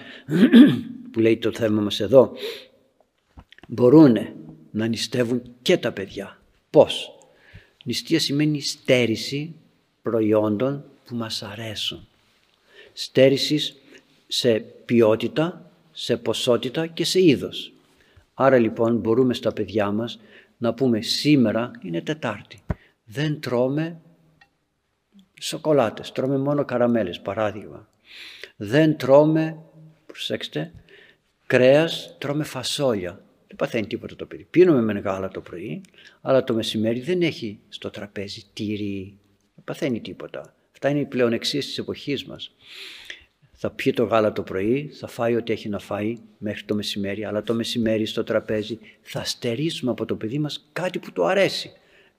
που 1.11 1.19
λέει 1.19 1.37
το 1.37 1.51
θέμα 1.51 1.81
μας 1.81 1.99
εδώ, 1.99 2.31
μπορούν 3.67 4.17
να 4.71 4.87
νηστεύουν 4.87 5.41
και 5.61 5.77
τα 5.77 5.91
παιδιά. 5.91 6.41
Πώς; 6.69 7.15
Νηστεία 7.83 8.19
σημαίνει 8.19 8.61
στέρηση 8.61 9.55
προϊόντων 10.01 10.83
που 11.05 11.15
μας 11.15 11.43
αρέσουν. 11.43 12.07
Στέρησης 12.93 13.75
σε 14.27 14.59
ποιότητα, 14.85 15.71
σε 15.91 16.17
ποσότητα 16.17 16.87
και 16.87 17.05
σε 17.05 17.23
είδος. 17.23 17.73
Άρα 18.33 18.57
λοιπόν 18.57 18.97
μπορούμε 18.97 19.33
στα 19.33 19.53
παιδιά 19.53 19.91
μας 19.91 20.19
να 20.57 20.73
πούμε 20.73 21.01
σήμερα 21.01 21.71
είναι 21.83 22.01
Τετάρτη. 22.01 22.63
Δεν 23.05 23.39
τρώμε 23.39 24.01
σοκολάτες, 25.41 26.11
τρώμε 26.11 26.37
μόνο 26.37 26.65
καραμέλες 26.65 27.19
παράδειγμα. 27.19 27.89
Δεν 28.55 28.97
τρώμε, 28.97 29.57
προσέξτε, 30.05 30.73
κρέας, 31.47 32.15
τρώμε 32.19 32.43
φασόλια. 32.43 33.21
Δεν 33.47 33.55
παθαίνει 33.55 33.87
τίποτα 33.87 34.15
το 34.15 34.25
παιδί. 34.25 34.47
Πίνουμε 34.49 34.81
με 34.81 34.99
γάλα 34.99 35.27
το 35.27 35.41
πρωί, 35.41 35.81
αλλά 36.21 36.43
το 36.43 36.53
μεσημέρι 36.53 36.99
δεν 36.99 37.21
έχει 37.21 37.59
στο 37.69 37.89
τραπέζι 37.89 38.43
τυρί. 38.53 39.17
Δεν 39.55 39.63
παθαίνει 39.63 39.99
τίποτα. 39.99 40.53
Αυτά 40.71 40.89
είναι 40.89 40.99
οι 40.99 41.05
πλεονεξίες 41.05 41.65
της 41.65 41.77
εποχής 41.77 42.25
μας. 42.25 42.55
Θα 43.51 43.69
πιει 43.69 43.93
το 43.93 44.03
γάλα 44.03 44.31
το 44.33 44.41
πρωί, 44.41 44.89
θα 44.93 45.07
φάει 45.07 45.35
ό,τι 45.35 45.51
έχει 45.51 45.69
να 45.69 45.79
φάει 45.79 46.17
μέχρι 46.37 46.63
το 46.63 46.75
μεσημέρι, 46.75 47.25
αλλά 47.25 47.43
το 47.43 47.53
μεσημέρι 47.53 48.05
στο 48.05 48.23
τραπέζι 48.23 48.79
θα 49.01 49.23
στερήσουμε 49.23 49.91
από 49.91 50.05
το 50.05 50.15
παιδί 50.15 50.39
μας 50.39 50.69
κάτι 50.73 50.99
που 50.99 51.11
του 51.11 51.25
αρέσει. 51.25 51.71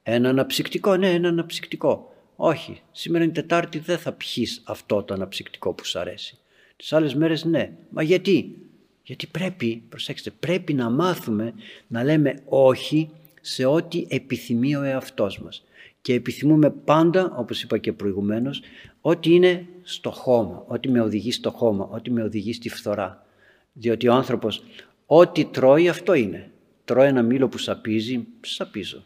Ένα 0.03 0.29
αναψυκτικό, 0.29 0.97
ναι, 0.97 1.11
ένα 1.11 1.29
αναψυκτικό. 1.29 2.12
Όχι, 2.37 2.81
σήμερα 2.93 3.25
είναι 3.25 3.33
Τετάρτη, 3.33 3.79
δεν 3.79 3.99
θα 3.99 4.13
πιείς 4.13 4.63
αυτό 4.65 5.03
το 5.03 5.15
αναψυκτικό 5.15 5.73
που 5.73 5.85
σου 5.85 5.99
αρέσει. 5.99 6.39
Τις 6.77 6.93
άλλες 6.93 7.15
μέρες 7.15 7.45
ναι. 7.45 7.73
Μα 7.91 8.03
γιατί; 8.03 8.57
Γιατί 9.03 9.27
πρέπει, 9.27 9.83
προσέξτε, 9.89 10.31
πρέπει 10.31 10.75
να 10.75 10.91
μάθουμε 10.91 11.55
να 11.87 12.05
λέμε 12.05 12.39
όχι 12.45 13.11
σε 13.41 13.65
ό,τι 13.65 14.07
επιθυμεί 14.09 14.77
ο 14.77 14.83
εαυτός 14.83 15.41
μας 15.41 15.65
και 16.03 16.15
επιθυμούμε 16.15 16.71
πάντα, 16.71 17.33
όπως 17.37 17.63
είπα 17.63 17.79
και 17.79 17.93
προηγουμένως, 17.93 18.61
ό,τι 19.01 19.35
είναι 19.35 19.67
στο 19.83 20.11
χώμα, 20.11 20.65
ό,τι 20.69 20.91
με 20.91 21.01
οδηγεί 21.01 21.33
στο 21.33 21.51
χώμα, 21.51 21.89
ό,τι 21.93 22.11
με 22.11 22.23
οδηγεί 22.23 22.53
στη 22.53 22.69
φθορά. 22.69 23.27
Διότι 23.73 24.09
ο 24.09 24.13
άνθρωπος 24.13 24.65
ό,τι 25.07 25.45
τρώει 25.45 25.89
αυτό 25.89 26.15
είναι. 26.15 26.51
Τρώει 26.85 27.07
ένα 27.07 27.23
μήλο 27.23 27.49
που 27.49 27.59
σαπίζει, 27.59 28.27
σαπίζω. 28.41 29.05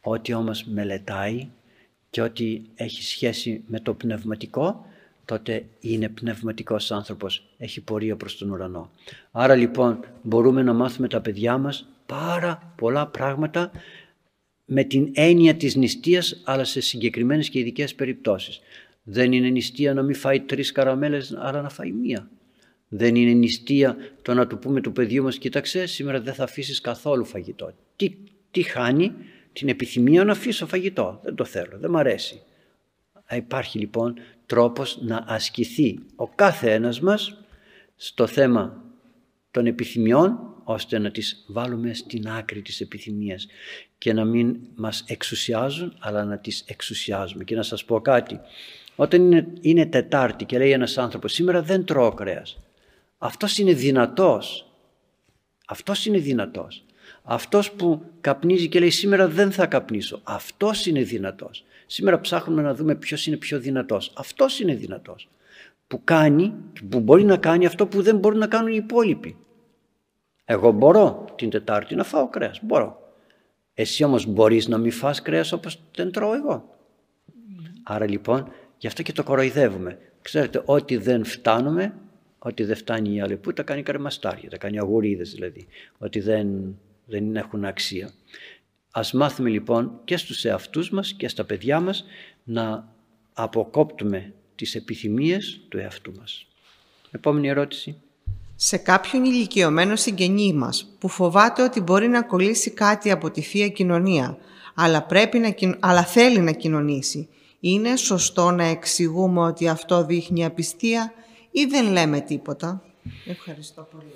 Ό,τι 0.00 0.32
όμως 0.32 0.64
μελετάει 0.64 1.48
και 2.10 2.22
ό,τι 2.22 2.62
έχει 2.74 3.02
σχέση 3.02 3.62
με 3.66 3.80
το 3.80 3.94
πνευματικό, 3.94 4.86
τότε 5.24 5.64
είναι 5.80 6.08
πνευματικός 6.08 6.90
άνθρωπος, 6.90 7.44
έχει 7.58 7.80
πορεία 7.80 8.16
προς 8.16 8.38
τον 8.38 8.50
ουρανό. 8.50 8.90
Άρα 9.30 9.54
λοιπόν 9.54 10.04
μπορούμε 10.22 10.62
να 10.62 10.72
μάθουμε 10.72 11.08
τα 11.08 11.20
παιδιά 11.20 11.58
μας 11.58 11.88
πάρα 12.06 12.72
πολλά 12.76 13.06
πράγματα 13.06 13.70
με 14.64 14.84
την 14.84 15.10
έννοια 15.14 15.54
της 15.54 15.76
νηστείας 15.76 16.40
αλλά 16.44 16.64
σε 16.64 16.80
συγκεκριμένες 16.80 17.48
και 17.48 17.58
ειδικές 17.58 17.94
περιπτώσεις. 17.94 18.60
Δεν 19.02 19.32
είναι 19.32 19.48
νηστεία 19.48 19.94
να 19.94 20.02
μην 20.02 20.14
φάει 20.14 20.40
τρεις 20.40 20.72
καραμέλες 20.72 21.36
αλλά 21.38 21.62
να 21.62 21.68
φάει 21.68 21.92
μία. 21.92 22.30
Δεν 22.88 23.14
είναι 23.14 23.32
νηστεία 23.32 23.96
το 24.22 24.34
να 24.34 24.46
του 24.46 24.58
πούμε 24.58 24.80
του 24.80 24.92
παιδιού 24.92 25.22
μας 25.22 25.38
«Κοίταξε, 25.38 25.86
σήμερα 25.86 26.20
δεν 26.20 26.34
θα 26.34 26.44
αφήσεις 26.44 26.80
καθόλου 26.80 27.24
φαγητό». 27.24 27.72
Τι, 27.96 28.14
τι 28.50 28.62
χάνει; 28.62 29.12
Την 29.58 29.68
επιθυμία 29.68 30.24
να 30.24 30.32
αφήσω 30.32 30.66
φαγητό. 30.66 31.20
Δεν 31.22 31.34
το 31.34 31.44
θέλω, 31.44 31.78
δεν 31.78 31.90
μ' 31.90 31.96
αρέσει. 31.96 32.42
Υπάρχει 33.30 33.78
λοιπόν 33.78 34.14
τρόπος 34.46 34.98
να 35.00 35.24
ασκηθεί 35.26 35.98
ο 36.16 36.28
κάθε 36.28 36.72
ένας 36.72 37.00
μας 37.00 37.36
στο 37.96 38.26
θέμα 38.26 38.82
των 39.50 39.66
επιθυμιών 39.66 40.38
ώστε 40.64 40.98
να 40.98 41.10
τις 41.10 41.44
βάλουμε 41.48 41.94
στην 41.94 42.28
άκρη 42.28 42.62
της 42.62 42.80
επιθυμίας 42.80 43.46
και 43.98 44.12
να 44.12 44.24
μην 44.24 44.56
μας 44.74 45.04
εξουσιάζουν 45.06 45.96
αλλά 45.98 46.24
να 46.24 46.38
τις 46.38 46.64
εξουσιάζουμε. 46.66 47.44
Και 47.44 47.54
να 47.54 47.62
σας 47.62 47.84
πω 47.84 48.00
κάτι, 48.00 48.40
όταν 48.96 49.20
είναι, 49.20 49.46
είναι 49.60 49.86
Τετάρτη 49.86 50.44
και 50.44 50.58
λέει 50.58 50.70
ένας 50.70 50.98
άνθρωπος 50.98 51.32
σήμερα 51.32 51.62
δεν 51.62 51.84
τρώω 51.84 52.12
κρέας, 52.12 52.58
αυτός 53.18 53.58
είναι 53.58 53.72
δυνατός, 53.72 54.70
αυτός 55.66 56.06
είναι 56.06 56.18
δυνατός. 56.18 56.84
Αυτός 57.30 57.72
που 57.72 58.02
καπνίζει 58.20 58.68
και 58.68 58.78
λέει 58.78 58.90
σήμερα 58.90 59.28
δεν 59.28 59.52
θα 59.52 59.66
καπνίσω, 59.66 60.20
αυτός 60.24 60.86
είναι 60.86 61.02
δυνατός. 61.02 61.64
Σήμερα 61.86 62.20
ψάχνουμε 62.20 62.62
να 62.62 62.74
δούμε 62.74 62.94
ποιος 62.94 63.26
είναι 63.26 63.36
πιο 63.36 63.58
δυνατός, 63.58 64.12
αυτός 64.16 64.60
είναι 64.60 64.74
δυνατός. 64.74 65.28
Που 65.86 66.00
κάνει, 66.04 66.54
που 66.90 67.00
μπορεί 67.00 67.24
να 67.24 67.36
κάνει 67.36 67.66
αυτό 67.66 67.86
που 67.86 68.02
δεν 68.02 68.16
μπορούν 68.16 68.38
να 68.38 68.46
κάνουν 68.46 68.72
οι 68.72 68.76
υπόλοιποι. 68.76 69.36
Εγώ 70.44 70.70
μπορώ 70.72 71.24
την 71.36 71.50
Τετάρτη 71.50 71.94
να 71.94 72.04
φάω 72.04 72.28
κρέας, 72.28 72.60
μπορώ. 72.62 73.12
Εσύ 73.74 74.04
όμως 74.04 74.26
μπορείς 74.26 74.68
να 74.68 74.78
μην 74.78 74.92
φας 74.92 75.22
κρέας 75.22 75.52
όπως 75.52 75.80
δεν 75.94 76.12
τρώω 76.12 76.34
εγώ. 76.34 76.74
Άρα 77.82 78.08
λοιπόν 78.08 78.52
γι' 78.78 78.86
αυτό 78.86 79.02
και 79.02 79.12
το 79.12 79.22
κοροϊδεύουμε. 79.22 79.98
Ξέρετε 80.22 80.62
ό,τι 80.64 80.96
δεν 80.96 81.24
φτάνουμε, 81.24 81.94
ό,τι 82.38 82.64
δεν 82.64 82.76
φτάνει 82.76 83.14
η 83.14 83.20
άλλη 83.20 83.36
που 83.36 83.52
τα 83.52 83.62
κάνει 83.62 83.82
καρμαστάρια, 83.82 84.50
τα 84.50 84.56
κάνει 84.56 84.78
αγουρίδες 84.78 85.32
δηλαδή, 85.32 85.66
ότι 85.98 86.20
δεν, 86.20 86.78
δεν 87.08 87.36
έχουν 87.36 87.64
αξία. 87.64 88.12
Ας 88.90 89.12
μάθουμε 89.12 89.48
λοιπόν 89.48 90.00
και 90.04 90.16
στους 90.16 90.44
εαυτούς 90.44 90.90
μας 90.90 91.12
και 91.12 91.28
στα 91.28 91.44
παιδιά 91.44 91.80
μας 91.80 92.04
να 92.44 92.92
αποκόπτουμε 93.32 94.34
τις 94.54 94.74
επιθυμίες 94.74 95.60
του 95.68 95.78
εαυτού 95.78 96.12
μας. 96.18 96.46
Επόμενη 97.10 97.48
ερώτηση 97.48 98.00
σε 98.60 98.76
κάποιον 98.76 99.24
ηλικιωμένο 99.24 99.96
συγγενή 99.96 100.52
μας 100.52 100.96
που 100.98 101.08
φοβάται 101.08 101.62
ότι 101.62 101.80
μπορεί 101.80 102.08
να 102.08 102.22
κολλήσει 102.22 102.70
κάτι 102.70 103.10
από 103.10 103.30
τη 103.30 103.40
Θεία 103.40 103.68
Κοινωνία 103.68 104.38
αλλά, 104.74 105.02
πρέπει 105.02 105.38
να, 105.38 105.54
αλλά 105.80 106.04
θέλει 106.04 106.38
να 106.40 106.52
κοινωνήσει. 106.52 107.28
Είναι 107.60 107.96
σωστό 107.96 108.50
να 108.50 108.64
εξηγούμε 108.64 109.40
ότι 109.40 109.68
αυτό 109.68 110.04
δείχνει 110.04 110.44
απιστία 110.44 111.12
ή 111.50 111.64
δεν 111.64 111.90
λέμε 111.90 112.20
τίποτα; 112.20 112.82
Ευχαριστώ 113.26 113.88
πολύ. 113.90 114.12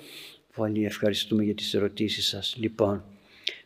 Πολύ 0.55 0.85
ευχαριστούμε 0.85 1.43
για 1.43 1.55
τις 1.55 1.73
ερωτήσεις 1.73 2.27
σας. 2.27 2.55
Λοιπόν, 2.59 3.03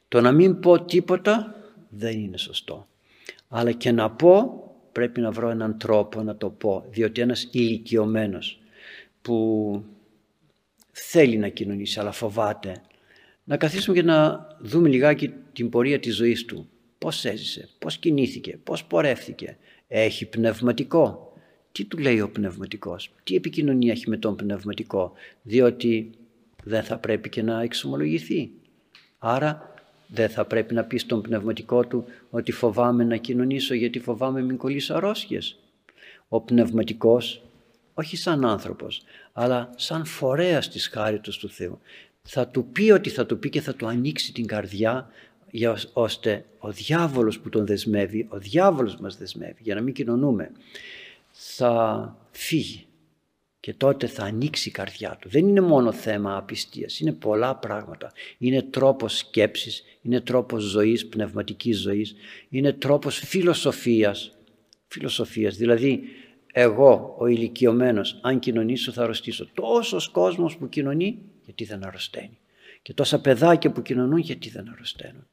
το 0.07 0.21
να 0.21 0.31
μην 0.31 0.59
πω 0.59 0.81
τίποτα 0.81 1.55
δεν 1.89 2.19
είναι 2.19 2.37
σωστό. 2.37 2.87
Αλλά 3.47 3.71
και 3.71 3.91
να 3.91 4.11
πω 4.11 4.61
πρέπει 4.91 5.21
να 5.21 5.31
βρω 5.31 5.49
έναν 5.49 5.77
τρόπο 5.77 6.21
να 6.21 6.35
το 6.35 6.49
πω. 6.49 6.85
Διότι 6.89 7.21
ένας 7.21 7.47
ηλικιωμένος 7.51 8.61
που 9.21 9.83
θέλει 10.91 11.37
να 11.37 11.47
κοινωνήσει 11.47 11.99
αλλά 11.99 12.11
φοβάται. 12.11 12.81
Να 13.43 13.57
καθίσουμε 13.57 13.95
και 13.95 14.03
να 14.03 14.47
δούμε 14.59 14.89
λιγάκι 14.89 15.33
την 15.53 15.69
πορεία 15.69 15.99
της 15.99 16.15
ζωής 16.15 16.45
του. 16.45 16.69
Πώς 16.97 17.25
έζησε, 17.25 17.69
πώς 17.79 17.97
κινήθηκε, 17.97 18.59
πώς 18.63 18.83
πορεύθηκε. 18.83 19.57
Έχει 19.87 20.25
πνευματικό. 20.25 21.33
Τι 21.71 21.85
του 21.85 21.97
λέει 21.97 22.19
ο 22.21 22.29
πνευματικός, 22.29 23.11
τι 23.23 23.35
επικοινωνία 23.35 23.91
έχει 23.91 24.09
με 24.09 24.17
τον 24.17 24.35
πνευματικό, 24.35 25.13
διότι 25.41 26.11
δεν 26.67 26.83
θα 26.83 26.97
πρέπει 26.97 27.29
και 27.29 27.41
να 27.41 27.61
εξομολογηθεί. 27.61 28.51
Άρα 29.17 29.73
δεν 30.07 30.29
θα 30.29 30.45
πρέπει 30.45 30.73
να 30.73 30.83
πεις 30.83 31.01
στον 31.01 31.21
πνευματικό 31.21 31.85
του 31.85 32.05
ότι 32.29 32.51
φοβάμαι 32.51 33.03
να 33.03 33.15
κοινωνήσω 33.17 33.73
γιατί 33.73 33.99
φοβάμαι 33.99 34.41
μην 34.41 34.57
κολλήσω 34.57 34.93
αρρώστιες. 34.93 35.59
Ο 36.27 36.41
πνευματικός 36.41 37.41
όχι 37.93 38.17
σαν 38.17 38.45
άνθρωπος, 38.45 39.03
αλλά 39.33 39.69
σαν 39.75 40.05
φορέας 40.05 40.69
της 40.69 40.87
χάριτος 40.87 41.37
του 41.37 41.49
Θεού. 41.49 41.79
Θα 42.21 42.47
του 42.47 42.65
πει 42.65 42.91
ότι 42.91 43.09
θα 43.09 43.25
του 43.25 43.39
πει 43.39 43.49
και 43.49 43.61
θα 43.61 43.75
του 43.75 43.87
ανοίξει 43.87 44.33
την 44.33 44.45
καρδιά 44.45 45.09
για, 45.51 45.77
ώστε 45.93 46.45
ο 46.57 46.71
διάβολος 46.71 47.39
που 47.39 47.49
τον 47.49 47.65
δεσμεύει, 47.65 48.27
ο 48.29 48.37
διάβολος 48.37 48.97
μας 48.97 49.17
δεσμεύει 49.17 49.59
για 49.61 49.75
να 49.75 49.81
μην 49.81 49.93
κοινωνούμε, 49.93 50.51
θα 51.31 52.15
φύγει 52.31 52.86
και 53.67 53.73
τότε 53.73 54.07
θα 54.07 54.23
ανοίξει 54.23 54.69
η 54.69 54.71
καρδιά 54.71 55.17
του. 55.21 55.29
Δεν 55.29 55.47
είναι 55.47 55.61
μόνο 55.61 55.91
θέμα 55.91 56.37
απιστίας, 56.37 56.99
είναι 56.99 57.11
πολλά 57.11 57.55
πράγματα. 57.55 58.11
Είναι 58.37 58.61
τρόπος 58.61 59.17
σκέψης, 59.17 59.83
είναι 60.01 60.21
τρόπος 60.21 60.63
ζωής, 60.63 61.07
πνευματικής 61.07 61.79
ζωής, 61.79 62.15
είναι 62.49 62.73
τρόπος 62.73 63.19
φιλοσοφίας. 63.19 64.37
Φιλοσοφίας, 64.87 65.55
δηλαδή 65.55 66.03
εγώ 66.51 67.15
ο 67.19 67.27
ηλικιωμένος, 67.27 68.19
αν 68.21 68.39
κοινωνήσω 68.39 68.91
θα 68.91 69.03
αρρωστήσω. 69.03 69.47
Τόσος 69.53 70.09
κόσμος 70.09 70.57
που 70.57 70.69
κοινωνεί 70.69 71.19
γιατί 71.45 71.63
δεν 71.63 71.85
αρρωσταίνει. 71.85 72.37
Και 72.81 72.93
τόσα 72.93 73.21
παιδάκια 73.21 73.71
που 73.71 73.81
κοινωνούν 73.81 74.19
γιατί 74.19 74.49
δεν 74.49 74.69
αρρωσταίνουν. 74.69 75.27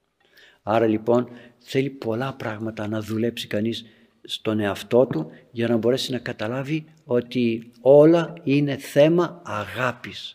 Άρα 0.62 0.86
λοιπόν 0.86 1.28
θέλει 1.58 1.90
πολλά 1.90 2.34
πράγματα 2.34 2.88
να 2.88 3.00
δουλέψει 3.00 3.46
κανείς 3.46 3.84
στον 4.24 4.60
εαυτό 4.60 5.06
του 5.06 5.30
για 5.50 5.68
να 5.68 5.76
μπορέσει 5.76 6.12
να 6.12 6.18
καταλάβει 6.18 6.84
ότι 7.04 7.70
όλα 7.80 8.34
είναι 8.42 8.76
θέμα 8.76 9.42
αγάπης. 9.44 10.34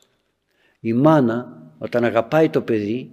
Η 0.79 0.93
μάνα 0.93 1.63
όταν 1.77 2.03
αγαπάει 2.03 2.49
το 2.49 2.61
παιδί 2.61 3.11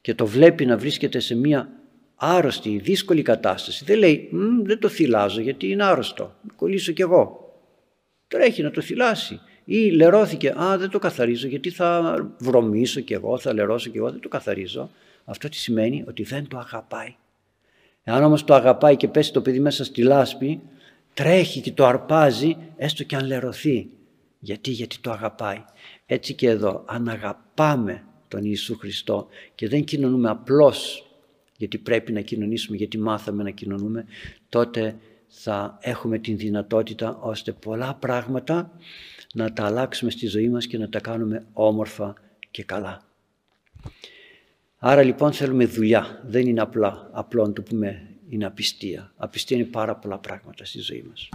και 0.00 0.14
το 0.14 0.26
βλέπει 0.26 0.66
να 0.66 0.78
βρίσκεται 0.78 1.18
σε 1.18 1.34
μια 1.34 1.72
άρρωστη, 2.14 2.78
δύσκολη 2.78 3.22
κατάσταση. 3.22 3.84
Δεν 3.84 3.98
λέει 3.98 4.30
δεν 4.62 4.78
το 4.78 4.88
θυλάζω 4.88 5.40
γιατί 5.40 5.70
είναι 5.70 5.84
άρρωστο, 5.84 6.34
κολλήσω 6.56 6.92
κι 6.92 7.02
εγώ. 7.02 7.52
Τρέχει 8.28 8.62
να 8.62 8.70
το 8.70 8.80
θυλάσει. 8.80 9.40
Ή 9.64 9.90
λερώθηκε, 9.90 10.54
α 10.60 10.78
δεν 10.78 10.90
το 10.90 10.98
καθαρίζω 10.98 11.48
γιατί 11.48 11.70
θα 11.70 12.16
βρωμίσω 12.38 13.00
κι 13.00 13.12
εγώ, 13.12 13.38
θα 13.38 13.52
λερώσω 13.52 13.90
κι 13.90 13.96
εγώ, 13.96 14.10
δεν 14.10 14.20
το 14.20 14.28
καθαρίζω. 14.28 14.90
Αυτό 15.24 15.48
τι 15.48 15.56
σημαίνει 15.56 16.04
ότι 16.08 16.22
δεν 16.22 16.48
το 16.48 16.58
αγαπάει. 16.58 17.14
Εάν 18.08 18.24
όμως 18.24 18.44
το 18.44 18.54
αγαπάει 18.54 18.96
και 18.96 19.08
πέσει 19.08 19.32
το 19.32 19.40
παιδί 19.40 19.60
μέσα 19.60 19.84
στη 19.84 20.02
λάσπη, 20.02 20.60
τρέχει 21.14 21.60
και 21.60 21.72
το 21.72 21.86
αρπάζει 21.86 22.56
έστω 22.76 23.04
και 23.04 23.16
αν 23.16 23.26
λερωθεί. 23.26 23.88
Γιατί, 24.38 24.70
γιατί 24.70 24.98
το 24.98 25.10
αγαπάει. 25.10 25.64
Έτσι 26.06 26.34
και 26.34 26.48
εδώ, 26.48 26.84
αν 26.86 27.08
αγαπάμε 27.08 28.04
τον 28.28 28.40
Ιησού 28.44 28.78
Χριστό 28.78 29.26
και 29.54 29.68
δεν 29.68 29.84
κοινωνούμε 29.84 30.28
απλώς 30.28 31.08
γιατί 31.56 31.78
πρέπει 31.78 32.12
να 32.12 32.20
κοινωνήσουμε, 32.20 32.76
γιατί 32.76 32.98
μάθαμε 32.98 33.42
να 33.42 33.50
κοινωνούμε, 33.50 34.04
τότε 34.48 34.96
θα 35.26 35.78
έχουμε 35.80 36.18
την 36.18 36.36
δυνατότητα 36.36 37.18
ώστε 37.20 37.52
πολλά 37.52 37.94
πράγματα 37.94 38.70
να 39.34 39.52
τα 39.52 39.64
αλλάξουμε 39.64 40.10
στη 40.10 40.26
ζωή 40.26 40.48
μας 40.48 40.66
και 40.66 40.78
να 40.78 40.88
τα 40.88 41.00
κάνουμε 41.00 41.46
όμορφα 41.52 42.14
και 42.50 42.64
καλά. 42.64 43.02
Άρα 44.78 45.02
λοιπόν 45.02 45.32
θέλουμε 45.32 45.66
δουλειά, 45.66 46.22
δεν 46.26 46.46
είναι 46.46 46.60
απλά, 46.60 47.08
απλό 47.12 47.46
να 47.46 47.52
το 47.52 47.62
πούμε 47.62 48.08
είναι 48.28 48.46
απιστία. 48.46 49.12
Απιστία 49.16 49.56
είναι 49.56 49.66
πάρα 49.66 49.94
πολλά 49.96 50.18
πράγματα 50.18 50.64
στη 50.64 50.80
ζωή 50.80 51.04
μας. 51.08 51.28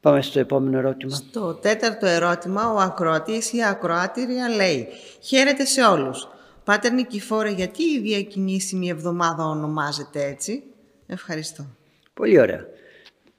Πάμε 0.00 0.22
στο 0.22 0.38
επόμενο 0.38 0.78
ερώτημα. 0.78 1.14
Στο 1.14 1.54
τέταρτο 1.54 2.06
ερώτημα 2.06 2.72
ο 2.72 2.76
ακροατής 2.78 3.52
ή 3.52 3.64
ακροάτηρια 3.64 4.48
λέει 4.48 4.88
«Χαίρετε 5.20 5.64
σε 5.64 5.82
όλους. 5.82 6.28
Πάτερ 6.64 6.92
Νικηφόρε, 6.92 7.50
γιατί 7.50 7.82
η 7.82 8.00
διακινήσιμη 8.00 8.88
εβδομάδα 8.88 9.44
ονομάζεται 9.44 10.24
έτσι; 10.24 10.62
Ευχαριστώ. 11.06 11.66
Πολύ 12.14 12.40
ωραία. 12.40 12.66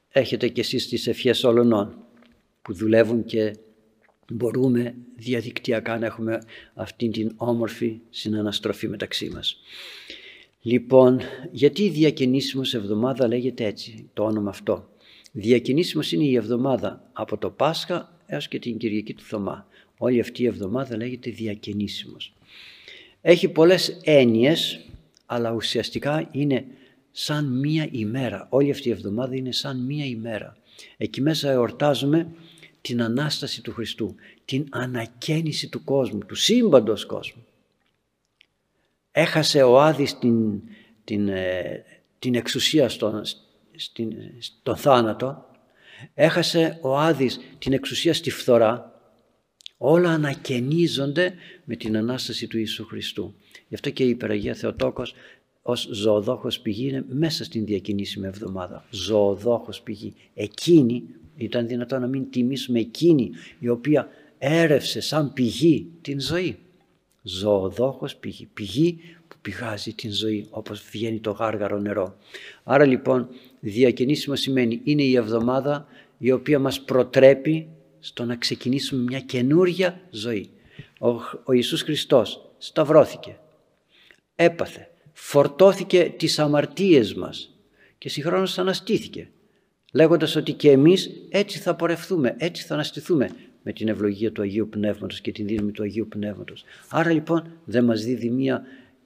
Έχετε 0.08 0.48
και 0.48 0.60
εσείς 0.60 0.88
τις 0.88 1.06
ευχές 1.06 1.44
όλων 1.44 1.96
που 2.62 2.74
δουλεύουν 2.74 3.24
και 3.24 3.56
μπορούμε 4.32 4.94
διαδικτυακά 5.16 5.98
να 5.98 6.06
έχουμε 6.06 6.38
αυτή 6.74 7.08
την 7.08 7.32
όμορφη 7.36 8.00
συναναστροφή 8.10 8.88
μεταξύ 8.88 9.30
μας. 9.30 9.60
Λοιπόν, 10.60 11.20
γιατί 11.50 11.82
η 11.82 11.90
διακινήσιμος 11.90 12.74
εβδομάδα 12.74 13.28
λέγεται 13.28 13.64
έτσι, 13.64 14.08
το 14.12 14.24
όνομα 14.24 14.50
αυτό; 14.50 14.88
Διακινήσιμος 15.32 16.12
είναι 16.12 16.24
η 16.24 16.34
εβδομάδα 16.34 17.10
από 17.12 17.38
το 17.38 17.50
Πάσχα 17.50 18.12
έως 18.26 18.48
και 18.48 18.58
την 18.58 18.78
Κυριακή 18.78 19.14
του 19.14 19.22
Θωμά. 19.22 19.66
Όλη 19.98 20.20
αυτή 20.20 20.42
η 20.42 20.46
εβδομάδα 20.46 20.96
λέγεται 20.96 21.30
διακινήσιμος. 21.30 22.34
Έχει 23.20 23.48
πολλές 23.48 24.00
έννοιες, 24.04 24.80
αλλά 25.26 25.52
ουσιαστικά 25.52 26.28
είναι 26.32 26.64
σαν 27.10 27.58
μία 27.58 27.88
ημέρα. 27.90 28.46
Όλη 28.50 28.70
αυτή 28.70 28.88
η 28.88 28.92
εβδομάδα 28.92 29.36
είναι 29.36 29.52
σαν 29.52 29.84
μία 29.84 30.04
ημέρα. 30.04 30.56
Εκεί 30.96 31.20
μέσα 31.20 31.50
εορτάζουμε 31.50 32.28
την 32.88 33.02
Ανάσταση 33.02 33.62
του 33.62 33.72
Χριστού, 33.72 34.14
την 34.44 34.66
ανακαίνιση 34.70 35.68
του 35.68 35.84
κόσμου, 35.84 36.18
του 36.18 36.34
σύμπαντος 36.34 37.06
κόσμου. 37.06 37.44
Έχασε 39.10 39.62
ο 39.62 39.80
Άδης 39.80 40.18
την, 40.18 40.62
την, 41.04 41.28
ε, 41.28 41.84
την 42.18 42.34
εξουσία 42.34 42.88
στον, 42.88 43.22
στον 44.38 44.76
θάνατο, 44.76 45.44
έχασε 46.14 46.78
ο 46.82 46.98
Άδης 46.98 47.40
την 47.58 47.72
εξουσία 47.72 48.14
στη 48.14 48.30
φθορά, 48.30 48.92
Όλα 49.80 50.10
ανακαινίζονται 50.10 51.34
με 51.64 51.76
την 51.76 51.96
Ανάσταση 51.96 52.46
του 52.46 52.58
Ιησού 52.58 52.86
Χριστού. 52.86 53.34
Γι' 53.68 53.74
αυτό 53.74 53.90
και 53.90 54.04
η 54.04 54.08
Υπεραγία 54.08 54.54
Θεοτόκος 54.54 55.14
ως 55.62 55.88
ζωοδόχος 55.92 56.60
πηγή 56.60 56.88
είναι 56.88 57.04
μέσα 57.08 57.44
στην 57.44 57.64
διακινήσιμη 57.64 58.26
εβδομάδα. 58.26 58.84
Ζωοδόχος 58.90 59.80
πηγή. 59.80 60.14
Εκείνη, 60.34 61.04
ήταν 61.38 61.66
δυνατό 61.66 61.98
να 61.98 62.06
μην 62.06 62.30
τιμήσουμε 62.30 62.78
εκείνη 62.78 63.30
η 63.58 63.68
οποία 63.68 64.08
έρευσε 64.38 65.00
σαν 65.00 65.32
πηγή 65.32 65.90
την 66.00 66.20
ζωή. 66.20 66.58
Ζωοδόχος 67.22 68.16
πηγή. 68.16 68.48
Πηγή 68.54 69.00
που 69.28 69.36
πηγάζει 69.42 69.92
την 69.92 70.12
ζωή 70.12 70.46
όπως 70.50 70.82
βγαίνει 70.90 71.18
το 71.18 71.30
γάργαρο 71.30 71.78
νερό. 71.78 72.16
Άρα 72.64 72.84
λοιπόν 72.84 73.28
διακινήσιμο 73.60 74.36
σημαίνει 74.36 74.80
είναι 74.84 75.02
η 75.02 75.16
εβδομάδα 75.16 75.86
η 76.18 76.32
οποία 76.32 76.58
μας 76.58 76.80
προτρέπει 76.80 77.68
στο 78.00 78.24
να 78.24 78.36
ξεκινήσουμε 78.36 79.02
μια 79.02 79.20
καινούρια 79.20 80.00
ζωή. 80.10 80.50
Ο, 80.98 81.08
ο 81.44 81.52
Ιησούς 81.52 81.82
Χριστός 81.82 82.50
σταυρώθηκε, 82.58 83.38
έπαθε, 84.34 84.90
φορτώθηκε 85.12 86.14
τις 86.16 86.38
αμαρτίες 86.38 87.14
μας 87.14 87.58
και 87.98 88.08
συγχρόνως 88.08 88.58
αναστήθηκε 88.58 89.30
λέγοντας 89.92 90.36
ότι 90.36 90.52
και 90.52 90.70
εμείς 90.70 91.10
έτσι 91.28 91.58
θα 91.58 91.74
πορευθούμε, 91.74 92.34
έτσι 92.38 92.64
θα 92.64 92.74
αναστηθούμε 92.74 93.30
με 93.62 93.72
την 93.72 93.88
ευλογία 93.88 94.32
του 94.32 94.42
Αγίου 94.42 94.68
Πνεύματος 94.68 95.20
και 95.20 95.32
την 95.32 95.46
δύναμη 95.46 95.72
του 95.72 95.82
Αγίου 95.82 96.06
Πνεύματος. 96.08 96.64
Άρα 96.88 97.10
λοιπόν 97.12 97.46
δεν 97.64 97.84
μας 97.84 98.04
δίδει 98.04 98.30
μια 98.30 98.62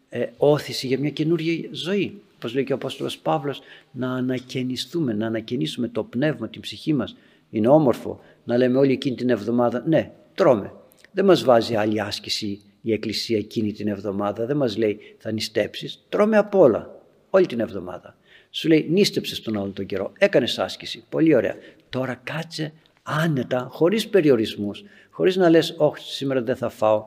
ε, 0.08 0.26
όθηση 0.36 0.86
για 0.86 0.98
μια 0.98 1.10
καινούργια 1.10 1.68
ζωή. 1.70 2.20
Όπως 2.36 2.54
λέει 2.54 2.64
και 2.64 2.72
ο 2.72 2.74
Απόστολος 2.74 3.18
Παύλος, 3.18 3.60
να 3.92 4.12
ανακαινιστούμε, 4.12 5.12
να 5.12 5.26
ανακαινήσουμε 5.26 5.88
το 5.88 6.04
πνεύμα, 6.04 6.48
την 6.48 6.60
ψυχή 6.60 6.92
μας. 6.92 7.16
Είναι 7.50 7.68
όμορφο 7.68 8.20
να 8.44 8.56
λέμε 8.56 8.78
όλη 8.78 8.92
εκείνη 8.92 9.16
την 9.16 9.30
εβδομάδα, 9.30 9.84
ναι, 9.86 10.12
τρώμε. 10.34 10.72
Δεν 11.12 11.24
μας 11.24 11.44
βάζει 11.44 11.74
άλλη 11.74 12.00
άσκηση 12.00 12.60
η 12.82 12.92
Εκκλησία 12.92 13.38
εκείνη 13.38 13.72
την 13.72 13.88
εβδομάδα, 13.88 14.46
δεν 14.46 14.56
μας 14.56 14.76
λέει 14.76 14.98
θα 15.18 15.32
νηστέψεις, 15.32 16.04
τρώμε 16.08 16.36
απ' 16.36 16.54
όλα, 16.54 17.00
όλη 17.30 17.46
την 17.46 17.60
εβδομάδα. 17.60 18.16
Σου 18.54 18.68
λέει 18.68 18.86
νίστεψε 18.90 19.42
τον 19.42 19.56
όλο 19.56 19.70
τον 19.70 19.86
καιρό, 19.86 20.12
έκανες 20.18 20.58
άσκηση, 20.58 21.04
πολύ 21.08 21.34
ωραία. 21.34 21.56
Τώρα 21.88 22.14
κάτσε 22.14 22.72
άνετα, 23.02 23.68
χωρίς 23.70 24.08
περιορισμούς, 24.08 24.82
χωρίς 25.10 25.36
να 25.36 25.50
λες 25.50 25.74
όχι 25.78 26.12
σήμερα 26.12 26.42
δεν 26.42 26.56
θα 26.56 26.68
φάω. 26.68 27.04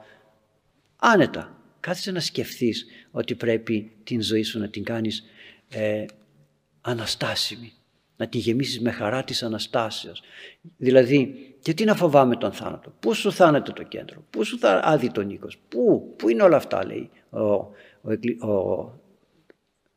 Άνετα, 0.96 1.58
κάτσε 1.80 2.12
να 2.12 2.20
σκεφτείς 2.20 2.86
ότι 3.12 3.36
πρέπει 3.36 3.92
την 4.04 4.22
ζωή 4.22 4.44
σου 4.44 4.60
να 4.60 4.70
την 4.70 4.84
κάνεις 4.84 5.24
ε, 5.70 6.06
αναστάσιμη 6.82 7.74
να 8.18 8.28
τη 8.28 8.38
γεμίσεις 8.38 8.82
με 8.82 8.92
χαρά 8.92 9.24
της 9.24 9.44
Αναστάσεως. 9.44 10.22
Δηλαδή, 10.78 11.36
γιατί 11.60 11.84
να 11.84 11.96
φοβάμαι 11.96 12.36
τον 12.36 12.52
θάνατο; 12.52 12.94
Πού 13.00 13.14
σου 13.14 13.32
θάνατο 13.32 13.74
το 13.74 13.84
κέντρο; 13.84 14.24
Πού 14.30 14.44
σου 14.44 14.60
θα 14.60 14.80
άδει 14.84 15.12
τον 15.12 15.30
οίκος. 15.30 15.58
Πού, 15.70 16.14
πού 16.18 16.30
είναι 16.30 16.44
όλα 16.44 16.56
αυτά 16.56 16.86
λέει 16.86 17.10
ο, 17.30 17.40
ο, 17.40 18.48
ο, 18.48 18.92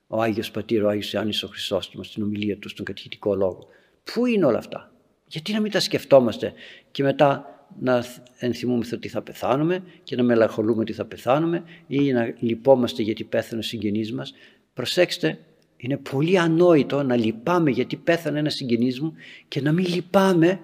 ο 0.08 0.22
Άγιος 0.22 0.50
Πατήρ, 0.50 0.84
ο 0.84 0.88
Άγιος 0.88 1.12
Ιάννης 1.12 1.42
ο 1.42 1.48
Χρυσόστομος 1.48 2.06
στην 2.06 2.22
ομιλία 2.22 2.58
του 2.58 2.68
στον 2.68 2.84
κατηχητικό 2.84 3.34
λόγο. 3.34 3.66
Πού 4.04 4.26
είναι 4.26 4.44
όλα 4.44 4.58
αυτά; 4.58 4.92
Γιατί 5.26 5.52
να 5.52 5.60
μην 5.60 5.70
τα 5.70 5.80
σκεφτόμαστε 5.80 6.52
και 6.90 7.02
μετά 7.02 7.58
να 7.80 8.04
ενθυμούμεθα 8.38 8.96
ότι 8.96 9.08
θα 9.08 9.22
πεθάνουμε 9.22 9.82
και 10.02 10.16
να 10.16 10.22
μελαγχολούμε 10.22 10.80
ότι 10.80 10.92
θα 10.92 11.04
πεθάνουμε 11.04 11.64
ή 11.86 12.12
να 12.12 12.34
λυπόμαστε 12.38 13.02
γιατί 13.02 13.24
πέθανε 13.24 13.60
ο 13.60 13.62
συγγενής 13.62 14.12
μας. 14.12 14.34
Προσέξτε, 14.74 15.38
είναι 15.76 15.96
πολύ 15.96 16.38
ανόητο 16.38 17.02
να 17.02 17.16
λυπάμαι 17.16 17.70
γιατί 17.70 17.96
πέθανε 17.96 18.38
ένας 18.38 18.54
συγγενής 18.54 19.00
μου 19.00 19.14
και 19.48 19.60
να 19.60 19.72
μην 19.72 19.86
λυπάμαι 19.86 20.60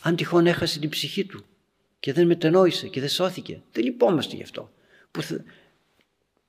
αν 0.00 0.16
τυχόν 0.16 0.46
έχασε 0.46 0.78
την 0.78 0.88
ψυχή 0.88 1.24
του 1.24 1.44
και 2.00 2.12
δεν 2.12 2.26
μετενόησε 2.26 2.88
και 2.88 3.00
δεν 3.00 3.08
σώθηκε. 3.08 3.62
Δεν 3.72 3.84
λυπόμαστε 3.84 4.36
γι' 4.36 4.42
αυτό. 4.42 4.70
Που, 5.10 5.22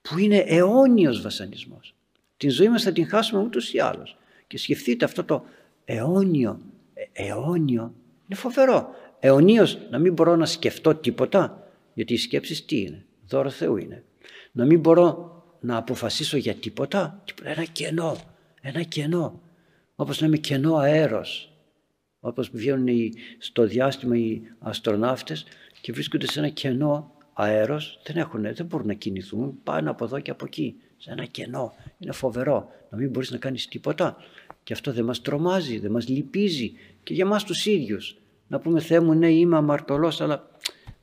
που 0.10 0.18
είναι 0.18 0.38
αιώνιος 0.38 1.22
βασανισμός. 1.22 1.96
Την 2.38 2.50
ζωή 2.50 2.70
μας 2.70 2.84
θα 2.84 2.92
την 2.92 3.08
χάσουμε 3.08 3.42
ούτως 3.42 3.74
ή 3.74 3.80
άλλως. 3.80 4.18
Και 4.48 4.58
σκεφτείτε 4.58 5.06
αυτό 5.06 5.24
το 5.24 5.46
αιώνιο, 5.86 6.60
ε, 6.94 7.24
αιώνιο, 7.24 7.94
είναι 8.28 8.40
φοβερό. 8.40 8.90
Αιωνίως 9.20 9.78
να 9.90 10.00
μην 10.00 10.14
μπορώ 10.14 10.36
να 10.36 10.46
σκεφτώ 10.46 10.96
τίποτα, 10.96 11.68
γιατί 11.94 12.14
οι 12.14 12.18
σκέψεις 12.18 12.66
τι 12.66 12.82
είναι, 12.82 13.06
δώρο 13.28 13.50
Θεού 13.50 13.78
είναι. 13.78 14.04
Να 14.52 14.66
μην 14.66 14.80
μπορώ 14.80 15.38
να 15.60 15.78
αποφασίσω 15.78 16.38
για 16.38 16.54
τίποτα, 16.54 17.24
ένα 17.44 17.64
κενό, 17.64 18.18
ένα 18.62 18.82
κενό. 18.82 19.42
Όπως 19.96 20.22
λέμε 20.22 20.38
κενό 20.38 20.76
αέρος. 20.76 21.54
Όπως 22.20 22.50
βγαίνουν 22.50 23.14
στο 23.38 23.66
διάστημα 23.66 24.18
οι 24.18 24.42
αστροναύτες 24.60 25.46
και 25.82 25.92
βρίσκονται 25.92 26.28
σε 26.28 26.40
ένα 26.40 26.50
κενό 26.50 27.12
αέρος, 27.42 28.00
δεν, 28.04 28.18
έχουν, 28.18 28.42
δεν 28.42 28.66
μπορούν 28.66 28.88
να 28.88 28.94
κινηθούν, 28.94 29.60
πάνε 29.64 29.90
από 29.90 30.06
εδώ 30.06 30.20
και 30.20 30.32
από 30.32 30.46
εκεί, 30.46 30.76
σε 30.98 31.12
ένα 31.12 31.26
κενό. 31.26 31.74
Είναι 32.00 32.12
φοβερό 32.12 32.70
να 32.90 32.98
μην 32.98 33.10
μπορείς 33.10 33.32
να 33.32 33.38
κάνεις 33.38 33.68
τίποτα. 33.68 34.18
Και 34.64 34.74
αυτό 34.74 34.94
δεν 34.94 35.06
μας 35.06 35.22
τρομάζει, 35.22 35.80
δεν 35.80 35.92
μας 35.92 36.08
λυπίζει 36.08 36.72
και 37.04 37.14
για 37.14 37.26
μας 37.26 37.44
τους 37.44 37.66
ίδιους. 37.66 38.18
Να 38.48 38.60
πούμε 38.60 38.80
Θεέ 38.80 39.00
μου 39.00 39.14
ναι 39.14 39.32
είμαι 39.32 39.58
αμαρτωλός 39.58 40.22
αλλά 40.22 40.50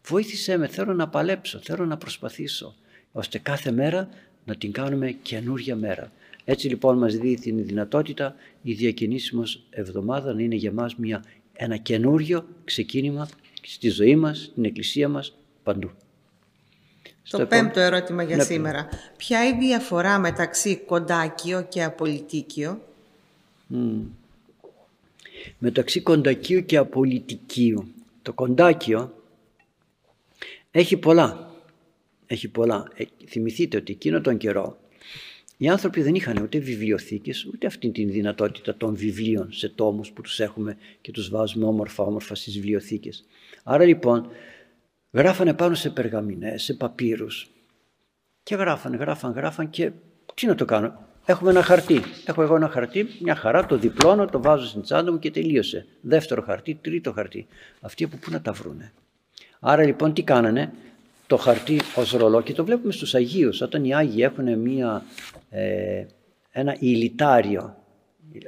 βοήθησέ 0.09 0.57
με, 0.57 0.67
θέλω 0.67 0.95
να 0.95 1.09
παλέψω, 1.09 1.59
θέλω 1.59 1.85
να 1.85 1.97
προσπαθήσω 1.97 2.75
ώστε 3.13 3.39
κάθε 3.39 3.71
μέρα 3.71 4.09
να 4.45 4.55
την 4.57 4.73
κάνουμε 4.73 5.11
καινούργια 5.11 5.77
μέρα. 5.77 6.13
Έτσι 6.45 6.69
λοιπόν 6.69 6.99
μας 6.99 7.17
δίνει 7.17 7.37
την 7.37 7.65
δυνατότητα 7.65 8.35
η 8.63 8.73
διακινήσιμος 8.73 9.67
εβδομάδα 9.71 10.35
να 10.35 10.43
είναι 10.43 10.55
για 10.55 10.73
μας 10.73 10.97
μια, 10.97 11.25
ένα 11.53 11.77
καινούριο 11.77 12.47
ξεκίνημα 12.65 13.29
στη 13.63 13.89
ζωή 13.89 14.17
μας, 14.17 14.39
στην 14.39 14.65
εκκλησία 14.65 15.09
μας, 15.09 15.39
παντού. 15.63 15.91
Το 17.31 17.47
πέμπτο 17.47 17.81
ερώτημα 17.81 18.23
για 18.23 18.37
ναι, 18.37 18.43
σήμερα. 18.43 18.89
Ποια 19.17 19.45
είναι 19.45 19.65
η 19.65 19.67
διαφορά 19.67 20.19
μεταξύ 20.19 20.77
κοντάκιο 20.77 21.67
και 21.69 21.83
απολυτίκιο; 21.83 22.81
Μεταξύ 25.59 26.01
κοντακίου 26.01 26.65
και 26.65 26.77
απολυτικίου. 26.77 27.89
Το 28.23 28.33
κοντάκιο 28.33 29.23
έχει 30.71 30.97
πολλά 30.97 31.47
έχει 32.27 32.49
πολλά. 32.49 32.89
Ε, 32.95 33.05
θυμηθείτε 33.29 33.77
ότι 33.77 33.93
εκείνο 33.93 34.21
τον 34.21 34.37
καιρό 34.37 34.79
οι 35.59 35.69
άνθρωποι 35.69 36.03
δεν 36.03 36.15
είχαν 36.15 36.43
ούτε 36.43 36.59
βιβλιοθήκες 36.59 37.45
ούτε 37.45 37.67
αυτή 37.67 37.91
την 37.91 38.11
δυνατότητα 38.11 38.77
των 38.77 38.97
βιβλίων 38.97 39.53
σε 39.53 39.69
τόμους 39.69 40.11
που 40.11 40.23
τους 40.23 40.41
έχουμε 40.41 40.77
και 41.01 41.11
τους 41.11 41.29
βάζουμε 41.29 41.65
όμορφα 41.65 42.05
όμορφα 42.05 42.35
στις 42.35 42.55
βιβλιοθήκες. 42.55 43.25
Άρα 43.63 43.85
λοιπόν 43.85 44.29
γράφανε 45.11 45.55
πάνω 45.55 45.75
σε 45.75 45.91
περγαμινές, 45.91 46.63
σε 46.63 46.75
παπύρους 46.75 47.51
και 48.43 48.55
γράφανε, 48.55 48.97
γράφανε, 48.97 49.35
γράφανε 49.35 49.69
και 49.69 49.91
τι 50.35 50.47
να 50.47 50.55
το 50.55 50.65
κάνω. 50.65 51.05
Έχουμε 51.25 51.51
ένα 51.51 51.63
χαρτί. 51.63 52.03
Έχω 52.25 52.43
εγώ 52.43 52.57
ένα 52.57 52.69
χαρτί, 52.69 53.07
μια 53.21 53.35
χαρά, 53.35 53.67
το 53.67 53.77
διπλώνω, 53.79 54.27
το 54.27 54.43
βάζω 54.43 54.67
στην 54.67 54.83
τσάντα 54.83 55.13
μου 55.13 55.19
και 55.19 55.31
τελείωσε. 55.31 55.87
Δεύτερο 56.01 56.43
χαρτί, 56.43 56.75
τρίτο 56.75 57.13
χαρτί. 57.13 57.47
Αυτοί 57.81 58.05
από 58.05 58.17
πού 58.17 58.31
να 58.31 58.41
τα 58.41 58.53
βρούνε; 58.53 58.93
Άρα 59.61 59.85
λοιπόν 59.85 60.13
τι 60.13 60.23
κάνανε, 60.23 60.73
το 61.27 61.37
χαρτί 61.37 61.81
ως 61.95 62.13
ρολό 62.13 62.43
και 62.43 62.53
το 62.53 62.65
βλέπουμε 62.65 62.93
στους 62.93 63.15
Αγίους 63.15 63.61
όταν 63.61 63.85
οι 63.85 63.95
Άγιοι 63.95 64.19
έχουν 64.19 64.59
μία, 64.59 65.05
ε, 65.51 66.05
ένα 66.51 66.77
ηλιτάριο 66.79 67.77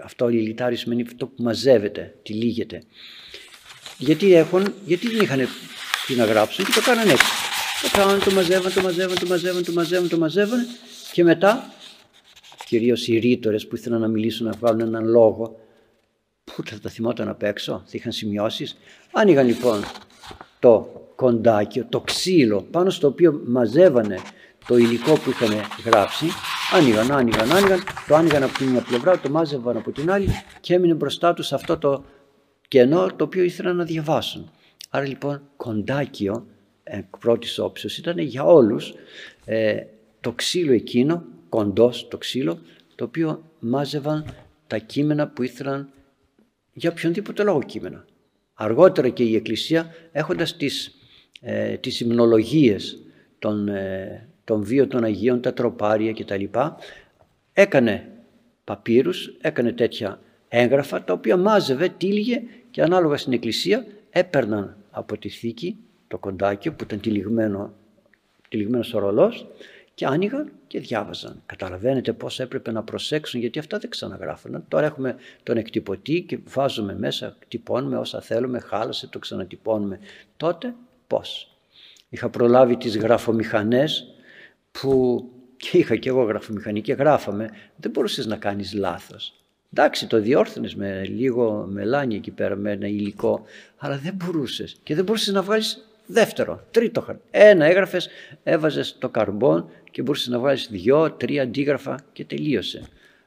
αυτό 0.05 0.29
ηλιτάριο 0.29 0.77
σημαίνει 0.77 1.03
αυτό 1.03 1.27
που 1.27 1.43
μαζεύεται, 1.43 2.15
τυλίγεται 2.23 2.83
γιατί 3.99 4.35
έχουν, 4.35 4.75
γιατί 4.85 5.09
δεν 5.09 5.23
είχαν 5.23 5.49
τι 6.09 6.15
να 6.15 6.25
γράψουν 6.25 6.65
και 6.65 6.71
το 6.75 6.81
κάνανε 6.81 7.11
έτσι. 7.11 7.27
Το 7.83 7.99
κάνανε, 7.99 8.19
το 8.19 8.31
μαζεύαν, 8.31 8.73
το 8.73 8.83
μαζεύαν, 8.83 9.19
το 9.19 9.27
μαζεύαν, 9.27 9.65
το 9.65 9.73
μαζεύαν, 9.73 10.09
το 10.09 10.19
μαζεύαν 10.19 10.67
και 11.13 11.25
μετά 11.25 11.71
κυρίως 12.65 13.09
οι 13.09 13.19
ρήτορες 13.19 13.67
που 13.67 13.77
ήθελαν 13.77 14.01
να 14.01 14.09
μιλήσουν 14.09 14.47
να 14.47 14.53
βγάλουν 14.53 14.81
έναν 14.81 15.05
λόγο 15.05 15.59
που 16.45 16.63
θα 16.67 16.81
τα 16.81 16.91
θυμόταν 16.91 17.29
απ' 17.29 17.43
έξω, 17.43 17.83
θα 17.85 17.91
είχαν 17.91 18.13
σημειώσεις. 18.13 18.77
Άνοιγαν 19.13 19.47
λοιπόν 19.47 19.85
το 20.59 20.89
κοντάκιο, 21.15 21.87
το 21.89 22.01
ξύλο 22.01 22.63
πάνω 22.71 22.91
στο 22.91 23.07
οποίο 23.07 23.43
μαζεύανε 23.47 24.19
το 24.67 24.77
υλικό 24.77 25.13
που 25.13 25.31
είχαν 25.31 25.51
γράψει, 25.85 26.27
άνοιγαν, 26.73 27.13
άνοιγαν, 27.13 27.53
άνοιγαν, 27.53 27.83
το 28.09 28.15
άνοιγαν 28.15 28.43
από 28.43 28.59
την 28.59 28.67
μια 28.67 28.81
πλευρά, 28.81 29.19
το 29.19 29.31
μάζευαν 29.31 29.77
από 29.77 29.91
την 29.93 30.11
άλλη 30.11 30.29
και 30.61 30.75
έμεινε 30.75 30.95
μπροστά 30.95 31.35
τους 31.35 31.53
αυτό 31.53 31.79
το 31.79 32.05
κενό 32.69 33.07
το 33.17 33.25
οποίο 33.25 33.43
ήθελαν 33.43 33.77
να 33.77 33.85
διαβάσουν. 33.85 34.51
Άρα 34.89 35.07
λοιπόν 35.07 35.43
κοντάκιο 35.57 36.47
εκ 36.83 37.19
πρώτης 37.19 37.59
όψεως 37.59 37.99
ήταν 37.99 38.19
για 38.19 38.45
όλους 38.45 38.95
ε, 39.45 39.83
το 40.21 40.33
ξύλο 40.33 40.73
εκείνο, 40.73 41.25
κοντός 41.49 42.09
το 42.09 42.19
ξύλο, 42.19 42.59
το 42.95 43.05
οποίο 43.05 43.43
μάζευαν 43.59 44.35
τα 44.67 44.79
κείμενα 44.79 45.29
που 45.29 45.43
ήθελαν 45.43 45.91
για 46.73 46.91
οποιονδήποτε 46.91 47.43
λόγο 47.43 47.63
κείμενα. 47.63 48.05
Αργότερα 48.55 49.09
και 49.09 49.23
η 49.23 49.35
Εκκλησία 49.35 49.95
έχοντας 50.13 50.57
τις 50.57 50.99
ε, 51.41 51.77
τις 51.77 52.01
υμνολογίες 52.01 52.99
των, 53.39 53.69
ε, 53.69 54.29
των 54.45 54.63
βίων 54.63 54.89
των 54.89 55.05
Αγίων, 55.05 55.41
τα 55.41 55.53
τροπάρια 55.53 56.13
κτλ. 56.13 56.45
Έκανε 57.53 58.09
παπύρους, 58.65 59.37
έκανε 59.41 59.73
τέτοια 59.73 60.21
έγγραφα 60.49 61.05
τα 61.05 61.13
οποία 61.13 61.37
μάζευε, 61.37 61.89
τύλιγε 61.89 62.43
και 62.71 62.83
ανάλογα 62.83 63.17
στην 63.17 63.33
εκκλησία 63.33 63.87
έπαιρναν 64.11 64.77
από 64.99 65.19
τη 65.19 65.29
θήκη, 65.29 65.77
το 66.09 66.19
κοντάκιο 66.19 66.73
που 66.73 66.85
ήταν 66.85 67.01
τυλιγμένο, 67.01 67.73
τυλιγμένος 68.49 68.95
ο 68.95 68.99
ρολός 68.99 69.47
και 69.95 70.07
άνοιγαν 70.07 70.53
και 70.67 70.81
διάβαζαν. 70.81 71.43
Καταλαβαίνετε 71.47 72.13
πώς 72.13 72.41
έπρεπε 72.41 72.71
να 72.71 72.83
προσέξουν 72.83 73.41
γιατί 73.41 73.59
αυτά 73.59 73.79
δεν 73.79 73.91
ξαναγράφουν. 73.91 74.65
Τώρα 74.69 74.87
έχουμε 74.87 75.17
τον 75.43 75.57
εκτυπωτή 75.57 76.23
και 76.23 76.39
βάζουμε 76.45 76.95
μέσα, 76.95 77.37
τυπώνουμε 77.49 77.97
όσα 77.97 78.21
θέλουμε, 78.21 78.59
χάλασε, 78.59 79.07
το 79.07 79.19
ξανατυπώνουμε. 79.19 80.01
Τότε 80.37 80.75
πώς; 81.07 81.59
Είχα 82.09 82.29
προλάβει 82.29 82.77
τις 82.77 82.97
γραφομηχανές 82.97 84.15
που 84.71 85.25
και 85.57 85.79
είχα 85.79 85.97
και 85.97 86.09
εγώ 86.09 86.23
γραφομηχανή 86.23 86.81
και 86.81 86.93
γράφαμε. 86.93 87.51
Δεν 87.77 87.91
μπορούσες 87.91 88.27
να 88.27 88.37
κάνεις 88.37 88.73
λάθος. 88.73 89.45
Εντάξει, 89.73 90.07
το 90.07 90.21
διόρθωνες 90.21 90.75
με 90.75 91.05
λίγο 91.05 91.67
μελάνι 91.71 92.15
εκεί 92.15 92.31
πέρα, 92.31 92.57
με 92.57 92.71
ένα 92.71 92.87
υλικό, 92.87 93.45
αλλά 93.77 93.99
δεν 93.99 94.15
μπορούσες. 94.15 94.77
Και 94.83 94.95
δεν 94.95 95.05
μπορούσες 95.05 95.35
να 95.35 95.43
βγάλεις 95.43 95.89
δεύτερο, 96.07 96.65
τρίτο 96.71 97.01
χαρτί. 97.01 97.23
Ένα 97.31 97.65
έγραφες, 97.65 98.09
έβαζες 98.43 98.97
το 98.99 99.09
καρμπόν 99.09 99.69
και 99.91 100.03
μπορούσες 100.03 100.29
να 100.29 100.39
βγάλεις 100.39 100.69
δυο, 100.71 101.13
τρία 101.13 101.43
αντίγραφα 101.43 101.99
και 102.13 102.25
τελείωσε. 102.25 102.83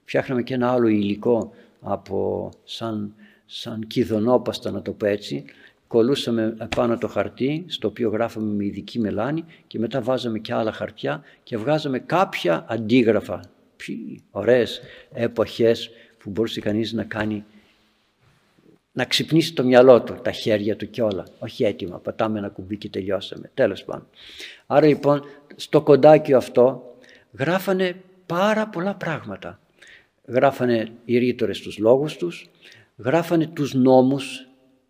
Φτιάχναμε 0.05 0.43
και 0.43 0.53
ένα 0.53 0.71
άλλο 0.71 0.87
υλικό 0.87 1.53
από 1.81 2.49
σαν, 2.63 3.13
σαν 3.45 3.87
κηδονόπαστα 3.87 4.71
να 4.71 4.81
το 4.81 4.91
πω 4.91 5.05
έτσι, 5.05 5.45
κολούσαμε 5.87 6.55
πάνω 6.75 6.97
το 6.97 7.07
χαρτί 7.07 7.65
στο 7.67 7.87
οποίο 7.87 8.09
γράφαμε 8.09 8.53
με 8.53 8.65
ειδική 8.65 8.99
μελάνη 8.99 9.45
και 9.67 9.79
μετά 9.79 10.01
βάζαμε 10.01 10.39
και 10.39 10.53
άλλα 10.53 10.71
χαρτιά 10.71 11.23
και 11.43 11.57
βγάζαμε 11.57 11.99
κάποια 11.99 12.65
αντίγραφα. 12.69 13.41
Ποιοι 13.75 14.23
ωραίες 14.31 14.81
εποχές 15.13 15.89
που 16.23 16.29
μπορούσε 16.29 16.59
κανείς 16.59 16.93
να 16.93 17.03
κάνει 17.03 17.45
να 18.91 19.05
ξυπνήσει 19.05 19.53
το 19.53 19.63
μυαλό 19.63 20.01
του, 20.01 20.19
τα 20.21 20.31
χέρια 20.31 20.75
του 20.75 20.89
και 20.89 21.01
όλα. 21.01 21.25
Όχι 21.39 21.63
έτοιμα, 21.63 21.99
πατάμε 21.99 22.39
ένα 22.39 22.49
κουμπί 22.49 22.77
και 22.77 22.89
τελειώσαμε. 22.89 23.51
Τέλος 23.53 23.83
πάντων. 23.83 24.07
Άρα 24.67 24.87
λοιπόν 24.87 25.23
στο 25.55 25.81
κοντάκι 25.81 26.33
αυτό 26.33 26.95
γράφανε 27.37 27.95
πάρα 28.25 28.67
πολλά 28.67 28.95
πράγματα. 28.95 29.59
Γράφανε 30.25 30.91
οι 31.05 31.17
ρήτορες 31.17 31.59
τους 31.59 31.77
λόγους 31.77 32.17
τους, 32.17 32.49
γράφανε 32.97 33.47
τους 33.47 33.73
νόμους 33.73 34.47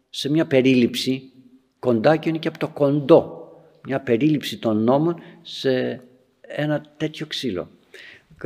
σε 0.10 0.30
μια 0.30 0.46
περίληψη, 0.46 1.32
κοντάκι 1.80 2.30
είναι 2.30 2.38
και 2.38 2.48
από 2.48 2.58
το 2.58 2.68
κοντό, 2.68 3.52
μια 3.86 4.00
περίληψη 4.00 4.58
των 4.58 4.84
νόμων 4.84 5.22
σε 5.42 6.02
ένα 6.42 6.86
τέτοιο 6.98 7.26
ξύλο. 7.26 7.70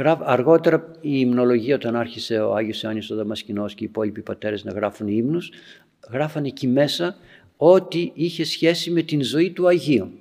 Αργότερα 0.03 0.91
η 1.01 1.11
υμνολογία 1.13 1.75
όταν 1.75 1.95
άρχισε 1.95 2.39
ο 2.39 2.55
Άγιος 2.55 2.81
Ιωάννης 2.81 3.11
ο 3.11 3.15
Δαμασκηνός 3.15 3.73
και 3.73 3.83
οι 3.83 3.87
υπόλοιποι 3.89 4.21
πατέρες 4.21 4.63
να 4.63 4.71
γράφουν 4.71 5.07
ύμνους, 5.07 5.51
γράφανε 6.11 6.47
εκεί 6.47 6.67
μέσα 6.67 7.15
ό,τι 7.57 8.11
είχε 8.13 8.43
σχέση 8.43 8.91
με 8.91 9.01
την 9.01 9.23
ζωή 9.23 9.51
του 9.51 9.67
Αγίου. 9.67 10.11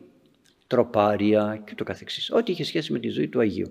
Τροπάρια 0.67 1.63
και 1.65 1.75
το 1.75 1.85
καθεξής. 1.85 2.31
Ό,τι 2.31 2.53
είχε 2.53 2.65
σχέση 2.65 2.93
με 2.93 2.99
τη 2.99 3.09
ζωή 3.09 3.29
του 3.29 3.41
Αγίου. 3.41 3.71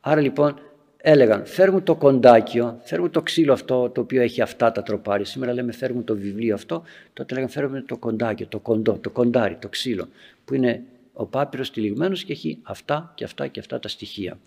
Άρα 0.00 0.20
λοιπόν 0.20 0.60
έλεγαν 0.96 1.46
φέρ 1.46 1.82
το 1.82 1.94
κοντάκιο, 1.94 2.80
φέρ 2.82 3.10
το 3.10 3.22
ξύλο 3.22 3.52
αυτό 3.52 3.90
το 3.90 4.00
οποίο 4.00 4.22
έχει 4.22 4.40
αυτά 4.40 4.72
τα 4.72 4.82
τροπάρια. 4.82 5.24
Σήμερα 5.24 5.52
λέμε 5.52 5.72
φέρ 5.72 6.04
το 6.04 6.16
βιβλίο 6.16 6.54
αυτό, 6.54 6.82
τότε 7.12 7.34
λέγανε 7.34 7.52
φέρ 7.52 7.84
το 7.84 7.96
κοντάκιο, 7.96 8.46
το 8.46 8.58
κοντό, 8.58 8.98
το 9.00 9.10
κοντάρι, 9.10 9.56
το 9.56 9.68
ξύλο 9.68 10.08
που 10.44 10.54
είναι 10.54 10.82
ο 11.12 11.26
πάπυρος 11.26 11.70
τυλιγμένος 11.70 12.24
και 12.24 12.32
έχει 12.32 12.58
αυτά 12.62 13.12
και 13.14 13.24
αυτά 13.24 13.46
και 13.46 13.60
αυτά 13.60 13.80
τα 13.80 13.88
στοιχεία. 13.88 14.38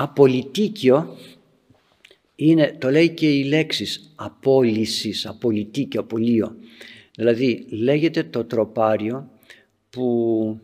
Απολυτίκιο 0.00 1.16
είναι, 2.34 2.76
το 2.78 2.90
λέει 2.90 3.08
και 3.10 3.30
η 3.30 3.44
λέξη 3.44 3.86
απόλυσης, 4.14 5.26
απολυτίκιο, 5.26 6.00
απολύο. 6.00 6.56
Δηλαδή 7.14 7.66
λέγεται 7.68 8.22
το 8.22 8.44
τροπάριο 8.44 9.30
που 9.90 10.60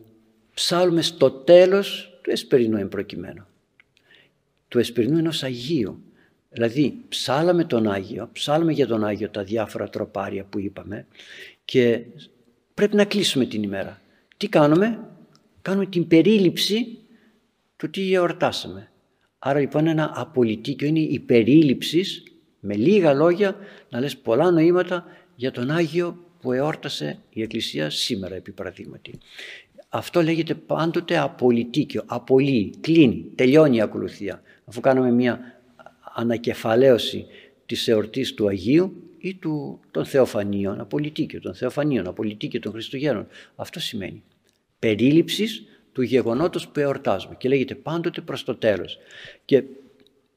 ψάλουμε 0.53 1.01
στο 1.01 1.31
τέλος 1.31 2.17
του 2.21 2.31
εσπερινού 2.31 2.77
εμπροκειμένου 2.77 3.45
του 4.67 4.79
εσπερινού 4.79 5.17
ενός 5.17 5.43
Αγίου. 5.43 6.03
Δηλαδή 6.49 6.97
ψάλαμε 7.09 7.63
τον 7.63 7.91
Άγιο, 7.91 8.29
ψάλαμε 8.31 8.71
για 8.71 8.87
τον 8.87 9.03
Άγιο 9.03 9.29
τα 9.29 9.43
διάφορα 9.43 9.89
τροπάρια 9.89 10.43
που 10.43 10.59
είπαμε 10.59 11.07
και 11.65 12.01
πρέπει 12.73 12.95
να 12.95 13.05
κλείσουμε 13.05 13.45
την 13.45 13.63
ημέρα. 13.63 14.01
Τι 14.37 14.47
κάνουμε, 14.47 14.99
κάνουμε 15.61 15.85
την 15.85 16.07
περίληψη 16.07 16.97
του 17.75 17.89
τι 17.89 18.13
εορτάσαμε. 18.13 18.89
Άρα 19.47 19.59
λοιπόν 19.59 19.87
ένα 19.87 20.11
απολυτίκιο 20.15 20.87
είναι 20.87 20.99
η 20.99 21.19
περίληψης 21.19 22.23
με 22.59 22.75
λίγα 22.75 23.13
λόγια 23.13 23.55
να 23.89 23.99
λες 23.99 24.17
πολλά 24.17 24.51
νοήματα 24.51 25.05
για 25.35 25.51
τον 25.51 25.71
Άγιο 25.71 26.17
που 26.41 26.51
εόρτασε 26.51 27.19
η 27.29 27.41
Εκκλησία 27.41 27.89
σήμερα 27.89 28.35
επί 28.35 28.51
παραδείγματι. 28.51 29.17
Αυτό 29.89 30.21
λέγεται 30.21 30.53
πάντοτε 30.53 31.17
απολυτίκιο, 31.17 32.03
απολύει, 32.05 32.73
κλείνει, 32.81 33.25
τελειώνει 33.35 33.75
η 33.75 33.81
ακολουθία 33.81 34.41
αφού 34.65 34.79
κάνουμε 34.79 35.11
μια 35.11 35.61
ανακεφαλαίωση 36.13 37.25
της 37.65 37.87
εορτής 37.87 38.33
του 38.33 38.47
Αγίου 38.47 39.03
ή 39.17 39.35
του, 39.35 39.79
των 39.91 40.05
Θεοφανίων, 40.05 40.79
απολυτίκιο 40.79 41.39
των 41.39 41.55
Θεοφανίων, 41.55 42.07
απολυτίκιο 42.07 42.59
των 42.59 42.71
Χριστουγέννων. 42.71 43.27
Αυτό 43.55 43.79
σημαίνει 43.79 44.23
περίληψης 44.79 45.63
του 45.95 46.01
γεγονότος 46.01 46.67
που 46.67 46.79
εορτάζουμε 46.79 47.35
και 47.37 47.47
λέγεται 47.47 47.75
πάντοτε 47.75 48.21
προς 48.21 48.43
το 48.43 48.55
τέλος. 48.55 48.97
Και 49.45 49.63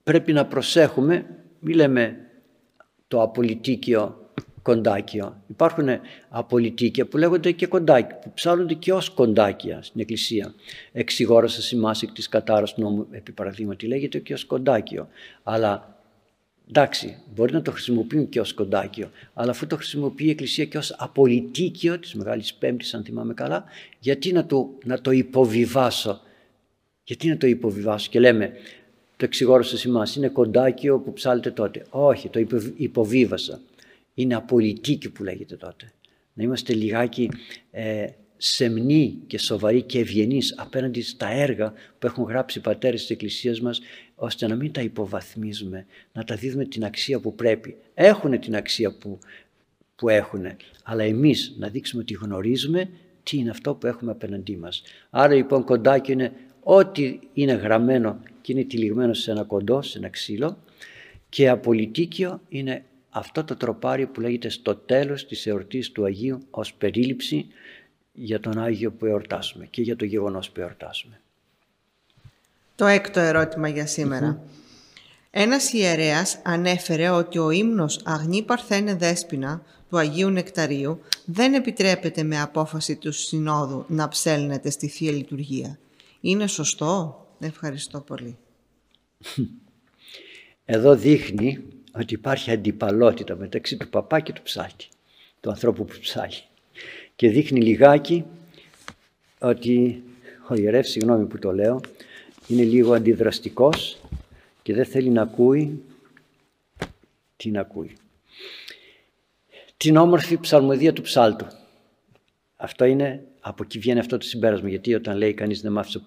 πρέπει 0.02 0.32
να 0.32 0.46
προσέχουμε, 0.46 1.26
μη 1.58 1.74
λέμε 1.74 2.16
το 3.08 3.22
απολυτίκιο 3.22 4.30
κοντάκιο. 4.62 5.42
Υπάρχουν 5.46 5.88
απολυτίκια 6.28 7.06
που 7.06 7.16
λέγονται 7.16 7.52
και 7.52 7.66
κοντάκια, 7.66 8.18
που 8.18 8.32
ψάλλονται 8.34 8.74
και 8.74 8.92
ως 8.92 9.10
κοντάκια 9.10 9.82
στην 9.82 10.00
Εκκλησία. 10.00 10.54
Εξηγόρασα 10.92 11.62
σημάσικ 11.62 12.12
της 12.12 12.28
κατάρας 12.28 12.76
νόμου, 12.76 13.06
επί 13.10 13.32
παραδείγματι, 13.32 13.86
λέγεται 13.86 14.18
και 14.18 14.32
ως 14.32 14.44
κοντάκιο. 14.44 15.08
Αλλά 15.42 15.97
εντάξει, 16.68 17.16
μπορεί 17.34 17.52
να 17.52 17.62
το 17.62 17.70
χρησιμοποιούν 17.70 18.28
και 18.28 18.40
ως 18.40 18.52
κοντάκιο, 18.54 19.10
αλλά 19.34 19.50
αφού 19.50 19.66
το 19.66 19.76
χρησιμοποιεί 19.76 20.26
η 20.26 20.30
Εκκλησία 20.30 20.64
και 20.64 20.78
ως 20.78 20.94
απολυτίκιο 20.98 21.98
της 21.98 22.14
Μεγάλης 22.14 22.54
Πέμπτης, 22.54 22.94
αν 22.94 23.04
θυμάμαι 23.04 23.34
καλά, 23.34 23.64
γιατί 23.98 24.32
να 24.32 24.46
το, 24.46 24.70
να 24.84 25.00
το 25.00 25.10
υποβιβάσω; 25.10 26.20
Γιατί 27.04 27.28
να 27.28 27.36
το 27.36 27.46
υποβιβάσω; 27.46 28.10
Και 28.10 28.20
λέμε, 28.20 28.52
το 29.16 29.24
εξηγόρασα 29.24 29.76
σημάς, 29.76 30.16
είναι 30.16 30.28
κοντάκιο 30.28 30.98
που 30.98 31.12
ψάλλεται 31.12 31.50
τότε. 31.50 31.86
Όχι, 31.90 32.28
το 32.28 32.46
υποβίβασα 32.76 33.60
είναι 34.14 34.34
απολυτίκη 34.34 35.10
που 35.10 35.22
λέγεται 35.22 35.56
τότε. 35.56 35.92
Να 36.32 36.42
είμαστε 36.42 36.72
λιγάκι 36.72 37.30
ε, 37.70 38.06
σεμνοί 38.38 39.18
και 39.26 39.38
σοβαροί 39.38 39.82
και 39.82 39.98
ευγενεί 39.98 40.40
απέναντι 40.56 41.02
στα 41.02 41.30
έργα 41.30 41.72
που 41.98 42.06
έχουν 42.06 42.24
γράψει 42.24 42.58
οι 42.58 42.60
πατέρες 42.60 43.00
της 43.00 43.10
Εκκλησίας 43.10 43.60
μας 43.60 43.80
ώστε 44.14 44.46
να 44.46 44.54
μην 44.54 44.72
τα 44.72 44.80
υποβαθμίζουμε, 44.80 45.86
να 46.12 46.24
τα 46.24 46.34
δίδουμε 46.34 46.64
την 46.64 46.84
αξία 46.84 47.20
που 47.20 47.34
πρέπει. 47.34 47.76
Έχουν 47.94 48.40
την 48.40 48.56
αξία 48.56 48.92
που, 48.92 49.18
που 49.96 50.08
έχουν, 50.08 50.46
αλλά 50.82 51.04
εμείς 51.04 51.54
να 51.58 51.68
δείξουμε 51.68 52.02
ότι 52.02 52.14
γνωρίζουμε 52.14 52.90
τι 53.22 53.36
είναι 53.36 53.50
αυτό 53.50 53.74
που 53.74 53.86
έχουμε 53.86 54.10
απέναντί 54.10 54.56
μας. 54.56 54.82
Άρα 55.10 55.34
λοιπόν 55.34 55.64
κοντάκι 55.64 56.12
είναι 56.12 56.32
ό,τι 56.62 57.18
είναι 57.32 57.52
γραμμένο 57.52 58.20
και 58.40 58.52
είναι 58.52 58.64
τυλιγμένο 58.64 59.14
σε 59.14 59.30
ένα 59.30 59.44
κοντό, 59.44 59.82
σε 59.82 59.98
ένα 59.98 60.08
ξύλο 60.08 60.58
και 61.28 61.48
απολυτίκιο 61.48 62.40
είναι 62.48 62.84
αυτό 63.10 63.44
το 63.44 63.56
τροπάρι 63.56 64.06
που 64.06 64.20
λέγεται 64.20 64.48
στο 64.48 64.74
τέλος 64.74 65.26
της 65.26 65.46
εορτής 65.46 65.92
του 65.92 66.04
Αγίου 66.04 66.38
ως 66.50 66.74
περίληψη 66.74 67.46
για 68.20 68.40
τον 68.40 68.58
Άγιο 68.58 68.90
που 68.90 69.06
εορτάσουμε 69.06 69.66
και 69.66 69.82
για 69.82 69.96
το 69.96 70.04
γεγονός 70.04 70.50
που 70.50 70.60
εορτάσουμε. 70.60 71.20
Το 72.76 72.86
έκτο 72.86 73.20
ερώτημα 73.20 73.68
για 73.68 73.86
σήμερα. 73.86 74.40
Ένας 75.30 75.72
ιερέας 75.72 76.40
ανέφερε 76.44 77.08
ότι 77.08 77.38
ο 77.38 77.50
ύμνος 77.50 78.00
«Αγνή 78.04 78.42
Παρθένε 78.42 78.94
Δέσποινα» 78.94 79.62
του 79.88 79.98
Αγίου 79.98 80.30
Νεκταρίου 80.30 81.00
δεν 81.24 81.54
επιτρέπεται 81.54 82.22
με 82.22 82.40
απόφαση 82.40 82.96
του 82.96 83.12
Συνόδου 83.12 83.84
να 83.88 84.08
ψέλνεται 84.08 84.70
στη 84.70 84.88
Θεία 84.88 85.12
Λειτουργία. 85.12 85.78
Είναι 86.20 86.46
σωστό; 86.46 87.22
Ευχαριστώ 87.40 88.00
πολύ. 88.00 88.36
Εδώ 90.64 90.94
δείχνει 90.94 91.64
ότι 91.92 92.14
υπάρχει 92.14 92.50
αντιπαλότητα 92.50 93.36
μεταξύ 93.36 93.76
του 93.76 93.88
παπά 93.88 94.20
και 94.20 94.32
του 94.32 94.42
ψάλτη, 94.42 94.88
του 95.40 95.50
ανθρώπου 95.50 95.84
που 95.84 95.98
ψάλει. 96.00 96.42
Και 97.18 97.30
δείχνει 97.30 97.60
λιγάκι 97.60 98.24
ότι 99.38 100.02
ο 100.48 100.54
ιερεύς, 100.54 100.90
συγγνώμη 100.90 101.26
που 101.26 101.38
το 101.38 101.52
λέω, 101.52 101.80
είναι 102.46 102.62
λίγο 102.62 102.94
αντιδραστικός 102.94 103.98
και 104.62 104.74
δεν 104.74 104.84
θέλει 104.84 105.10
να 105.10 105.22
ακούει 105.22 105.82
τι 107.36 107.50
να 107.50 107.60
ακούει. 107.60 107.96
Την 109.76 109.96
όμορφη 109.96 110.38
ψαλμοδία 110.38 110.92
του 110.92 111.02
ψάλτου. 111.02 111.46
Αυτό 112.56 112.84
είναι, 112.84 113.24
από 113.40 113.62
εκεί 113.62 113.78
βγαίνει 113.78 113.98
αυτό 113.98 114.18
το 114.18 114.26
συμπέρασμα, 114.26 114.68
γιατί 114.68 114.94
όταν 114.94 115.16
λέει 115.16 115.34
κανείς 115.34 115.60
δεν 115.60 115.72
μάθει 115.72 115.98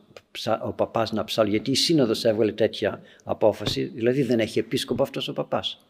ο 0.63 0.71
παπάς 0.71 1.11
να 1.11 1.23
ψάλει, 1.23 1.49
γιατί 1.49 1.71
η 1.71 1.75
σύνοδος 1.75 2.25
έβγαλε 2.25 2.51
τέτοια 2.51 3.01
απόφαση, 3.23 3.83
δηλαδή 3.83 4.23
δεν 4.23 4.39
έχει 4.39 4.59
επίσκοπο 4.59 5.03
αυτός 5.03 5.27
ο 5.27 5.33
παπάς. 5.33 5.85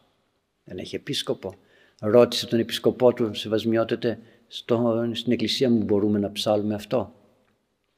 Δεν 0.64 0.78
έχει 0.78 0.94
επίσκοπο. 0.94 1.54
Ρώτησε 2.00 2.46
τον 2.46 2.58
επισκοπό 2.58 3.12
του, 3.12 3.34
σεβασμιότατε, 3.34 4.18
στο, 4.54 5.10
στην 5.12 5.32
εκκλησία 5.32 5.70
μου 5.70 5.82
μπορούμε 5.82 6.18
να 6.18 6.32
ψάλουμε 6.32 6.74
αυτό; 6.74 7.14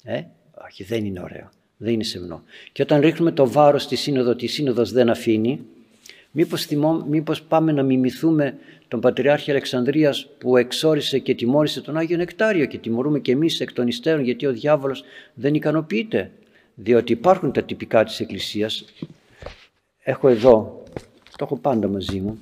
Ε, 0.05 0.23
όχι, 0.65 0.85
δεν 0.85 1.05
είναι 1.05 1.21
ωραίο. 1.21 1.51
Δεν 1.77 1.93
είναι 1.93 2.05
σεμνό. 2.05 2.43
Και 2.73 2.83
όταν 2.83 3.01
ρίχνουμε 3.01 3.33
το 3.33 3.51
βάρος 3.51 3.83
στη 3.83 3.97
σύνοδο, 3.97 4.31
ότι 4.31 4.45
η 4.45 4.49
σύνοδος 4.49 4.93
δεν 4.93 5.11
αφήνει, 5.11 5.61
μήπως, 6.31 6.65
θυμώ, 6.65 7.05
μήπως 7.09 7.43
πάμε 7.43 7.73
να 7.73 7.83
μιμηθούμε 7.83 8.57
τον 8.89 9.01
Πατριάρχη 9.01 9.51
Αλεξανδρίας 9.51 10.29
που 10.39 10.57
εξόρισε 10.57 11.19
και 11.19 11.35
τιμώρησε 11.35 11.81
τον 11.81 11.97
Άγιο 11.97 12.17
Νεκτάριο 12.17 12.67
και 12.67 12.79
τιμωρούμε 12.79 13.19
και 13.19 13.33
εμείς 13.33 13.61
εκ 13.61 13.73
των 13.73 13.87
υστέρων 13.87 14.25
γιατί 14.25 14.47
ο 14.47 14.53
διάβολος 14.53 15.05
δεν 15.35 15.55
ικανοποιείται. 15.55 16.31
Διότι 16.75 17.13
υπάρχουν 17.13 17.53
τα 17.53 17.63
τυπικά 17.63 18.05
της 18.05 18.21
Εκκλησίας. 18.21 18.85
Έχω 20.03 20.29
εδώ, 20.29 20.83
το 21.37 21.45
έχω 21.45 21.57
πάντα 21.57 21.89
μαζί 21.89 22.21
μου, 22.21 22.39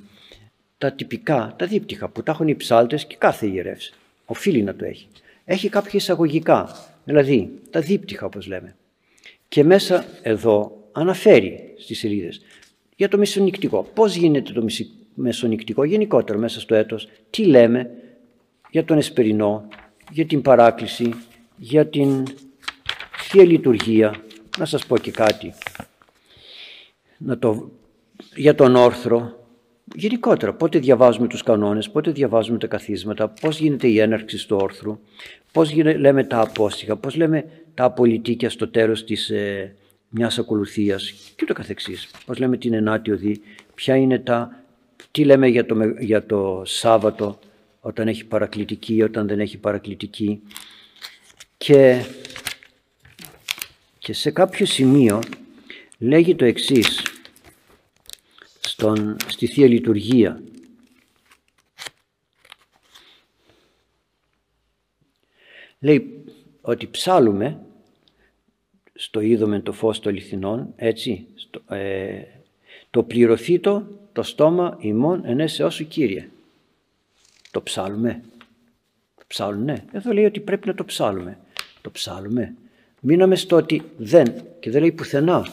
τα 0.78 0.92
τυπικά, 0.92 1.54
τα 1.58 1.66
δίπτυχα 1.66 2.08
που 2.08 2.22
τα 2.22 2.32
έχουν 2.32 2.48
οι 2.48 2.54
ψάλτες 2.54 3.06
και 3.06 3.16
κάθε 3.18 3.46
ιερεύς. 3.46 3.92
Οφείλει 4.32 4.62
να 4.62 4.74
το 4.74 4.84
έχει. 4.84 5.06
Έχει 5.44 5.68
κάποια 5.68 5.92
εισαγωγικά, 5.94 6.76
δηλαδή 7.04 7.50
τα 7.70 7.80
δίπτυχα 7.80 8.26
όπως 8.26 8.46
λέμε. 8.46 8.76
Και 9.48 9.64
μέσα 9.64 10.04
εδώ 10.22 10.88
αναφέρει 10.92 11.74
στις 11.78 11.98
σελίδες 11.98 12.40
για 12.96 13.08
το 13.08 13.18
μεσονικτικό. 13.18 13.82
Πώς 13.94 14.14
γίνεται 14.14 14.52
το 14.52 14.64
μεσονικτικό 15.14 15.84
γενικότερα 15.84 16.38
μέσα 16.38 16.60
στο 16.60 16.74
έτος; 16.74 17.08
Τι 17.30 17.44
λέμε 17.44 17.90
για 18.70 18.84
τον 18.84 18.98
Εσπερινό, 18.98 19.68
για 20.10 20.26
την 20.26 20.42
παράκληση, 20.42 21.14
για 21.56 21.86
την 21.86 22.24
Θεία 23.16 23.44
Λειτουργία. 23.44 24.14
Να 24.58 24.64
σας 24.64 24.86
πω 24.86 24.98
και 24.98 25.10
κάτι. 25.10 25.54
Να 27.18 27.38
το, 27.38 27.70
για 28.34 28.54
τον 28.54 28.76
όρθρο, 28.76 29.41
γενικότερα 29.94 30.52
πότε 30.52 30.78
διαβάζουμε 30.78 31.26
τους 31.26 31.42
κανόνες, 31.42 31.90
πότε 31.90 32.10
διαβάζουμε 32.10 32.58
τα 32.58 32.66
καθίσματα, 32.66 33.28
πώς 33.28 33.58
γίνεται 33.58 33.88
η 33.88 33.98
έναρξη 33.98 34.48
του 34.48 34.56
όρθρου, 34.60 34.98
πώς 35.52 35.74
λέμε 35.74 36.24
τα 36.24 36.40
απόστοιχα, 36.40 36.96
πώς 36.96 37.14
λέμε 37.14 37.44
τα 37.74 37.84
απολυτίκια 37.84 38.50
στο 38.50 38.68
τέλος 38.68 39.04
της 39.04 39.30
ε, 39.30 39.74
μιας 40.08 40.38
ακολουθίας 40.38 41.12
και 41.36 41.44
το 41.44 41.52
καθεξής. 41.54 42.10
Πώς 42.26 42.38
λέμε 42.38 42.56
την 42.56 42.74
ενάτη 42.74 43.10
οδή, 43.10 43.40
ποια 43.74 43.96
είναι 43.96 44.18
τα, 44.18 44.62
τι 45.10 45.24
λέμε 45.24 45.46
για 45.46 45.66
το, 45.66 45.76
για 45.98 46.26
το 46.26 46.62
Σάββατο 46.64 47.38
όταν 47.80 48.08
έχει 48.08 48.24
παρακλητική, 48.24 49.02
όταν 49.02 49.26
δεν 49.26 49.40
έχει 49.40 49.58
παρακλητική 49.58 50.42
και, 51.56 52.04
και 53.98 54.12
σε 54.12 54.30
κάποιο 54.30 54.66
σημείο 54.66 55.18
λέγει 55.98 56.34
το 56.34 56.44
εξής 56.44 57.11
στον, 58.82 59.16
στη 59.26 59.46
Θεία 59.46 59.66
Λειτουργία 59.66 60.42
λέει 65.78 66.24
ότι 66.60 66.86
ψάλουμε 66.86 67.60
στο 68.94 69.20
είδομε 69.20 69.60
το 69.60 69.72
φως 69.72 70.00
των 70.00 70.14
λιθινών, 70.14 70.72
έτσι, 70.76 71.26
στο, 71.34 71.74
ε, 71.74 72.22
το 72.90 73.02
πληρωθήτο 73.02 73.86
το 74.12 74.22
στόμα 74.22 74.76
ημών 74.80 75.22
ενέσεώ 75.24 75.70
σου 75.70 75.88
Κύριε. 75.88 76.28
Το 77.50 77.62
ψάλουμε. 77.62 78.22
Το 79.16 79.24
ψάλουμε. 79.26 79.84
Εδώ 79.92 80.12
λέει 80.12 80.24
ότι 80.24 80.40
πρέπει 80.40 80.66
να 80.66 80.74
το 80.74 80.84
ψάλουμε. 80.84 81.38
Το 81.80 81.90
ψάλουμε. 81.90 82.54
Μείναμε 83.00 83.36
στο 83.36 83.56
ότι 83.56 83.82
δεν 83.96 84.34
και 84.60 84.70
δεν 84.70 84.80
λέει 84.80 84.92
πουθενά. 84.92 85.46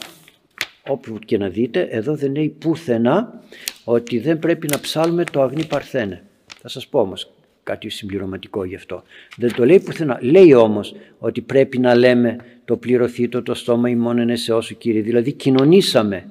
Όπου 0.86 1.18
και 1.24 1.38
να 1.38 1.48
δείτε, 1.48 1.80
εδώ 1.80 2.14
δεν 2.14 2.34
λέει 2.34 2.48
πουθενά 2.48 3.42
ότι 3.84 4.18
δεν 4.18 4.38
πρέπει 4.38 4.68
να 4.70 4.80
ψάλουμε 4.80 5.24
το 5.24 5.42
αγνή 5.42 5.64
παρθένε. 5.64 6.24
Θα 6.60 6.68
σας 6.68 6.86
πω 6.86 7.00
όμως 7.00 7.32
κάτι 7.62 7.88
συμπληρωματικό 7.88 8.64
γι' 8.64 8.74
αυτό. 8.74 9.02
Δεν 9.36 9.54
το 9.54 9.64
λέει 9.64 9.80
πουθενά. 9.80 10.18
Λέει 10.22 10.54
όμως 10.54 10.94
ότι 11.18 11.40
πρέπει 11.40 11.78
να 11.78 11.94
λέμε 11.94 12.36
το 12.64 12.76
πληρωθήτο 12.76 13.42
το 13.42 13.54
στόμα 13.54 13.88
ημών 13.88 14.18
είναι 14.18 14.36
σε 14.36 14.52
όσου 14.52 14.78
Κύριε. 14.78 15.02
Δηλαδή 15.02 15.32
κοινωνήσαμε. 15.32 16.30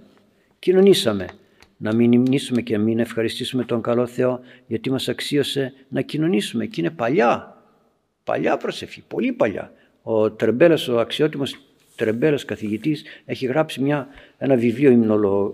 Κοινωνήσαμε. 0.60 1.28
Να 1.78 1.93
μην 1.93 2.12
υμνήσουμε 2.12 2.62
και 2.62 2.78
να 2.78 2.84
μην 2.84 3.00
ευχαριστήσουμε 3.00 3.64
τον 3.64 3.82
καλό 3.82 4.06
Θεό 4.06 4.39
γιατί 4.68 4.91
μας 4.91 5.08
αξίωσε 5.08 5.74
να 5.88 6.02
κοινωνήσουμε. 6.02 6.66
Και 6.66 6.82
είναι 6.82 6.89
παλιά. 6.89 7.58
Παλιά 8.24 8.58
προσευχή. 8.58 9.04
Πολύ 9.08 9.32
παλιά. 9.32 9.72
Ο 10.02 10.32
Τρεμπέλας, 10.32 10.88
ο 10.88 11.00
αξιότιμος 11.00 11.58
Τρεμπέλας 12.00 12.45
καθηγητής 12.45 13.04
έχει 13.26 13.45
γράψει 13.45 13.82
μια, 13.82 14.08
ένα 14.38 14.56
βιβλίο 14.56 14.91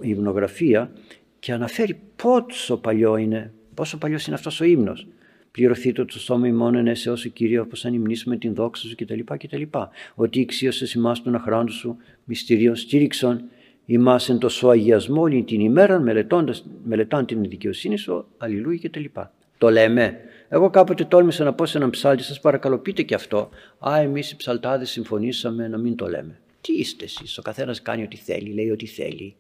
υμνογραφία 0.02 0.92
και 1.40 1.52
αναφέρει 1.52 2.00
πόσο 2.16 2.78
παλιό 2.78 3.18
είναι, 3.18 3.54
πόσο 3.74 3.98
παλιός 3.98 4.26
είναι 4.26 4.36
αυτός 4.36 4.62
ο 4.62 4.66
ύμνος 4.66 5.08
πληρωθεί 5.56 5.92
το 5.92 6.06
σώμα 6.10 6.48
ημών 6.48 6.76
εν 6.76 6.96
σε 6.96 7.12
όσο 7.12 7.30
Κύριε 7.30 7.60
όπως 7.60 7.86
ανυμνήσουμε 7.86 8.38
την 8.38 8.54
δόξα 8.54 8.88
σου 8.88 8.96
κτλ. 8.96 9.20
κτλ. 9.38 9.62
Ότι 10.16 10.40
ηξίωσες 10.40 10.94
ημάς 10.94 11.24
τον 11.24 11.36
αχράντου 11.36 11.72
σου 11.72 11.98
μυστηρίων 12.24 12.76
στήριξον 12.76 13.44
ημάς 13.86 14.30
εν 14.30 14.38
τόσο 14.38 14.68
αγιασμό 14.68 15.22
όλη 15.22 15.44
την 15.44 15.60
ημέρα 15.60 16.00
μελετάν 16.84 17.26
την 17.26 17.42
δικαιοσύνη 17.42 17.98
σου, 17.98 18.26
αλληλούι 18.38 18.80
κτλ. 18.80 19.04
Το 19.58 19.70
λέμε. 19.70 20.20
Εγώ 20.50 20.70
κάποτε 20.70 21.06
τόλμησα 21.06 21.44
να 21.44 21.54
πω 21.54 21.66
σε 21.66 21.78
έναν 21.78 21.90
ψάλτη, 21.90 22.24
σας 22.24 22.40
παρακαλώ 22.40 22.78
πείτε 22.78 23.02
και 23.02 23.16
αυτό. 23.16 23.50
Α, 23.90 24.00
εμείς 24.00 24.32
οι 24.32 24.36
ψαλτάδες 24.36 24.90
συμφωνήσαμε 24.90 25.68
να 25.68 25.78
μην 25.78 25.96
το 25.96 26.08
λέμε. 26.08 26.40
Τι 26.62 26.74
είστε 26.74 27.04
εσείς, 27.06 27.38
ο 27.38 27.42
καθένας 27.42 27.82
κάνει 27.82 28.04
ό,τι 28.04 28.16
θέλει, 28.16 28.54
λέει 28.54 28.70
ό,τι 28.70 28.86
θέλει. 28.86 29.36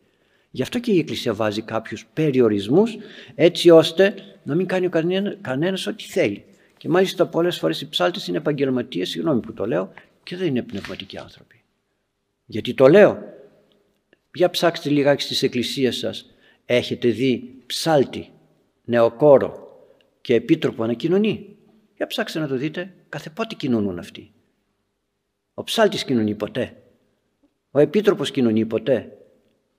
Γι' 0.51 0.61
αυτό 0.61 0.79
και 0.79 0.91
η 0.91 0.97
Εκκλησία 0.97 1.33
βάζει 1.33 1.61
κάποιους 1.61 2.05
περιορισμούς 2.13 2.95
έτσι 3.35 3.69
ώστε 3.69 4.13
να 4.43 4.55
μην 4.55 4.65
κάνει 4.65 4.89
κανένα, 4.89 5.35
κανένας 5.41 5.87
ό,τι 5.87 6.03
θέλει. 6.03 6.43
Και 6.77 6.89
μάλιστα 6.89 7.27
πολλές 7.27 7.57
φορές 7.57 7.81
οι 7.81 7.89
ψάλτες 7.89 8.27
είναι 8.27 8.37
επαγγελματίες, 8.37 9.09
συγγνώμη 9.09 9.39
που 9.39 9.53
το 9.53 9.65
λέω, 9.65 9.91
και 10.23 10.35
δεν 10.35 10.47
είναι 10.47 10.61
πνευματικοί 10.61 11.17
άνθρωποι. 11.17 11.63
Γιατί 12.45 12.73
το 12.73 12.87
λέω. 12.87 13.17
Για 14.33 14.49
ψάξτε 14.49 14.89
λιγάκι 14.89 15.21
στις 15.21 15.43
εκκλησίες 15.43 15.97
σας. 15.97 16.25
Έχετε 16.65 17.09
δει 17.09 17.53
ψάλτη, 17.65 18.29
νεοκόρο 18.83 19.64
και 20.25 20.33
επίτροπο 20.33 20.85
να 20.85 20.93
κοινωνεί. 20.93 21.55
Για 21.95 22.07
ψάξτε 22.07 22.39
να 22.39 22.47
το 22.47 22.55
δείτε, 22.55 22.93
κάθε 23.09 23.29
πότε 23.29 23.55
κοινωνούν 23.55 23.99
αυτοί. 23.99 24.31
Ο 25.53 25.63
ψάλτης 25.63 26.03
κοινωνεί 26.05 26.35
ποτέ. 26.35 26.83
Ο 27.71 27.79
επίτροπος 27.79 28.31
κοινωνεί 28.31 28.65
ποτέ 28.65 29.17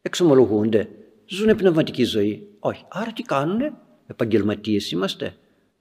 εξομολογούνται, 0.02 0.88
ζουν 1.26 1.56
πνευματική 1.56 2.04
ζωή. 2.04 2.48
Όχι. 2.58 2.84
Άρα 2.88 3.12
τι 3.12 3.22
κάνουνε, 3.22 3.72
επαγγελματίες 4.06 4.90
είμαστε. 4.90 5.36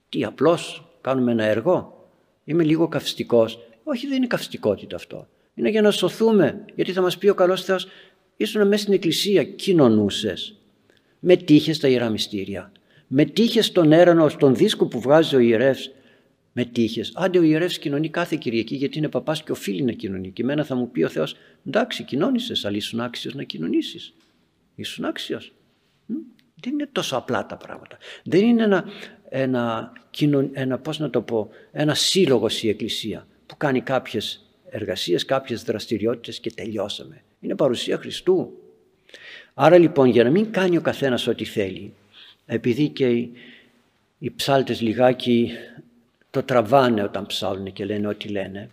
Τι 0.08 0.24
απλώς 0.24 0.88
κάνουμε 1.00 1.32
ένα 1.32 1.44
έργο; 1.44 2.08
Είμαι 2.44 2.64
λίγο 2.64 2.88
καυστικός. 2.88 3.58
Όχι 3.82 4.06
δεν 4.06 4.16
είναι 4.16 4.26
καυστικότητα 4.26 4.96
αυτό. 4.96 5.28
Είναι 5.54 5.68
για 5.68 5.82
να 5.82 5.90
σωθούμε. 5.90 6.64
Γιατί 6.74 6.92
θα 6.92 7.00
μας 7.00 7.18
πει 7.18 7.28
ο 7.28 7.34
καλός 7.34 7.64
Θεός, 7.64 7.86
ήσουν 8.36 8.66
μέσα 8.66 8.82
στην 8.82 8.94
εκκλησία, 8.94 9.44
κοινωνούσες. 9.44 10.60
Με 11.18 11.36
τύχες 11.36 11.76
στα 11.76 11.88
ιερά 11.88 12.08
μυστήρια. 12.08 12.72
Με 13.06 13.24
τύχες 13.24 13.66
στον 13.66 13.92
έρανο, 13.92 14.28
στον 14.28 14.54
δίσκο 14.54 14.86
που 14.86 15.00
βγάζει 15.00 15.36
ο 15.36 15.38
ιερεύς. 15.38 15.90
Με 16.52 16.64
τύχες. 16.64 17.12
Άντε 17.14 17.38
ο 17.38 17.42
ιερεύς 17.42 17.78
κοινωνεί 17.78 18.08
κάθε 18.08 18.36
Κυριακή 18.36 18.74
γιατί 18.74 18.98
είναι 18.98 19.08
παπάς 19.08 19.42
και 19.42 19.52
οφείλει 19.52 19.82
να 19.82 19.92
κοινωνεί. 19.92 20.30
Και 20.30 20.42
εμένα 20.42 20.64
θα 20.64 20.74
μου 20.74 20.90
πει 20.90 21.02
ο 21.02 21.08
Θεός, 21.08 21.36
εντάξει 21.66 22.02
κοινώνησες, 22.02 22.64
αλλά 22.64 22.76
ήσουν 22.76 23.00
άξιος 23.00 23.34
να 23.34 23.42
κοινωνήσεις. 23.42 24.14
Ήσουν 24.74 25.04
άξιος. 25.04 25.52
Δεν 26.60 26.72
είναι 26.72 26.88
τόσο 26.92 27.16
απλά 27.16 27.46
τα 27.46 27.56
πράγματα. 27.56 27.98
Δεν 28.24 28.44
είναι 28.44 28.62
ένα, 28.62 28.84
ένα, 29.28 29.92
ένα, 30.52 30.78
πώς 30.78 30.98
να 30.98 31.10
το 31.10 31.20
πω, 31.22 31.48
ένα 31.72 31.94
σύλλογος 31.94 32.62
η 32.62 32.68
Εκκλησία 32.68 33.26
που 33.46 33.56
κάνει 33.56 33.80
κάποιες 33.80 34.46
εργασίες, 34.68 35.24
κάποιες 35.24 35.62
δραστηριότητες 35.62 36.40
και 36.40 36.50
τελειώσαμε. 36.50 37.22
Είναι 37.40 37.54
παρουσία 37.54 37.96
Χριστού. 37.96 38.52
Άρα 39.54 39.78
λοιπόν 39.78 40.08
για 40.08 40.24
να 40.24 40.30
μην 40.30 40.52
κάνει 40.52 40.76
ο 40.76 40.80
καθένας 40.80 41.26
ό,τι 41.26 41.44
θέλει, 41.44 41.94
επειδή 42.46 42.88
και 42.88 43.08
οι, 43.08 43.32
οι 44.18 44.30
ψάλτες 44.30 44.80
λιγάκι 44.80 45.50
το 46.30 46.42
τραβάνε 46.42 47.02
όταν 47.02 47.26
ψάλουν 47.26 47.72
και 47.72 47.84
λένε 47.84 48.06
ό,τι 48.06 48.28
λένε, 48.28 48.70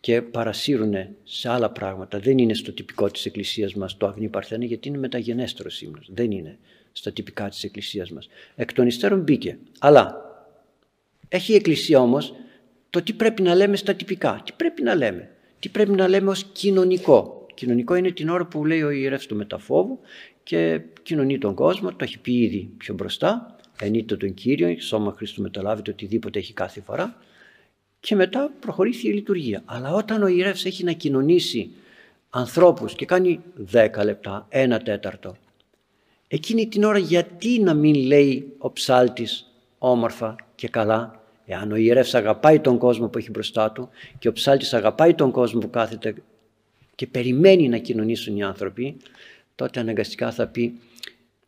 και 0.00 0.22
παρασύρουν 0.22 0.94
σε 1.24 1.48
άλλα 1.48 1.70
πράγματα. 1.70 2.18
Δεν 2.18 2.38
είναι 2.38 2.54
στο 2.54 2.72
τυπικό 2.72 3.10
της 3.10 3.26
Εκκλησίας 3.26 3.74
μας 3.74 3.96
το 3.96 4.06
Αγνή 4.06 4.28
Παρθένε 4.28 4.64
γιατί 4.64 4.88
είναι 4.88 4.98
μεταγενέστερος 4.98 5.82
ύμνος. 5.82 6.10
Δεν 6.14 6.30
είναι 6.30 6.58
στα 6.92 7.12
τυπικά 7.12 7.48
της 7.48 7.64
Εκκλησίας 7.64 8.10
μας. 8.10 8.28
Εκ 8.56 8.72
των 8.72 8.86
υστέρων 8.86 9.20
μπήκε. 9.20 9.58
Αλλά 9.78 10.16
έχει 11.28 11.52
η 11.52 11.54
Εκκλησία 11.54 12.00
όμως 12.00 12.34
το 12.90 13.02
τι 13.02 13.12
πρέπει 13.12 13.42
να 13.42 13.54
λέμε 13.54 13.76
στα 13.76 13.94
τυπικά. 13.94 14.42
Τι 14.44 14.52
πρέπει 14.56 14.82
να 14.82 14.94
λέμε; 14.94 15.30
Τι 15.58 15.68
πρέπει 15.68 15.90
να 15.90 16.08
λέμε 16.08 16.30
ως 16.30 16.44
κοινωνικό; 16.52 17.46
Κοινωνικό 17.54 17.94
είναι 17.94 18.10
την 18.10 18.28
ώρα 18.28 18.46
που 18.46 18.66
λέει 18.66 18.82
ο 18.82 18.90
ιερεύς 18.90 19.26
του 19.26 19.36
μεταφόβου 19.36 19.98
και 20.42 20.80
κοινωνεί 21.02 21.38
τον 21.38 21.54
κόσμο, 21.54 21.90
το 21.90 22.04
έχει 22.04 22.18
πει 22.18 22.32
ήδη 22.32 22.70
πιο 22.76 22.94
μπροστά, 22.94 23.56
ενείται 23.80 24.16
τον 24.16 24.34
Κύριο, 24.34 24.80
σώμα 24.80 25.12
Χριστού 25.12 25.42
μεταλάβει 25.42 25.90
οτιδήποτε 25.90 26.38
έχει 26.38 26.52
κάθε 26.52 26.80
φορά 26.80 27.16
και 28.00 28.14
μετά 28.14 28.52
προχωρεί 28.60 28.90
η 29.02 29.08
λειτουργία. 29.08 29.62
Αλλά 29.64 29.92
όταν 29.92 30.22
ο 30.22 30.26
ιερεύς 30.26 30.64
έχει 30.64 30.84
να 30.84 30.92
κοινωνήσει 30.92 31.70
ανθρώπους 32.30 32.94
και 32.94 33.06
κάνει 33.06 33.40
δέκα 33.54 34.04
λεπτά, 34.04 34.46
ένα 34.48 34.78
τέταρτο, 34.78 35.36
εκείνη 36.28 36.68
την 36.68 36.84
ώρα 36.84 36.98
γιατί 36.98 37.60
να 37.60 37.74
μην 37.74 37.94
λέει 37.94 38.52
ο 38.58 38.72
ψάλτης 38.72 39.52
όμορφα 39.78 40.36
και 40.54 40.68
καλά. 40.68 41.14
Εάν 41.46 41.72
ο 41.72 41.76
ιερεύς 41.76 42.14
αγαπάει 42.14 42.60
τον 42.60 42.78
κόσμο 42.78 43.08
που 43.08 43.18
έχει 43.18 43.30
μπροστά 43.30 43.72
του 43.72 43.88
και 44.18 44.28
ο 44.28 44.32
ψάλτης 44.32 44.74
αγαπάει 44.74 45.14
τον 45.14 45.30
κόσμο 45.30 45.60
που 45.60 45.70
κάθεται 45.70 46.14
και 46.94 47.06
περιμένει 47.06 47.68
να 47.68 47.78
κοινωνήσουν 47.78 48.36
οι 48.36 48.42
άνθρωποι, 48.42 48.96
τότε 49.60 49.80
αναγκαστικά 49.80 50.32
θα 50.32 50.46
πει 50.46 50.78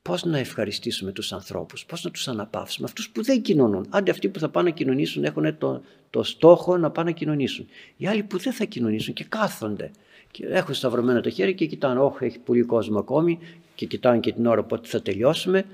πώς 0.02 0.24
να 0.24 0.38
ευχαριστήσουμε 0.38 1.12
τους 1.12 1.32
ανθρώπους, 1.32 1.84
πώς 1.84 2.04
να 2.04 2.10
τους 2.10 2.28
αναπαύσουμε, 2.28 2.86
αυτούς 2.86 3.10
που 3.10 3.22
δεν 3.22 3.42
κοινωνούν. 3.42 3.86
Άντε 3.88 4.10
αυτοί 4.10 4.28
που 4.28 4.38
θα 4.38 4.48
πάνε 4.48 4.68
να 4.68 4.74
κοινωνήσουν 4.74 5.24
έχουν 5.24 5.58
το, 5.58 5.82
το 6.10 6.22
στόχο 6.22 6.76
να 6.76 6.90
πάνε 6.90 7.10
να 7.10 7.16
κοινωνήσουν. 7.16 7.68
Οι 7.96 8.06
άλλοι 8.06 8.22
που 8.22 8.38
δεν 8.38 8.52
θα 8.52 8.64
κοινωνήσουν 8.64 9.14
και 9.14 9.24
κάθονται 9.24 9.90
και 10.30 10.46
έχουν 10.46 10.74
σταυρωμένα 10.74 11.20
το 11.20 11.30
χέρι 11.30 11.54
και 11.54 11.66
κοιτάνε, 11.66 12.00
όχι 12.00 12.24
έχει 12.24 12.38
πολύ 12.38 12.62
κόσμο 12.62 12.98
ακόμη 12.98 13.38
και 13.74 13.86
κοιτάνε 13.86 14.18
και 14.18 14.32
την 14.32 14.46
ώρα 14.46 14.62
πότε 14.62 14.88
θα 14.88 15.02
τελειώσουμε 15.02 15.64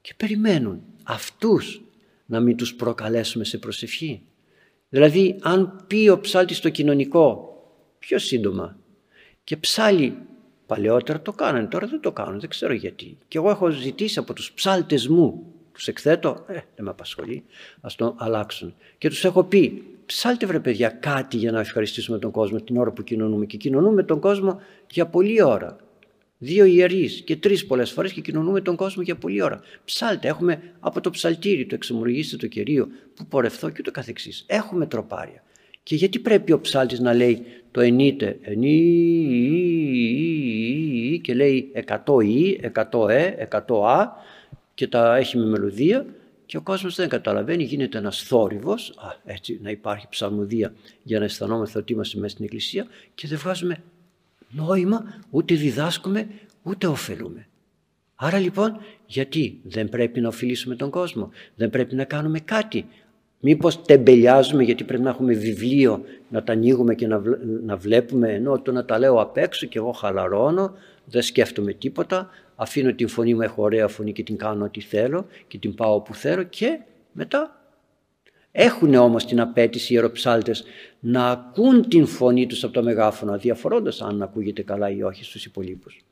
και 0.00 0.14
περιμένουν 0.16 0.82
αυτούς 1.02 1.82
να 2.26 2.40
μην 2.40 2.56
τους 2.56 2.74
προκαλέσουμε 2.74 3.44
σε 3.44 3.58
προσευχή. 3.58 4.22
Δηλαδή 4.88 5.36
αν 5.40 5.84
πει 5.86 6.08
ο 6.08 6.20
ψάλτης 6.20 6.60
το 6.60 6.68
κοινωνικό 6.68 7.52
πιο 7.98 8.18
σύντομα 8.18 8.76
και 9.44 9.56
ψάλει 9.56 10.16
παλαιότερα 10.68 11.20
το 11.20 11.32
κάνανε, 11.32 11.66
τώρα 11.66 11.86
δεν 11.86 12.00
το 12.00 12.12
κάνουν, 12.12 12.40
δεν 12.40 12.48
ξέρω 12.48 12.72
γιατί. 12.72 13.16
Και 13.28 13.38
εγώ 13.38 13.50
έχω 13.50 13.70
ζητήσει 13.70 14.18
από 14.18 14.32
τους 14.32 14.52
ψάλτες 14.52 15.08
μου, 15.08 15.52
τους 15.72 15.88
εκθέτω, 15.88 16.44
ε, 16.46 16.52
δεν 16.52 16.84
με 16.84 16.90
απασχολεί, 16.90 17.44
ας 17.80 17.94
το 17.94 18.14
αλλάξουν. 18.18 18.74
Και 18.98 19.08
τους 19.08 19.24
έχω 19.24 19.44
πει, 19.44 19.82
ψάλτε 20.06 20.46
βρε 20.46 20.60
παιδιά 20.60 20.88
κάτι 20.88 21.36
για 21.36 21.50
να 21.50 21.60
ευχαριστήσουμε 21.60 22.18
τον 22.18 22.30
κόσμο 22.30 22.60
την 22.60 22.76
ώρα 22.76 22.90
που 22.90 23.02
κοινωνούμε 23.02 23.46
και 23.46 23.56
κοινωνούμε 23.56 24.02
τον 24.02 24.20
κόσμο 24.20 24.60
για 24.90 25.06
πολλή 25.06 25.42
ώρα. 25.42 25.76
Δύο 26.38 26.64
ιερείς 26.64 27.22
και 27.22 27.36
τρεις 27.36 27.66
πολλές 27.66 27.90
φορές 27.90 28.12
και 28.12 28.20
κοινωνούμε 28.20 28.60
τον 28.60 28.76
κόσμο 28.76 29.02
για 29.02 29.16
πολλή 29.16 29.42
ώρα. 29.42 29.60
Ψάλτε, 29.84 30.28
έχουμε 30.28 30.62
από 30.80 31.00
το 31.00 31.10
ψαλτήρι, 31.10 31.66
το 31.66 31.74
εξομολογήστε 31.74 32.36
το 32.36 32.46
κυρίω, 32.46 32.88
που 33.14 33.26
πορευθώ 33.26 33.68
και 33.68 33.76
ούτω 33.80 33.90
καθεξής. 33.90 34.44
Έχουμε 34.46 34.86
τροπάρια. 34.86 35.42
Και 35.82 35.94
γιατί 35.94 36.18
πρέπει 36.18 36.52
ο 36.52 36.60
ψάλτης 36.60 37.00
να 37.00 37.14
λέει 37.14 37.42
το 37.70 37.80
ενίτε, 37.80 38.38
ενί, 38.42 38.68
και 41.18 41.34
λέει 41.34 41.72
100 42.04 42.24
ή, 42.24 42.60
100 42.92 43.08
ε, 43.08 43.46
100 43.50 43.86
α 43.86 44.06
και 44.74 44.88
τα 44.88 45.16
έχει 45.16 45.38
με 45.38 45.44
μελωδία 45.44 46.06
και 46.46 46.56
ο 46.56 46.60
κόσμος 46.60 46.94
δεν 46.94 47.08
καταλαβαίνει, 47.08 47.62
γίνεται 47.62 47.98
ένας 47.98 48.22
θόρυβος, 48.22 48.94
α, 48.96 49.08
έτσι 49.24 49.58
να 49.62 49.70
υπάρχει 49.70 50.06
ψαλμοδία 50.10 50.74
για 51.02 51.18
να 51.18 51.24
αισθανόμαστε 51.24 51.78
ότι 51.78 51.92
είμαστε 51.92 52.18
μέσα 52.18 52.32
στην 52.32 52.44
εκκλησία 52.44 52.86
και 53.14 53.26
δεν 53.28 53.38
βγάζουμε 53.38 53.82
νόημα, 54.50 55.04
ούτε 55.30 55.54
διδάσκουμε, 55.54 56.28
ούτε 56.62 56.86
ωφελούμε. 56.86 57.46
Άρα 58.14 58.38
λοιπόν 58.38 58.76
γιατί 59.06 59.60
δεν 59.62 59.88
πρέπει 59.88 60.20
να 60.20 60.28
ωφελήσουμε 60.28 60.74
τον 60.74 60.90
κόσμο, 60.90 61.30
δεν 61.54 61.70
πρέπει 61.70 61.94
να 61.94 62.04
κάνουμε 62.04 62.40
κάτι. 62.40 62.86
Μήπως 63.40 63.82
τεμπελιάζουμε 63.82 64.62
γιατί 64.62 64.84
πρέπει 64.84 65.02
να 65.02 65.10
έχουμε 65.10 65.32
βιβλίο 65.32 66.04
να 66.28 66.42
τα 66.42 66.52
ανοίγουμε 66.52 66.94
και 66.94 67.06
να, 67.06 67.22
να 67.64 67.76
βλέπουμε 67.76 68.34
ενώ 68.34 68.60
το 68.60 68.72
να 68.72 68.84
τα 68.84 68.98
λέω 68.98 69.20
απ' 69.20 69.36
έξω 69.36 69.66
και 69.66 69.78
εγώ 69.78 69.92
χαλαρώνω, 69.92 70.72
δεν 71.10 71.22
σκέφτομαι 71.22 71.72
τίποτα, 71.72 72.30
αφήνω 72.56 72.92
την 72.92 73.08
φωνή 73.08 73.34
μου, 73.34 73.40
έχω 73.40 73.62
ωραία 73.62 73.88
φωνή 73.88 74.12
και 74.12 74.22
την 74.22 74.36
κάνω 74.36 74.64
ό,τι 74.64 74.80
θέλω 74.80 75.26
και 75.48 75.58
την 75.58 75.74
πάω 75.74 75.94
όπου 75.94 76.14
θέλω 76.14 76.42
και 76.42 76.80
μετά 77.12 77.58
έχουν 78.52 78.94
όμως 78.94 79.26
την 79.26 79.40
απέτηση 79.40 79.92
οι 79.92 79.96
ιεροψάλτες 79.96 80.64
να 81.00 81.30
ακούν 81.30 81.88
την 81.88 82.06
φωνή 82.06 82.46
τους 82.46 82.64
από 82.64 82.72
το 82.72 82.82
μεγάφωνο 82.82 83.38
διαφορώντας 83.38 84.02
αν 84.02 84.22
ακούγεται 84.22 84.62
καλά 84.62 84.90
ή 84.90 85.02
όχι 85.02 85.24
στους 85.24 85.44
υπολείπους. 85.44 86.04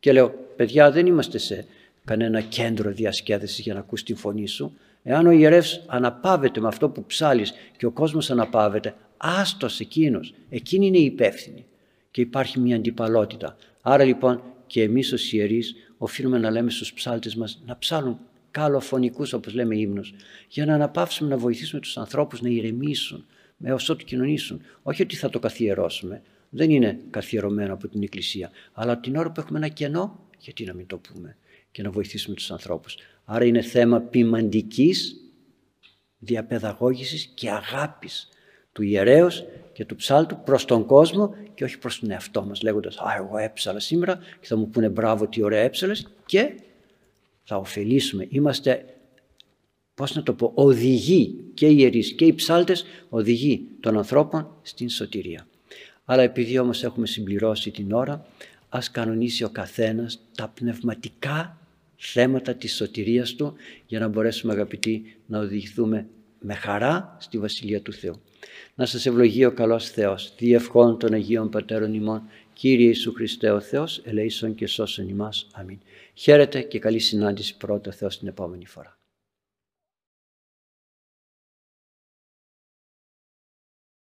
Και 0.00 0.12
λέω 0.12 0.34
παιδιά 0.56 0.90
δεν 0.90 1.06
είμαστε 1.06 1.38
σε 1.38 1.66
κανένα 2.04 2.40
κέντρο 2.40 2.90
διασκέδασης 2.90 3.58
για 3.58 3.74
να 3.74 3.80
ακούς 3.80 4.02
την 4.02 4.16
φωνή 4.16 4.46
σου. 4.46 4.76
Εάν 5.02 5.26
ο 5.26 5.30
ιερεύς 5.30 5.84
αναπαύεται 5.86 6.60
με 6.60 6.68
αυτό 6.68 6.88
που 6.88 7.04
ψάλεις 7.04 7.52
και 7.76 7.86
ο 7.86 7.90
κόσμος 7.90 8.30
αναπαύεται, 8.30 8.94
άστος 9.16 9.80
εκείνος, 9.80 10.34
εκείνη 10.50 10.86
είναι 10.86 10.98
η 10.98 11.04
υπεύθυνη 11.04 11.64
και 12.10 12.20
υπάρχει 12.20 12.60
μια 12.60 12.76
αντιπαλότητα. 12.76 13.56
Άρα 13.82 14.04
λοιπόν 14.04 14.42
και 14.66 14.82
εμείς 14.82 15.12
ως 15.12 15.32
ιερείς 15.32 15.74
οφείλουμε 15.96 16.38
να 16.38 16.50
λέμε 16.50 16.70
στους 16.70 16.92
ψάλτες 16.92 17.34
μας 17.34 17.62
να 17.66 17.78
ψάλουν 17.78 18.18
καλοφωνικούς 18.50 19.32
όπως 19.32 19.54
λέμε 19.54 19.76
ύμνους 19.76 20.14
για 20.48 20.66
να 20.66 20.74
αναπαύσουμε 20.74 21.30
να 21.30 21.36
βοηθήσουμε 21.36 21.80
τους 21.80 21.96
ανθρώπους 21.96 22.40
να 22.40 22.48
ηρεμήσουν 22.48 23.26
με 23.56 23.72
όσο 23.72 23.96
του 23.96 24.04
κοινωνήσουν. 24.04 24.62
Όχι 24.82 25.02
ότι 25.02 25.16
θα 25.16 25.30
το 25.30 25.38
καθιερώσουμε, 25.38 26.22
δεν 26.50 26.70
είναι 26.70 27.00
καθιερωμένο 27.10 27.72
από 27.72 27.88
την 27.88 28.02
Εκκλησία, 28.02 28.50
αλλά 28.72 28.98
την 28.98 29.16
ώρα 29.16 29.32
που 29.32 29.40
έχουμε 29.40 29.58
ένα 29.58 29.68
κενό, 29.68 30.28
γιατί 30.38 30.64
να 30.64 30.74
μην 30.74 30.86
το 30.86 30.98
πούμε 30.98 31.36
και 31.70 31.82
να 31.82 31.90
βοηθήσουμε 31.90 32.36
τους 32.36 32.50
ανθρώπους. 32.50 32.96
Άρα 33.24 33.44
είναι 33.44 33.62
θέμα 33.62 34.00
ποιμαντικής 34.00 35.16
διαπαιδαγώγησης 36.18 37.30
και 37.34 37.50
αγάπης 37.50 38.28
του 38.72 38.82
ιερέως 38.82 39.44
και 39.72 39.84
του 39.84 39.96
ψάλτου 39.96 40.40
προς 40.44 40.64
τον 40.64 40.86
κόσμο 40.86 41.34
και 41.54 41.64
όχι 41.64 41.78
προς 41.78 41.98
τον 41.98 42.10
εαυτό 42.10 42.44
μας 42.44 42.62
λέγοντας 42.62 42.96
«Α, 42.96 43.14
εγώ 43.18 43.36
έψαλα 43.36 43.80
σήμερα» 43.80 44.18
και 44.40 44.46
θα 44.46 44.56
μου 44.56 44.68
πούνε 44.68 44.88
«Μπράβο, 44.88 45.28
τι 45.28 45.42
ωραία 45.42 45.60
έψαλες» 45.60 46.06
και 46.26 46.54
θα 47.44 47.56
ωφελήσουμε. 47.56 48.26
Είμαστε, 48.28 48.84
πώς 49.94 50.14
να 50.14 50.22
το 50.22 50.32
πω, 50.32 50.52
οδηγοί 50.54 51.44
και 51.54 51.66
οι 51.66 51.74
ιερείς 51.78 52.12
και 52.12 52.24
οι 52.24 52.34
ψάλτες 52.34 52.84
οδηγοί 53.08 53.68
των 53.80 53.96
ανθρώπων 53.96 54.56
στην 54.62 54.88
σωτηρία. 54.88 55.46
Αλλά 56.04 56.22
επειδή 56.22 56.58
όμως 56.58 56.84
έχουμε 56.84 57.06
συμπληρώσει 57.06 57.70
την 57.70 57.92
ώρα, 57.92 58.26
ας 58.68 58.90
κανονίσει 58.90 59.44
ο 59.44 59.48
καθένας 59.48 60.20
τα 60.34 60.48
πνευματικά 60.48 61.58
θέματα 61.96 62.54
της 62.54 62.74
σωτηρίας 62.74 63.34
του 63.34 63.54
για 63.86 63.98
να 63.98 64.08
μπορέσουμε 64.08 64.52
αγαπητοί 64.52 65.16
να 65.26 65.38
οδηγηθούμε 65.38 66.06
με 66.40 66.54
χαρά 66.54 67.16
στη 67.20 67.38
Βασιλεία 67.38 67.82
του 67.82 67.92
Θεού. 67.92 68.20
Να 68.74 68.86
σας 68.86 69.06
ευλογεί 69.06 69.44
ο 69.44 69.52
καλός 69.52 69.90
Θεός, 69.90 70.34
διευχών 70.36 70.98
των 70.98 71.12
Αγίων 71.12 71.50
Πατέρων 71.50 71.94
ημών, 71.94 72.22
Κύριε 72.52 72.86
Ιησού 72.86 73.12
Χριστέ 73.12 73.50
ο 73.50 73.60
Θεός, 73.60 74.00
ελέησον 74.04 74.54
και 74.54 74.66
σώσον 74.66 75.08
ημάς. 75.08 75.46
Αμήν. 75.52 75.78
Χαίρετε 76.14 76.62
και 76.62 76.78
καλή 76.78 76.98
συνάντηση 76.98 77.56
πρώτα 77.56 77.92
Θεός 77.92 78.18
την 78.18 78.28
επόμενη 78.28 78.66
φορά. 78.66 79.01